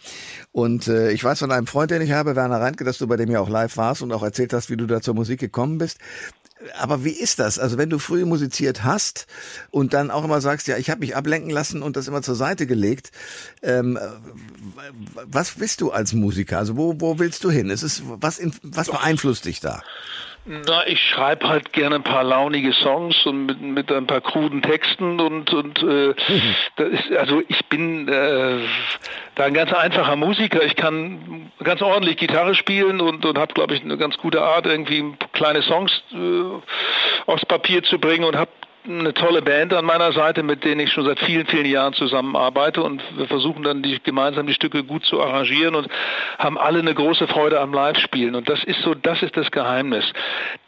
Und 0.52 0.88
äh, 0.88 1.10
ich 1.12 1.24
weiß 1.24 1.38
von 1.38 1.50
einem 1.50 1.66
Freund, 1.66 1.90
den 1.90 2.02
ich 2.02 2.12
habe, 2.12 2.36
Werner 2.36 2.60
Reintke, 2.60 2.84
dass 2.84 2.98
du 2.98 3.06
bei 3.06 3.16
dem 3.16 3.30
ja 3.30 3.40
auch 3.40 3.48
live 3.48 3.76
warst 3.78 4.02
und 4.02 4.12
auch 4.12 4.22
erzählt 4.22 4.52
hast, 4.52 4.68
wie 4.68 4.76
du 4.76 4.86
da 4.86 5.00
zur 5.00 5.14
Musik 5.14 5.40
gekommen 5.40 5.78
bist. 5.78 5.98
Aber 6.78 7.04
wie 7.04 7.10
ist 7.10 7.38
das? 7.38 7.58
Also 7.58 7.78
wenn 7.78 7.90
du 7.90 7.98
früh 7.98 8.24
musiziert 8.24 8.84
hast 8.84 9.26
und 9.70 9.94
dann 9.94 10.10
auch 10.10 10.24
immer 10.24 10.40
sagst, 10.40 10.68
ja, 10.68 10.76
ich 10.76 10.90
habe 10.90 11.00
mich 11.00 11.16
ablenken 11.16 11.50
lassen 11.50 11.82
und 11.82 11.96
das 11.96 12.08
immer 12.08 12.22
zur 12.22 12.36
Seite 12.36 12.66
gelegt, 12.66 13.10
ähm, 13.62 13.98
was 15.24 15.52
bist 15.52 15.80
du 15.80 15.90
als 15.90 16.12
Musiker? 16.12 16.58
Also 16.58 16.76
wo, 16.76 17.00
wo 17.00 17.18
willst 17.18 17.42
du 17.44 17.50
hin? 17.50 17.70
Es 17.70 17.82
ist, 17.82 18.02
was, 18.04 18.40
was 18.62 18.90
beeinflusst 18.90 19.46
dich 19.46 19.60
da? 19.60 19.82
Na, 20.44 20.84
ich 20.88 21.00
schreibe 21.00 21.48
halt 21.48 21.72
gerne 21.72 21.96
ein 21.96 22.02
paar 22.02 22.24
launige 22.24 22.72
Songs 22.72 23.14
und 23.26 23.46
mit, 23.46 23.60
mit 23.60 23.92
ein 23.92 24.08
paar 24.08 24.20
kruden 24.20 24.60
Texten 24.60 25.20
und 25.20 25.54
und 25.54 25.80
äh, 25.84 26.14
das 26.76 26.88
ist, 26.88 27.12
also 27.12 27.42
ich 27.46 27.64
bin 27.66 28.08
äh, 28.08 28.58
da 29.36 29.44
ein 29.44 29.54
ganz 29.54 29.72
einfacher 29.72 30.16
Musiker. 30.16 30.64
Ich 30.64 30.74
kann 30.74 31.52
ganz 31.62 31.80
ordentlich 31.80 32.16
Gitarre 32.16 32.56
spielen 32.56 33.00
und 33.00 33.24
und 33.24 33.38
habe 33.38 33.54
glaube 33.54 33.74
ich 33.74 33.82
eine 33.82 33.96
ganz 33.96 34.16
gute 34.16 34.42
Art 34.42 34.66
irgendwie 34.66 35.14
kleine 35.32 35.62
Songs 35.62 35.92
äh, 36.12 37.30
aufs 37.30 37.46
Papier 37.46 37.84
zu 37.84 38.00
bringen 38.00 38.24
und 38.24 38.34
habe 38.34 38.50
eine 38.84 39.14
tolle 39.14 39.42
Band 39.42 39.72
an 39.72 39.84
meiner 39.84 40.12
Seite, 40.12 40.42
mit 40.42 40.64
denen 40.64 40.80
ich 40.80 40.92
schon 40.92 41.04
seit 41.04 41.20
vielen, 41.20 41.46
vielen 41.46 41.66
Jahren 41.66 41.92
zusammenarbeite 41.94 42.82
und 42.82 43.02
wir 43.16 43.26
versuchen 43.26 43.62
dann 43.62 43.82
die, 43.82 44.00
gemeinsam 44.02 44.46
die 44.46 44.54
Stücke 44.54 44.82
gut 44.82 45.04
zu 45.04 45.20
arrangieren 45.20 45.74
und 45.74 45.88
haben 46.38 46.58
alle 46.58 46.80
eine 46.80 46.94
große 46.94 47.28
Freude 47.28 47.60
am 47.60 47.72
Live-Spielen 47.72 48.34
und 48.34 48.48
das 48.48 48.62
ist 48.64 48.82
so, 48.82 48.94
das 48.94 49.22
ist 49.22 49.36
das 49.36 49.50
Geheimnis. 49.50 50.12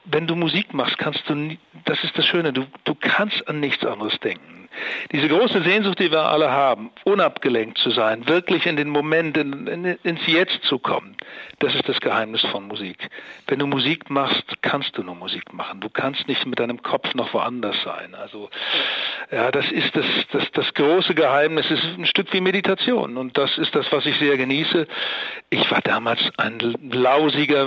Wenn 0.05 0.27
du 0.27 0.37
Musik 0.37 0.73
machst, 0.75 0.99
kannst 0.99 1.29
du, 1.29 1.57
das 1.85 2.03
ist 2.05 2.17
das 2.17 2.27
Schöne, 2.27 2.53
du, 2.53 2.67
du 2.85 2.95
kannst 2.95 3.47
an 3.49 3.61
nichts 3.61 3.85
anderes 3.85 4.19
denken. 4.21 4.64
Diese 5.13 5.29
große 5.29 5.63
Sehnsucht, 5.63 5.99
die 5.99 6.11
wir 6.11 6.23
alle 6.23 6.51
haben, 6.51 6.91
unabgelenkt 7.05 7.79
zu 7.79 7.91
sein, 7.91 8.27
wirklich 8.29 8.67
in 8.67 8.77
den 8.77 8.89
Moment, 8.89 9.37
in, 9.37 9.67
in, 9.67 9.85
ins 9.85 10.27
Jetzt 10.27 10.63
zu 10.65 10.79
kommen, 10.79 11.17
das 11.59 11.75
ist 11.75 11.89
das 11.89 12.01
Geheimnis 12.01 12.43
von 12.43 12.67
Musik. 12.67 13.09
Wenn 13.47 13.59
du 13.59 13.67
Musik 13.67 14.11
machst, 14.11 14.45
kannst 14.63 14.97
du 14.97 15.03
nur 15.03 15.15
Musik 15.15 15.53
machen. 15.53 15.81
Du 15.81 15.89
kannst 15.89 16.29
nicht 16.29 16.47
mit 16.47 16.59
deinem 16.59 16.83
Kopf 16.83 17.15
noch 17.15 17.33
woanders 17.35 17.77
sein. 17.85 18.15
Also 18.15 18.51
ja, 19.31 19.51
das 19.51 19.71
ist 19.71 19.95
das, 19.97 20.07
das, 20.33 20.51
das 20.53 20.75
große 20.75 21.15
Geheimnis. 21.15 21.67
Es 21.71 21.83
ist 21.83 21.99
ein 21.99 22.07
Stück 22.07 22.33
wie 22.33 22.41
Meditation 22.41 23.17
und 23.17 23.39
das 23.39 23.57
ist 23.59 23.75
das, 23.75 23.91
was 23.93 24.07
ich 24.07 24.19
sehr 24.19 24.37
genieße. 24.37 24.87
Ich 25.51 25.71
war 25.71 25.81
damals 25.81 26.21
ein 26.37 26.59
lausiger 26.91 27.67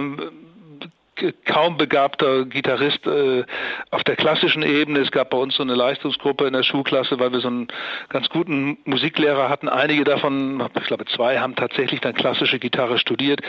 kaum 1.45 1.77
begabter 1.77 2.45
Gitarrist 2.45 3.05
äh, 3.05 3.43
auf 3.91 4.03
der 4.03 4.15
klassischen 4.15 4.63
Ebene. 4.63 4.99
Es 4.99 5.11
gab 5.11 5.31
bei 5.31 5.37
uns 5.37 5.55
so 5.55 5.63
eine 5.63 5.75
Leistungsgruppe 5.75 6.45
in 6.45 6.53
der 6.53 6.63
Schulklasse, 6.63 7.19
weil 7.19 7.31
wir 7.31 7.39
so 7.39 7.47
einen 7.47 7.67
ganz 8.09 8.29
guten 8.29 8.77
Musiklehrer 8.85 9.49
hatten. 9.49 9.69
Einige 9.69 10.03
davon, 10.03 10.63
ich 10.75 10.85
glaube 10.85 11.05
zwei, 11.05 11.39
haben 11.39 11.55
tatsächlich 11.55 12.01
dann 12.01 12.13
klassische 12.13 12.59
Gitarre 12.59 12.97
studiert. 12.97 13.41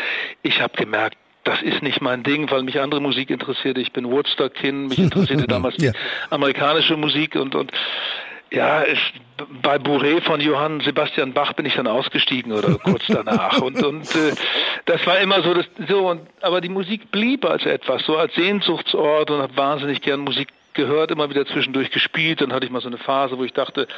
Ich 0.43 0.61
habe 0.61 0.77
gemerkt, 0.77 1.17
das 1.45 1.63
ist 1.63 1.83
nicht 1.83 2.03
mein 2.03 2.23
Ding, 2.23 2.51
weil 2.51 2.63
mich 2.63 2.79
andere 2.81 3.01
Musik 3.01 3.31
interessiert. 3.31 3.79
Ich 3.79 3.93
bin 3.93 4.11
Woodstock-Kind, 4.11 4.89
mich 4.91 4.99
interessierte 4.99 5.47
damals 5.49 5.77
ja. 5.79 5.93
amerikanische 6.31 6.97
Musik 6.97 7.37
und, 7.37 7.55
und 7.55 7.73
ja, 8.51 8.85
ich, 8.85 9.13
bei 9.63 9.77
Bourré 9.77 10.23
von 10.23 10.41
Johann 10.41 10.81
Sebastian 10.81 11.33
Bach 11.33 11.53
bin 11.53 11.67
ich 11.67 11.75
dann 11.75 11.87
ausgestiegen 11.87 12.53
oder 12.53 12.77
kurz 12.79 13.05
danach. 13.09 13.61
Und 13.61 13.83
und 13.83 14.15
äh, 14.15 14.35
das 14.87 15.07
war 15.07 15.19
immer 15.19 15.43
so 15.43 15.55
das 15.55 15.67
so 15.89 16.09
und 16.09 16.23
aber 16.41 16.61
die 16.61 16.69
Musik 16.69 17.11
blieb 17.11 17.45
als 17.45 17.67
etwas 17.67 18.05
so 18.05 18.17
als 18.17 18.35
Sehnsuchtsort 18.35 19.31
und 19.31 19.43
habe 19.43 19.57
wahnsinnig 19.57 20.01
gern 20.01 20.21
Musik 20.21 20.49
gehört, 20.79 21.11
immer 21.11 21.29
wieder 21.29 21.45
zwischendurch 21.45 21.91
gespielt. 21.91 22.41
Dann 22.41 22.53
hatte 22.53 22.65
ich 22.65 22.71
mal 22.71 22.81
so 22.81 22.89
eine 22.89 22.99
Phase, 22.99 23.37
wo 23.37 23.45
ich 23.45 23.53
dachte, 23.53 23.89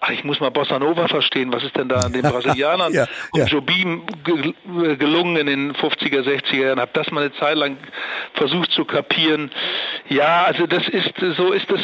ach, 0.00 0.10
ich 0.10 0.24
muss 0.24 0.40
mal 0.40 0.50
Bossa 0.50 0.78
Nova 0.78 1.06
verstehen. 1.06 1.52
Was 1.52 1.62
ist 1.62 1.76
denn 1.76 1.88
da 1.88 2.00
an 2.00 2.12
den 2.12 2.22
Brasilianern 2.32 2.92
ja, 2.92 3.06
ja. 3.34 3.44
und 3.44 3.52
Jobim 3.52 4.02
gelungen 4.98 5.36
in 5.36 5.46
den 5.46 5.72
50er, 5.74 6.22
60er 6.22 6.56
Jahren? 6.56 6.80
Habe 6.80 6.90
das 6.94 7.10
mal 7.10 7.20
eine 7.20 7.34
Zeit 7.34 7.56
lang 7.56 7.76
versucht 8.34 8.72
zu 8.72 8.84
kapieren. 8.84 9.50
Ja, 10.08 10.44
also 10.44 10.66
das 10.66 10.88
ist, 10.88 11.12
so 11.36 11.52
ist 11.52 11.70
das 11.70 11.80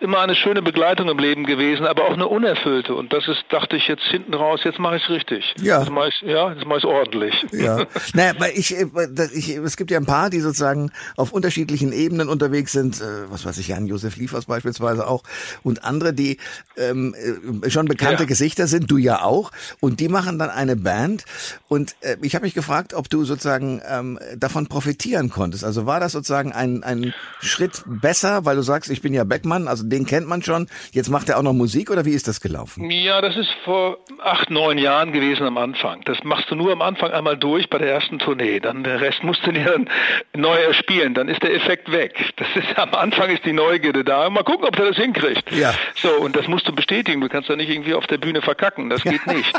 immer 0.00 0.20
eine 0.20 0.34
schöne 0.34 0.62
Begleitung 0.62 1.08
im 1.08 1.18
Leben 1.18 1.44
gewesen, 1.44 1.86
aber 1.86 2.04
auch 2.04 2.12
eine 2.12 2.28
unerfüllte. 2.28 2.94
Und 2.94 3.12
das 3.12 3.26
ist, 3.28 3.44
dachte 3.48 3.76
ich 3.76 3.88
jetzt 3.88 4.04
hinten 4.04 4.34
raus, 4.34 4.60
jetzt 4.64 4.78
mache 4.78 4.96
ich 4.96 5.02
es 5.02 5.10
richtig. 5.10 5.54
Ja. 5.60 5.80
Jetzt 5.80 5.90
mache 5.90 6.08
ich 6.08 6.20
ja, 6.20 6.52
jetzt 6.52 6.64
mache 6.64 6.78
ich 6.78 6.84
es 6.84 6.90
ordentlich. 6.90 7.46
Ja. 7.52 7.78
naja, 8.14 8.32
weil 8.38 8.52
ich, 8.54 8.76
äh, 8.76 8.86
ich, 9.34 9.56
es 9.56 9.76
gibt 9.76 9.90
ja 9.90 9.98
ein 9.98 10.06
paar, 10.06 10.30
die 10.30 10.40
sozusagen 10.40 10.92
auf 11.16 11.32
unterschiedlichen 11.32 11.92
Ebenen 11.92 12.28
unterwegs 12.28 12.72
sind. 12.72 13.00
Äh, 13.00 13.30
was 13.30 13.44
weiß 13.44 13.58
ich, 13.58 13.68
Jan 13.68 13.86
Josef 13.96 14.16
Liefers 14.16 14.46
beispielsweise 14.46 15.06
auch 15.06 15.22
und 15.62 15.84
andere, 15.84 16.12
die 16.12 16.38
ähm, 16.76 17.14
äh, 17.62 17.70
schon 17.70 17.86
bekannte 17.86 18.24
ja. 18.24 18.28
Gesichter 18.28 18.66
sind, 18.66 18.90
du 18.90 18.98
ja 18.98 19.22
auch, 19.22 19.50
und 19.80 20.00
die 20.00 20.08
machen 20.08 20.38
dann 20.38 20.50
eine 20.50 20.76
Band. 20.76 21.24
Und 21.68 21.96
äh, 22.00 22.16
ich 22.22 22.34
habe 22.34 22.44
mich 22.44 22.54
gefragt, 22.54 22.94
ob 22.94 23.08
du 23.08 23.24
sozusagen 23.24 23.80
ähm, 23.88 24.18
davon 24.36 24.66
profitieren 24.66 25.30
konntest. 25.30 25.64
Also 25.64 25.86
war 25.86 26.00
das 26.00 26.12
sozusagen 26.12 26.52
ein, 26.52 26.82
ein 26.82 27.14
Schritt 27.40 27.82
besser, 27.86 28.44
weil 28.44 28.56
du 28.56 28.62
sagst, 28.62 28.90
ich 28.90 29.02
bin 29.02 29.14
ja 29.14 29.24
Beckmann, 29.24 29.68
also 29.68 29.84
den 29.84 30.06
kennt 30.06 30.28
man 30.28 30.42
schon, 30.42 30.68
jetzt 30.92 31.08
macht 31.08 31.28
er 31.28 31.38
auch 31.38 31.42
noch 31.42 31.52
Musik 31.52 31.90
oder 31.90 32.04
wie 32.04 32.12
ist 32.12 32.28
das 32.28 32.40
gelaufen? 32.40 32.90
Ja, 32.90 33.20
das 33.20 33.36
ist 33.36 33.50
vor 33.64 33.98
acht, 34.22 34.50
neun 34.50 34.78
Jahren 34.78 35.12
gewesen 35.12 35.46
am 35.46 35.56
Anfang. 35.56 36.02
Das 36.04 36.22
machst 36.24 36.50
du 36.50 36.54
nur 36.54 36.72
am 36.72 36.82
Anfang 36.82 37.10
einmal 37.10 37.36
durch 37.36 37.68
bei 37.70 37.78
der 37.78 37.90
ersten 37.90 38.18
Tournee. 38.18 38.60
Dann 38.60 38.84
der 38.84 39.00
Rest 39.00 39.22
musst 39.22 39.46
du 39.46 39.52
dir 39.52 39.84
neu 40.34 40.56
erspielen. 40.56 41.14
Dann 41.14 41.28
ist 41.28 41.42
der 41.42 41.54
Effekt 41.54 41.90
weg. 41.90 42.14
Das 42.36 42.48
ist 42.54 42.78
am 42.78 42.94
Anfang 42.94 43.30
ist 43.30 43.44
die 43.44 43.52
Neugier 43.52 43.85
Neugierde 43.86 44.04
da. 44.04 44.28
Mal 44.30 44.42
gucken, 44.42 44.66
ob 44.66 44.76
der 44.76 44.86
das 44.86 44.96
hinkriegt. 44.96 45.50
Ja. 45.52 45.72
So, 45.94 46.10
und 46.20 46.36
das 46.36 46.48
musst 46.48 46.66
du 46.68 46.74
bestätigen. 46.74 47.20
Du 47.20 47.28
kannst 47.28 47.48
da 47.48 47.56
nicht 47.56 47.70
irgendwie 47.70 47.94
auf 47.94 48.06
der 48.06 48.18
Bühne 48.18 48.42
verkacken. 48.42 48.90
Das 48.90 49.02
geht 49.02 49.26
nicht. 49.26 49.52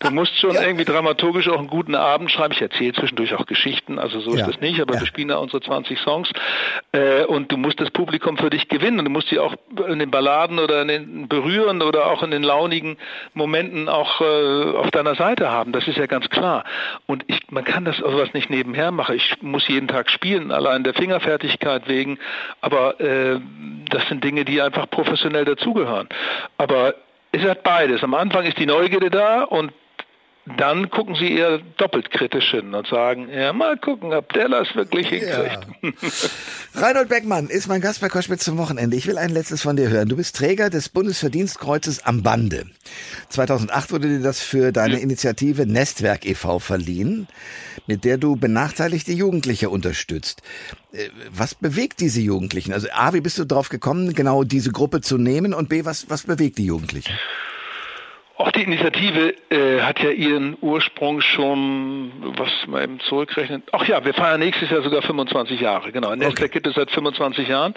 Du 0.00 0.10
musst 0.10 0.38
schon 0.38 0.54
ja. 0.54 0.62
irgendwie 0.62 0.84
dramaturgisch 0.84 1.48
auch 1.48 1.58
einen 1.58 1.68
guten 1.68 1.94
Abend 1.94 2.30
schreiben. 2.30 2.52
Ich 2.52 2.62
erzähle 2.62 2.92
zwischendurch 2.92 3.34
auch 3.34 3.46
Geschichten, 3.46 3.98
also 3.98 4.20
so 4.20 4.34
ja. 4.34 4.40
ist 4.40 4.54
das 4.54 4.60
nicht, 4.60 4.80
aber 4.80 4.94
ja. 4.94 5.00
wir 5.00 5.06
spielen 5.06 5.28
da 5.28 5.38
unsere 5.38 5.62
20 5.62 5.98
Songs. 6.00 6.30
Äh, 6.92 7.24
und 7.24 7.52
du 7.52 7.56
musst 7.56 7.80
das 7.80 7.90
Publikum 7.90 8.36
für 8.36 8.50
dich 8.50 8.68
gewinnen. 8.68 8.98
Und 8.98 9.04
du 9.06 9.10
musst 9.10 9.28
sie 9.28 9.38
auch 9.38 9.54
in 9.88 9.98
den 9.98 10.10
Balladen 10.10 10.58
oder 10.58 10.82
in 10.82 10.88
den 10.88 11.28
berühren 11.28 11.82
oder 11.82 12.06
auch 12.06 12.22
in 12.22 12.30
den 12.30 12.42
launigen 12.42 12.96
Momenten 13.34 13.88
auch 13.88 14.20
äh, 14.20 14.76
auf 14.76 14.90
deiner 14.90 15.14
Seite 15.14 15.50
haben. 15.50 15.72
Das 15.72 15.86
ist 15.88 15.98
ja 15.98 16.06
ganz 16.06 16.28
klar. 16.30 16.64
Und 17.06 17.24
ich, 17.26 17.40
man 17.50 17.64
kann 17.64 17.84
das 17.84 17.96
sowas 17.98 18.32
nicht 18.32 18.50
nebenher 18.50 18.90
machen. 18.90 19.16
Ich 19.16 19.42
muss 19.42 19.66
jeden 19.68 19.88
Tag 19.88 20.10
spielen, 20.10 20.50
allein 20.50 20.84
der 20.84 20.94
Fingerfertigkeit 20.94 21.88
wegen. 21.88 22.18
Aber 22.60 23.00
äh, 23.00 23.40
das 23.90 24.06
sind 24.08 24.22
Dinge, 24.24 24.44
die 24.44 24.60
einfach 24.60 24.88
professionell 24.90 25.44
dazugehören. 25.44 26.08
Aber 26.58 26.94
es 27.32 27.42
hat 27.42 27.62
beides. 27.62 28.02
Am 28.02 28.14
Anfang 28.14 28.44
ist 28.44 28.58
die 28.58 28.66
Neugierde 28.66 29.10
da 29.10 29.42
und 29.42 29.72
dann 30.58 30.90
gucken 30.90 31.16
sie 31.16 31.32
eher 31.32 31.58
doppelt 31.76 32.10
kritisch 32.12 32.52
hin 32.52 32.72
und 32.72 32.86
sagen, 32.86 33.28
ja, 33.28 33.52
mal 33.52 33.76
gucken, 33.76 34.12
ob 34.12 34.32
der 34.32 34.48
das 34.48 34.74
wirklich 34.76 35.08
hinkriegt. 35.08 35.66
Ja. 35.82 35.90
Reinhold 36.74 37.08
Beckmann 37.08 37.48
ist 37.48 37.66
mein 37.66 37.80
Gast 37.80 38.00
bei 38.00 38.08
Koschwitz 38.08 38.44
zum 38.44 38.56
Wochenende. 38.56 38.96
Ich 38.96 39.08
will 39.08 39.18
ein 39.18 39.30
letztes 39.30 39.62
von 39.62 39.76
dir 39.76 39.88
hören. 39.88 40.08
Du 40.08 40.16
bist 40.16 40.36
Träger 40.36 40.70
des 40.70 40.88
Bundesverdienstkreuzes 40.88 42.04
am 42.04 42.22
Bande. 42.22 42.66
2008 43.30 43.90
wurde 43.90 44.08
dir 44.08 44.22
das 44.22 44.40
für 44.40 44.70
deine 44.70 45.00
Initiative 45.00 45.66
Nestwerk 45.66 46.24
e.V. 46.24 46.60
verliehen, 46.60 47.26
mit 47.88 48.04
der 48.04 48.16
du 48.16 48.36
benachteiligte 48.36 49.12
Jugendliche 49.12 49.68
unterstützt. 49.68 50.42
Äh, 50.92 51.08
was 51.30 51.56
bewegt 51.56 51.98
diese 51.98 52.20
Jugendlichen? 52.20 52.72
Also 52.72 52.86
A, 52.92 53.12
wie 53.14 53.20
bist 53.20 53.38
du 53.38 53.46
drauf 53.46 53.68
gekommen, 53.68 54.14
genau 54.14 54.44
diese 54.44 54.70
Gruppe 54.70 55.00
zu 55.00 55.18
nehmen? 55.18 55.54
Und 55.54 55.68
B, 55.68 55.84
was, 55.84 56.08
was 56.08 56.22
bewegt 56.22 56.58
die 56.58 56.66
Jugendlichen? 56.66 57.12
Auch 58.38 58.52
die 58.52 58.64
Initiative 58.64 59.34
äh, 59.48 59.80
hat 59.80 59.98
ja 60.02 60.10
ihren 60.10 60.58
Ursprung 60.60 61.22
schon, 61.22 62.12
was 62.36 62.50
man 62.66 62.82
eben 62.82 63.00
zurückrechnet. 63.00 63.62
Ach 63.72 63.86
ja, 63.86 64.04
wir 64.04 64.12
feiern 64.12 64.40
nächstes 64.40 64.68
Jahr 64.68 64.82
sogar 64.82 65.00
25 65.00 65.58
Jahre. 65.58 65.90
Genau, 65.90 66.10
ein 66.10 66.18
Netzwerk 66.18 66.50
okay. 66.50 66.60
gibt 66.60 66.66
es 66.66 66.74
seit 66.74 66.90
25 66.90 67.48
Jahren. 67.48 67.72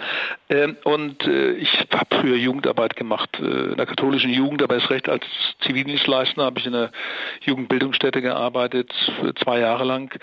Ähm, 0.50 0.76
und 0.84 1.26
äh, 1.26 1.52
ich 1.52 1.86
habe 1.90 2.20
früher 2.20 2.36
Jugendarbeit 2.36 2.94
gemacht, 2.94 3.30
äh, 3.40 3.70
in 3.70 3.76
der 3.78 3.86
katholischen 3.86 4.30
Jugend, 4.30 4.62
aber 4.62 4.74
erst 4.74 4.90
recht 4.90 5.08
als 5.08 5.24
Zivildienstleister 5.62 6.44
habe 6.44 6.60
ich 6.60 6.66
in 6.66 6.72
der 6.72 6.90
Jugendbildungsstätte 7.40 8.20
gearbeitet, 8.20 8.92
für 9.18 9.34
zwei 9.36 9.60
Jahre 9.60 9.84
lang. 9.84 10.14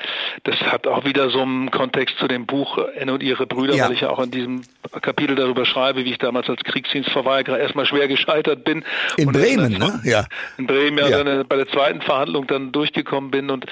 Das 0.43 0.61
hat 0.61 0.85
auch 0.85 1.03
wieder 1.03 1.31
so 1.31 1.41
einen 1.41 1.71
Kontext 1.71 2.19
zu 2.19 2.27
dem 2.27 2.45
Buch 2.45 2.77
N 2.95 3.09
und 3.09 3.23
ihre 3.23 3.47
Brüder, 3.47 3.73
ja. 3.73 3.85
weil 3.85 3.93
ich 3.93 4.01
ja 4.01 4.11
auch 4.11 4.19
in 4.19 4.29
diesem 4.29 4.61
Kapitel 5.01 5.35
darüber 5.35 5.65
schreibe, 5.65 6.05
wie 6.05 6.11
ich 6.11 6.17
damals 6.17 6.49
als 6.49 6.63
Kriegsdienstverweigerer 6.63 7.59
erstmal 7.59 7.85
schwer 7.85 8.07
gescheitert 8.07 8.63
bin. 8.63 8.83
In 9.17 9.31
Bremen, 9.31 9.73
ne? 9.73 9.99
Ja 10.03 10.25
in 10.57 10.67
Bremen 10.67 10.97
ja, 10.97 11.09
ja. 11.09 11.23
Dann 11.23 11.47
bei 11.47 11.55
der 11.55 11.67
zweiten 11.67 12.01
Verhandlung 12.01 12.47
dann 12.47 12.71
durchgekommen 12.71 13.31
bin 13.31 13.49
und 13.49 13.65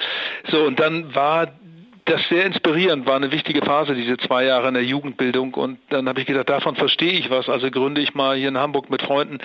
so 0.50 0.64
und 0.64 0.78
dann 0.78 1.14
war 1.14 1.48
das 2.06 2.26
sehr 2.28 2.46
inspirierend, 2.46 3.04
war 3.04 3.16
eine 3.16 3.32
wichtige 3.32 3.62
Phase, 3.62 3.94
diese 3.94 4.16
zwei 4.16 4.44
Jahre 4.44 4.68
in 4.68 4.74
der 4.74 4.84
Jugendbildung. 4.84 5.54
Und 5.54 5.78
dann 5.90 6.08
habe 6.08 6.20
ich 6.20 6.26
gedacht, 6.26 6.48
davon 6.48 6.76
verstehe 6.76 7.12
ich 7.12 7.30
was. 7.30 7.48
Also 7.48 7.70
gründe 7.70 8.00
ich 8.00 8.14
mal 8.14 8.36
hier 8.36 8.48
in 8.48 8.58
Hamburg 8.58 8.90
mit 8.90 9.02
Freunden 9.02 9.38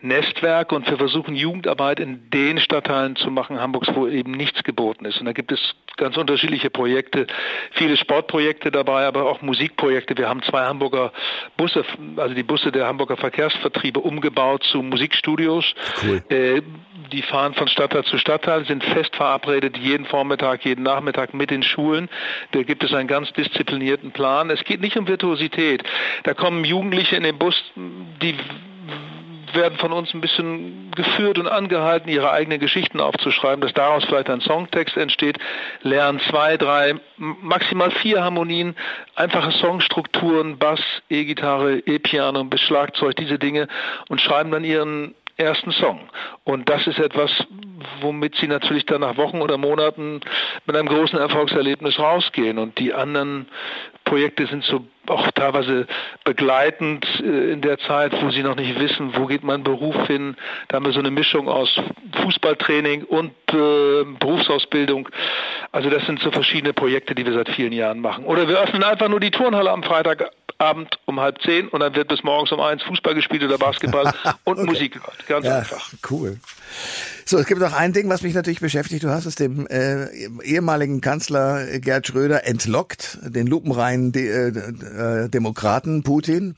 Nestwerk 0.00 0.72
und 0.72 0.90
wir 0.90 0.98
versuchen 0.98 1.36
Jugendarbeit 1.36 2.00
in 2.00 2.28
den 2.30 2.58
Stadtteilen 2.58 3.14
zu 3.14 3.30
machen, 3.30 3.60
Hamburgs, 3.60 3.88
wo 3.94 4.08
eben 4.08 4.32
nichts 4.32 4.64
geboten 4.64 5.04
ist. 5.04 5.20
Und 5.20 5.26
da 5.26 5.32
gibt 5.32 5.52
es 5.52 5.60
ganz 5.96 6.16
unterschiedliche 6.16 6.70
Projekte, 6.70 7.28
viele 7.72 7.96
Sportprojekte 7.96 8.72
dabei, 8.72 9.06
aber 9.06 9.26
auch 9.26 9.40
Musikprojekte. 9.40 10.16
Wir 10.18 10.28
haben 10.28 10.42
zwei 10.42 10.64
Hamburger 10.64 11.12
Busse, 11.56 11.84
also 12.16 12.34
die 12.34 12.42
Busse 12.42 12.72
der 12.72 12.86
Hamburger 12.86 13.16
Verkehrsvertriebe 13.16 14.00
umgebaut 14.00 14.64
zu 14.64 14.82
Musikstudios. 14.82 15.72
Cool. 16.02 16.22
Äh, 16.30 16.62
die 17.12 17.22
fahren 17.22 17.54
von 17.54 17.68
Stadtteil 17.68 18.04
zu 18.04 18.18
Stadtteil, 18.18 18.64
sind 18.64 18.82
fest 18.82 19.14
verabredet 19.14 19.76
jeden 19.76 20.06
Vormittag, 20.06 20.64
jeden 20.64 20.82
Nachmittag 20.82 21.34
mit 21.34 21.50
den 21.50 21.62
Schulen. 21.62 21.91
Da 22.52 22.62
gibt 22.62 22.84
es 22.84 22.92
einen 22.92 23.08
ganz 23.08 23.32
disziplinierten 23.32 24.12
Plan. 24.12 24.50
Es 24.50 24.64
geht 24.64 24.80
nicht 24.80 24.96
um 24.96 25.06
Virtuosität. 25.06 25.82
Da 26.24 26.34
kommen 26.34 26.64
Jugendliche 26.64 27.16
in 27.16 27.22
den 27.22 27.38
Bus, 27.38 27.54
die 27.76 28.36
werden 29.54 29.78
von 29.78 29.92
uns 29.92 30.12
ein 30.14 30.20
bisschen 30.20 30.90
geführt 30.92 31.38
und 31.38 31.46
angehalten, 31.46 32.08
ihre 32.08 32.30
eigenen 32.30 32.60
Geschichten 32.60 33.00
aufzuschreiben, 33.00 33.60
dass 33.60 33.72
daraus 33.72 34.04
vielleicht 34.04 34.30
ein 34.30 34.40
Songtext 34.40 34.96
entsteht, 34.96 35.38
lernen 35.82 36.20
zwei, 36.30 36.56
drei, 36.56 36.94
maximal 37.16 37.90
vier 37.90 38.22
Harmonien, 38.22 38.76
einfache 39.14 39.52
Songstrukturen, 39.52 40.58
Bass, 40.58 40.80
E-Gitarre, 41.08 41.78
E-Piano 41.78 42.44
bis 42.44 42.60
Schlagzeug, 42.62 43.16
diese 43.16 43.38
Dinge 43.38 43.68
und 44.08 44.20
schreiben 44.20 44.50
dann 44.50 44.64
ihren 44.64 45.14
ersten 45.42 45.72
Song. 45.72 46.08
Und 46.44 46.68
das 46.68 46.86
ist 46.86 46.98
etwas, 46.98 47.30
womit 48.00 48.36
sie 48.36 48.48
natürlich 48.48 48.86
dann 48.86 49.00
nach 49.02 49.16
Wochen 49.16 49.40
oder 49.40 49.58
Monaten 49.58 50.20
mit 50.66 50.76
einem 50.76 50.88
großen 50.88 51.18
Erfolgserlebnis 51.18 51.98
rausgehen. 51.98 52.58
Und 52.58 52.78
die 52.78 52.94
anderen 52.94 53.46
Projekte 54.04 54.46
sind 54.46 54.64
so 54.64 54.84
auch 55.12 55.30
teilweise 55.32 55.86
begleitend 56.24 57.06
äh, 57.20 57.52
in 57.52 57.60
der 57.60 57.78
Zeit, 57.78 58.12
wo 58.22 58.30
sie 58.30 58.42
noch 58.42 58.56
nicht 58.56 58.78
wissen, 58.78 59.14
wo 59.16 59.26
geht 59.26 59.42
mein 59.42 59.62
Beruf 59.62 60.06
hin. 60.06 60.36
Da 60.68 60.76
haben 60.76 60.84
wir 60.86 60.92
so 60.92 60.98
eine 60.98 61.10
Mischung 61.10 61.48
aus 61.48 61.80
Fußballtraining 62.22 63.04
und 63.04 63.32
äh, 63.50 64.04
Berufsausbildung. 64.18 65.08
Also 65.70 65.90
das 65.90 66.04
sind 66.06 66.20
so 66.20 66.30
verschiedene 66.30 66.72
Projekte, 66.72 67.14
die 67.14 67.24
wir 67.24 67.32
seit 67.32 67.48
vielen 67.50 67.72
Jahren 67.72 68.00
machen. 68.00 68.24
Oder 68.24 68.48
wir 68.48 68.60
öffnen 68.60 68.82
einfach 68.82 69.08
nur 69.08 69.20
die 69.20 69.30
Turnhalle 69.30 69.70
am 69.70 69.82
Freitag 69.82 70.30
Abend 70.62 70.98
um 71.06 71.18
halb 71.18 71.42
zehn 71.42 71.68
und 71.68 71.80
dann 71.80 71.94
wird 71.96 72.08
bis 72.08 72.22
morgens 72.22 72.52
um 72.52 72.60
eins 72.60 72.82
Fußball 72.84 73.14
gespielt 73.14 73.42
oder 73.42 73.58
Basketball 73.58 74.12
und 74.44 74.58
okay. 74.58 74.66
Musik 74.66 74.92
gehört. 74.92 75.26
Ganz 75.26 75.44
ja, 75.44 75.58
einfach. 75.58 75.92
Cool. 76.08 76.38
So, 77.24 77.38
es 77.38 77.46
gibt 77.46 77.60
noch 77.60 77.72
ein 77.72 77.92
Ding, 77.92 78.08
was 78.08 78.22
mich 78.22 78.34
natürlich 78.34 78.60
beschäftigt. 78.60 79.02
Du 79.02 79.08
hast 79.08 79.26
es 79.26 79.34
dem 79.34 79.66
äh, 79.66 80.06
ehemaligen 80.44 81.00
Kanzler 81.00 81.78
Gerd 81.78 82.06
Schröder 82.06 82.46
entlockt, 82.46 83.18
den 83.22 83.46
lupenreinen 83.46 84.14
äh, 84.14 84.52
äh, 85.02 85.28
Demokraten 85.28 86.02
Putin. 86.02 86.56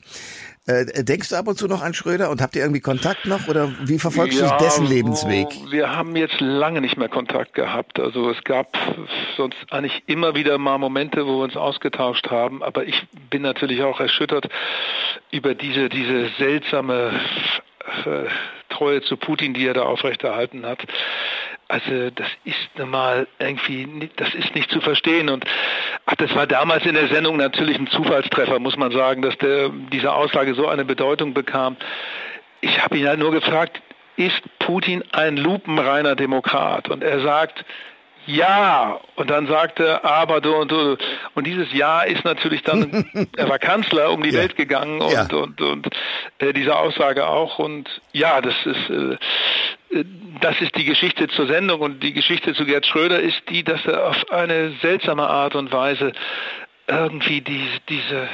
Äh, 0.67 1.03
denkst 1.03 1.29
du 1.29 1.35
ab 1.35 1.47
und 1.47 1.59
zu 1.59 1.67
noch 1.67 1.83
an 1.83 1.93
Schröder 1.93 2.31
und 2.31 2.41
habt 2.41 2.55
ihr 2.55 2.63
irgendwie 2.63 2.81
Kontakt 2.81 3.27
noch 3.27 3.47
oder 3.47 3.71
wie 3.83 3.99
verfolgst 3.99 4.39
ja, 4.39 4.57
du 4.57 4.63
dessen 4.63 4.87
Lebensweg? 4.87 5.47
Wir 5.69 5.95
haben 5.95 6.15
jetzt 6.15 6.39
lange 6.39 6.81
nicht 6.81 6.97
mehr 6.97 7.07
Kontakt 7.07 7.53
gehabt. 7.53 7.99
Also 7.99 8.31
es 8.31 8.43
gab 8.43 8.75
sonst 9.37 9.57
eigentlich 9.69 10.01
immer 10.07 10.33
wieder 10.33 10.57
mal 10.57 10.79
Momente, 10.79 11.27
wo 11.27 11.37
wir 11.37 11.43
uns 11.43 11.55
ausgetauscht 11.55 12.31
haben, 12.31 12.63
aber 12.63 12.87
ich 12.87 13.05
bin 13.29 13.43
natürlich 13.43 13.83
auch 13.83 13.99
erschüttert 13.99 14.49
über 15.29 15.53
diese, 15.53 15.87
diese 15.87 16.29
seltsame 16.39 17.11
äh, 18.05 18.25
Treue 18.69 19.03
zu 19.03 19.17
Putin, 19.17 19.53
die 19.53 19.67
er 19.67 19.75
da 19.75 19.83
aufrechterhalten 19.83 20.65
hat. 20.65 20.79
Also 21.67 22.11
das 22.11 22.27
ist 22.43 22.77
normal 22.77 23.27
irgendwie, 23.39 24.09
das 24.17 24.33
ist 24.35 24.53
nicht 24.53 24.69
zu 24.69 24.81
verstehen. 24.81 25.29
Und 25.29 25.45
ach, 26.05 26.15
das 26.15 26.33
war 26.35 26.45
damals 26.45 26.85
in 26.85 26.93
der 26.93 27.07
Sendung 27.07 27.37
natürlich 27.37 27.77
ein 27.77 27.87
Zufallstreffer, 27.87 28.59
muss 28.59 28.77
man 28.77 28.91
sagen, 28.91 29.21
dass 29.21 29.37
der, 29.39 29.69
diese 29.69 30.13
Aussage 30.13 30.53
so 30.53 30.67
eine 30.67 30.85
Bedeutung 30.85 31.33
bekam. 31.33 31.75
Ich 32.61 32.83
habe 32.83 32.97
ihn 32.97 33.07
halt 33.07 33.19
nur 33.19 33.31
gefragt, 33.31 33.81
ist 34.15 34.41
Putin 34.59 35.03
ein 35.11 35.37
lupenreiner 35.37 36.15
Demokrat? 36.15 36.89
Und 36.89 37.03
er 37.03 37.21
sagt, 37.21 37.65
ja, 38.27 38.99
und 39.15 39.29
dann 39.29 39.47
sagte 39.47 39.85
er, 39.85 40.05
aber 40.05 40.41
du 40.41 40.55
und 40.55 40.71
du. 40.71 40.97
Und 41.35 41.45
dieses 41.45 41.71
Ja 41.73 42.01
ist 42.01 42.25
natürlich 42.25 42.63
dann, 42.63 43.05
er 43.37 43.49
war 43.49 43.59
Kanzler 43.59 44.11
um 44.11 44.23
die 44.23 44.31
ja. 44.31 44.39
Welt 44.39 44.55
gegangen 44.55 45.01
und, 45.01 45.11
ja. 45.11 45.27
und, 45.31 45.61
und, 45.61 45.87
äh, 46.39 46.53
diese 46.53 46.75
Aussage 46.75 47.27
auch. 47.27 47.59
Und 47.59 47.89
ja, 48.13 48.41
das 48.41 48.55
ist, 48.65 48.89
äh, 48.89 49.17
das 50.41 50.61
ist 50.61 50.75
die 50.75 50.85
Geschichte 50.85 51.27
zur 51.27 51.47
Sendung 51.47 51.81
und 51.81 52.03
die 52.03 52.13
Geschichte 52.13 52.53
zu 52.53 52.65
Gerd 52.65 52.85
Schröder 52.85 53.19
ist 53.19 53.41
die, 53.49 53.63
dass 53.63 53.85
er 53.85 54.07
auf 54.09 54.31
eine 54.31 54.73
seltsame 54.81 55.27
Art 55.27 55.55
und 55.55 55.71
Weise 55.71 56.13
irgendwie 56.87 57.41
diese, 57.41 57.79
diese, 57.89 58.27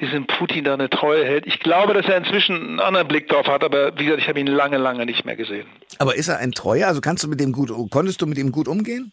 diesem 0.00 0.26
Putin 0.26 0.64
da 0.64 0.74
eine 0.74 0.88
Treue 0.88 1.24
hält. 1.24 1.46
Ich 1.46 1.60
glaube, 1.60 1.92
dass 1.92 2.06
er 2.06 2.16
inzwischen 2.16 2.56
einen 2.56 2.80
anderen 2.80 3.08
Blick 3.08 3.28
drauf 3.28 3.46
hat, 3.46 3.64
aber 3.64 3.98
wie 3.98 4.04
gesagt, 4.04 4.22
ich 4.22 4.28
habe 4.28 4.40
ihn 4.40 4.46
lange, 4.46 4.78
lange 4.78 5.04
nicht 5.04 5.24
mehr 5.24 5.36
gesehen. 5.36 5.66
Aber 5.98 6.14
ist 6.14 6.28
er 6.28 6.38
ein 6.38 6.52
Treuer? 6.52 6.88
Also 6.88 7.00
kannst 7.00 7.22
du 7.24 7.28
mit 7.28 7.40
dem 7.40 7.52
gut, 7.52 7.70
konntest 7.90 8.22
du 8.22 8.26
mit 8.26 8.38
ihm 8.38 8.50
gut 8.52 8.68
umgehen? 8.68 9.12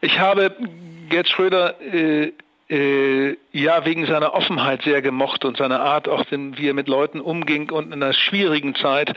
Ich 0.00 0.18
habe 0.18 0.56
Gerd 1.08 1.28
Schröder 1.28 1.80
äh, 1.80 2.32
äh, 2.74 3.36
ja 3.52 3.84
wegen 3.84 4.04
seiner 4.06 4.34
Offenheit 4.34 4.82
sehr 4.82 5.00
gemocht 5.00 5.44
und 5.44 5.56
seiner 5.56 5.80
Art, 5.80 6.08
auch 6.08 6.24
den, 6.24 6.58
wie 6.58 6.68
er 6.68 6.74
mit 6.74 6.88
Leuten 6.88 7.20
umging 7.20 7.70
und 7.70 7.92
in 7.92 8.02
einer 8.02 8.12
schwierigen 8.12 8.74
Zeit 8.74 9.14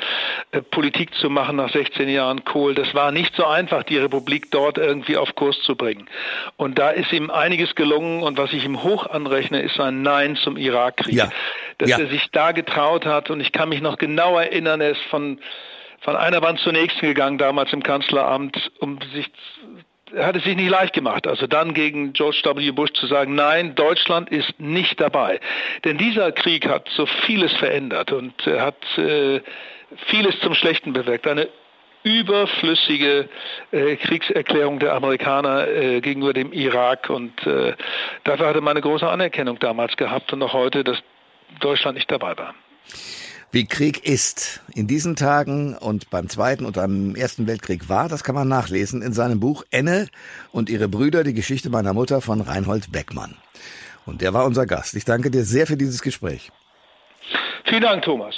äh, 0.51 0.61
Politik 0.61 1.15
zu 1.15 1.29
machen 1.29 1.55
nach 1.55 1.71
16 1.71 2.07
Jahren 2.07 2.45
Kohl. 2.45 2.75
Das 2.75 2.93
war 2.93 3.11
nicht 3.11 3.35
so 3.35 3.45
einfach, 3.45 3.83
die 3.83 3.97
Republik 3.97 4.51
dort 4.51 4.77
irgendwie 4.77 5.17
auf 5.17 5.33
Kurs 5.33 5.59
zu 5.61 5.75
bringen. 5.75 6.07
Und 6.55 6.77
da 6.77 6.91
ist 6.91 7.11
ihm 7.11 7.31
einiges 7.31 7.73
gelungen 7.73 8.21
und 8.21 8.37
was 8.37 8.53
ich 8.53 8.63
ihm 8.63 8.83
hoch 8.83 9.07
anrechne, 9.07 9.61
ist 9.61 9.75
sein 9.75 10.03
Nein 10.03 10.35
zum 10.35 10.55
Irakkrieg. 10.55 11.15
Ja. 11.15 11.29
Dass 11.79 11.89
ja. 11.89 11.99
er 11.99 12.07
sich 12.07 12.29
da 12.31 12.51
getraut 12.51 13.05
hat 13.05 13.31
und 13.31 13.39
ich 13.39 13.51
kann 13.51 13.69
mich 13.69 13.81
noch 13.81 13.97
genau 13.97 14.37
erinnern, 14.37 14.81
er 14.81 14.91
ist 14.91 15.01
von 15.09 15.39
von 16.01 16.15
einer 16.15 16.41
Wand 16.41 16.59
zur 16.59 16.73
nächsten 16.73 17.05
gegangen, 17.05 17.37
damals 17.37 17.73
im 17.73 17.83
Kanzleramt, 17.83 18.71
um 18.79 18.99
sich 19.13 19.29
hat 20.15 20.35
es 20.35 20.43
sich 20.43 20.55
nicht 20.55 20.69
leicht 20.69 20.93
gemacht. 20.93 21.27
Also 21.27 21.47
dann 21.47 21.73
gegen 21.73 22.13
George 22.13 22.41
W. 22.43 22.71
Bush 22.71 22.91
zu 22.93 23.07
sagen, 23.07 23.35
nein, 23.35 23.75
Deutschland 23.75 24.29
ist 24.29 24.59
nicht 24.59 24.99
dabei. 24.99 25.39
Denn 25.83 25.97
dieser 25.97 26.31
Krieg 26.31 26.67
hat 26.67 26.87
so 26.89 27.05
vieles 27.25 27.53
verändert 27.53 28.11
und 28.11 28.33
hat 28.45 28.75
äh, 28.97 29.41
vieles 30.07 30.39
zum 30.39 30.53
Schlechten 30.53 30.93
bewirkt. 30.93 31.27
Eine 31.27 31.49
überflüssige 32.03 33.27
äh, 33.71 33.95
Kriegserklärung 33.97 34.79
der 34.79 34.93
Amerikaner 34.93 35.67
äh, 35.67 36.01
gegenüber 36.01 36.33
dem 36.33 36.53
Irak 36.53 37.09
und 37.09 37.45
äh, 37.45 37.73
dafür 38.23 38.47
hatte 38.47 38.61
man 38.61 38.71
eine 38.71 38.81
große 38.81 39.07
Anerkennung 39.07 39.59
damals 39.59 39.97
gehabt 39.97 40.31
und 40.31 40.41
auch 40.41 40.53
heute, 40.53 40.83
dass 40.83 40.97
Deutschland 41.59 41.95
nicht 41.95 42.09
dabei 42.09 42.37
war 42.37 42.53
wie 43.51 43.65
Krieg 43.65 44.05
ist 44.05 44.61
in 44.73 44.87
diesen 44.87 45.15
Tagen 45.15 45.75
und 45.75 46.09
beim 46.09 46.29
Zweiten 46.29 46.65
und 46.65 46.75
beim 46.75 47.15
Ersten 47.15 47.47
Weltkrieg 47.47 47.89
war, 47.89 48.09
das 48.09 48.23
kann 48.23 48.35
man 48.35 48.47
nachlesen 48.47 49.01
in 49.01 49.13
seinem 49.13 49.39
Buch 49.39 49.63
Enne 49.71 50.07
und 50.51 50.69
ihre 50.69 50.87
Brüder, 50.87 51.23
die 51.23 51.33
Geschichte 51.33 51.69
meiner 51.69 51.93
Mutter 51.93 52.21
von 52.21 52.41
Reinhold 52.41 52.91
Beckmann. 52.91 53.35
Und 54.05 54.21
der 54.21 54.33
war 54.33 54.45
unser 54.45 54.65
Gast. 54.65 54.95
Ich 54.95 55.05
danke 55.05 55.31
dir 55.31 55.43
sehr 55.43 55.67
für 55.67 55.77
dieses 55.77 56.01
Gespräch. 56.01 56.51
Vielen 57.65 57.81
Dank, 57.81 58.03
Thomas. 58.03 58.35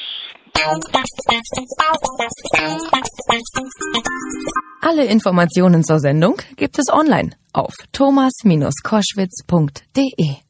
Alle 4.81 5.05
Informationen 5.05 5.83
zur 5.83 5.99
Sendung 5.99 6.41
gibt 6.57 6.79
es 6.79 6.91
online 6.91 7.29
auf 7.53 7.75
thomas-koschwitz.de. 7.91 10.48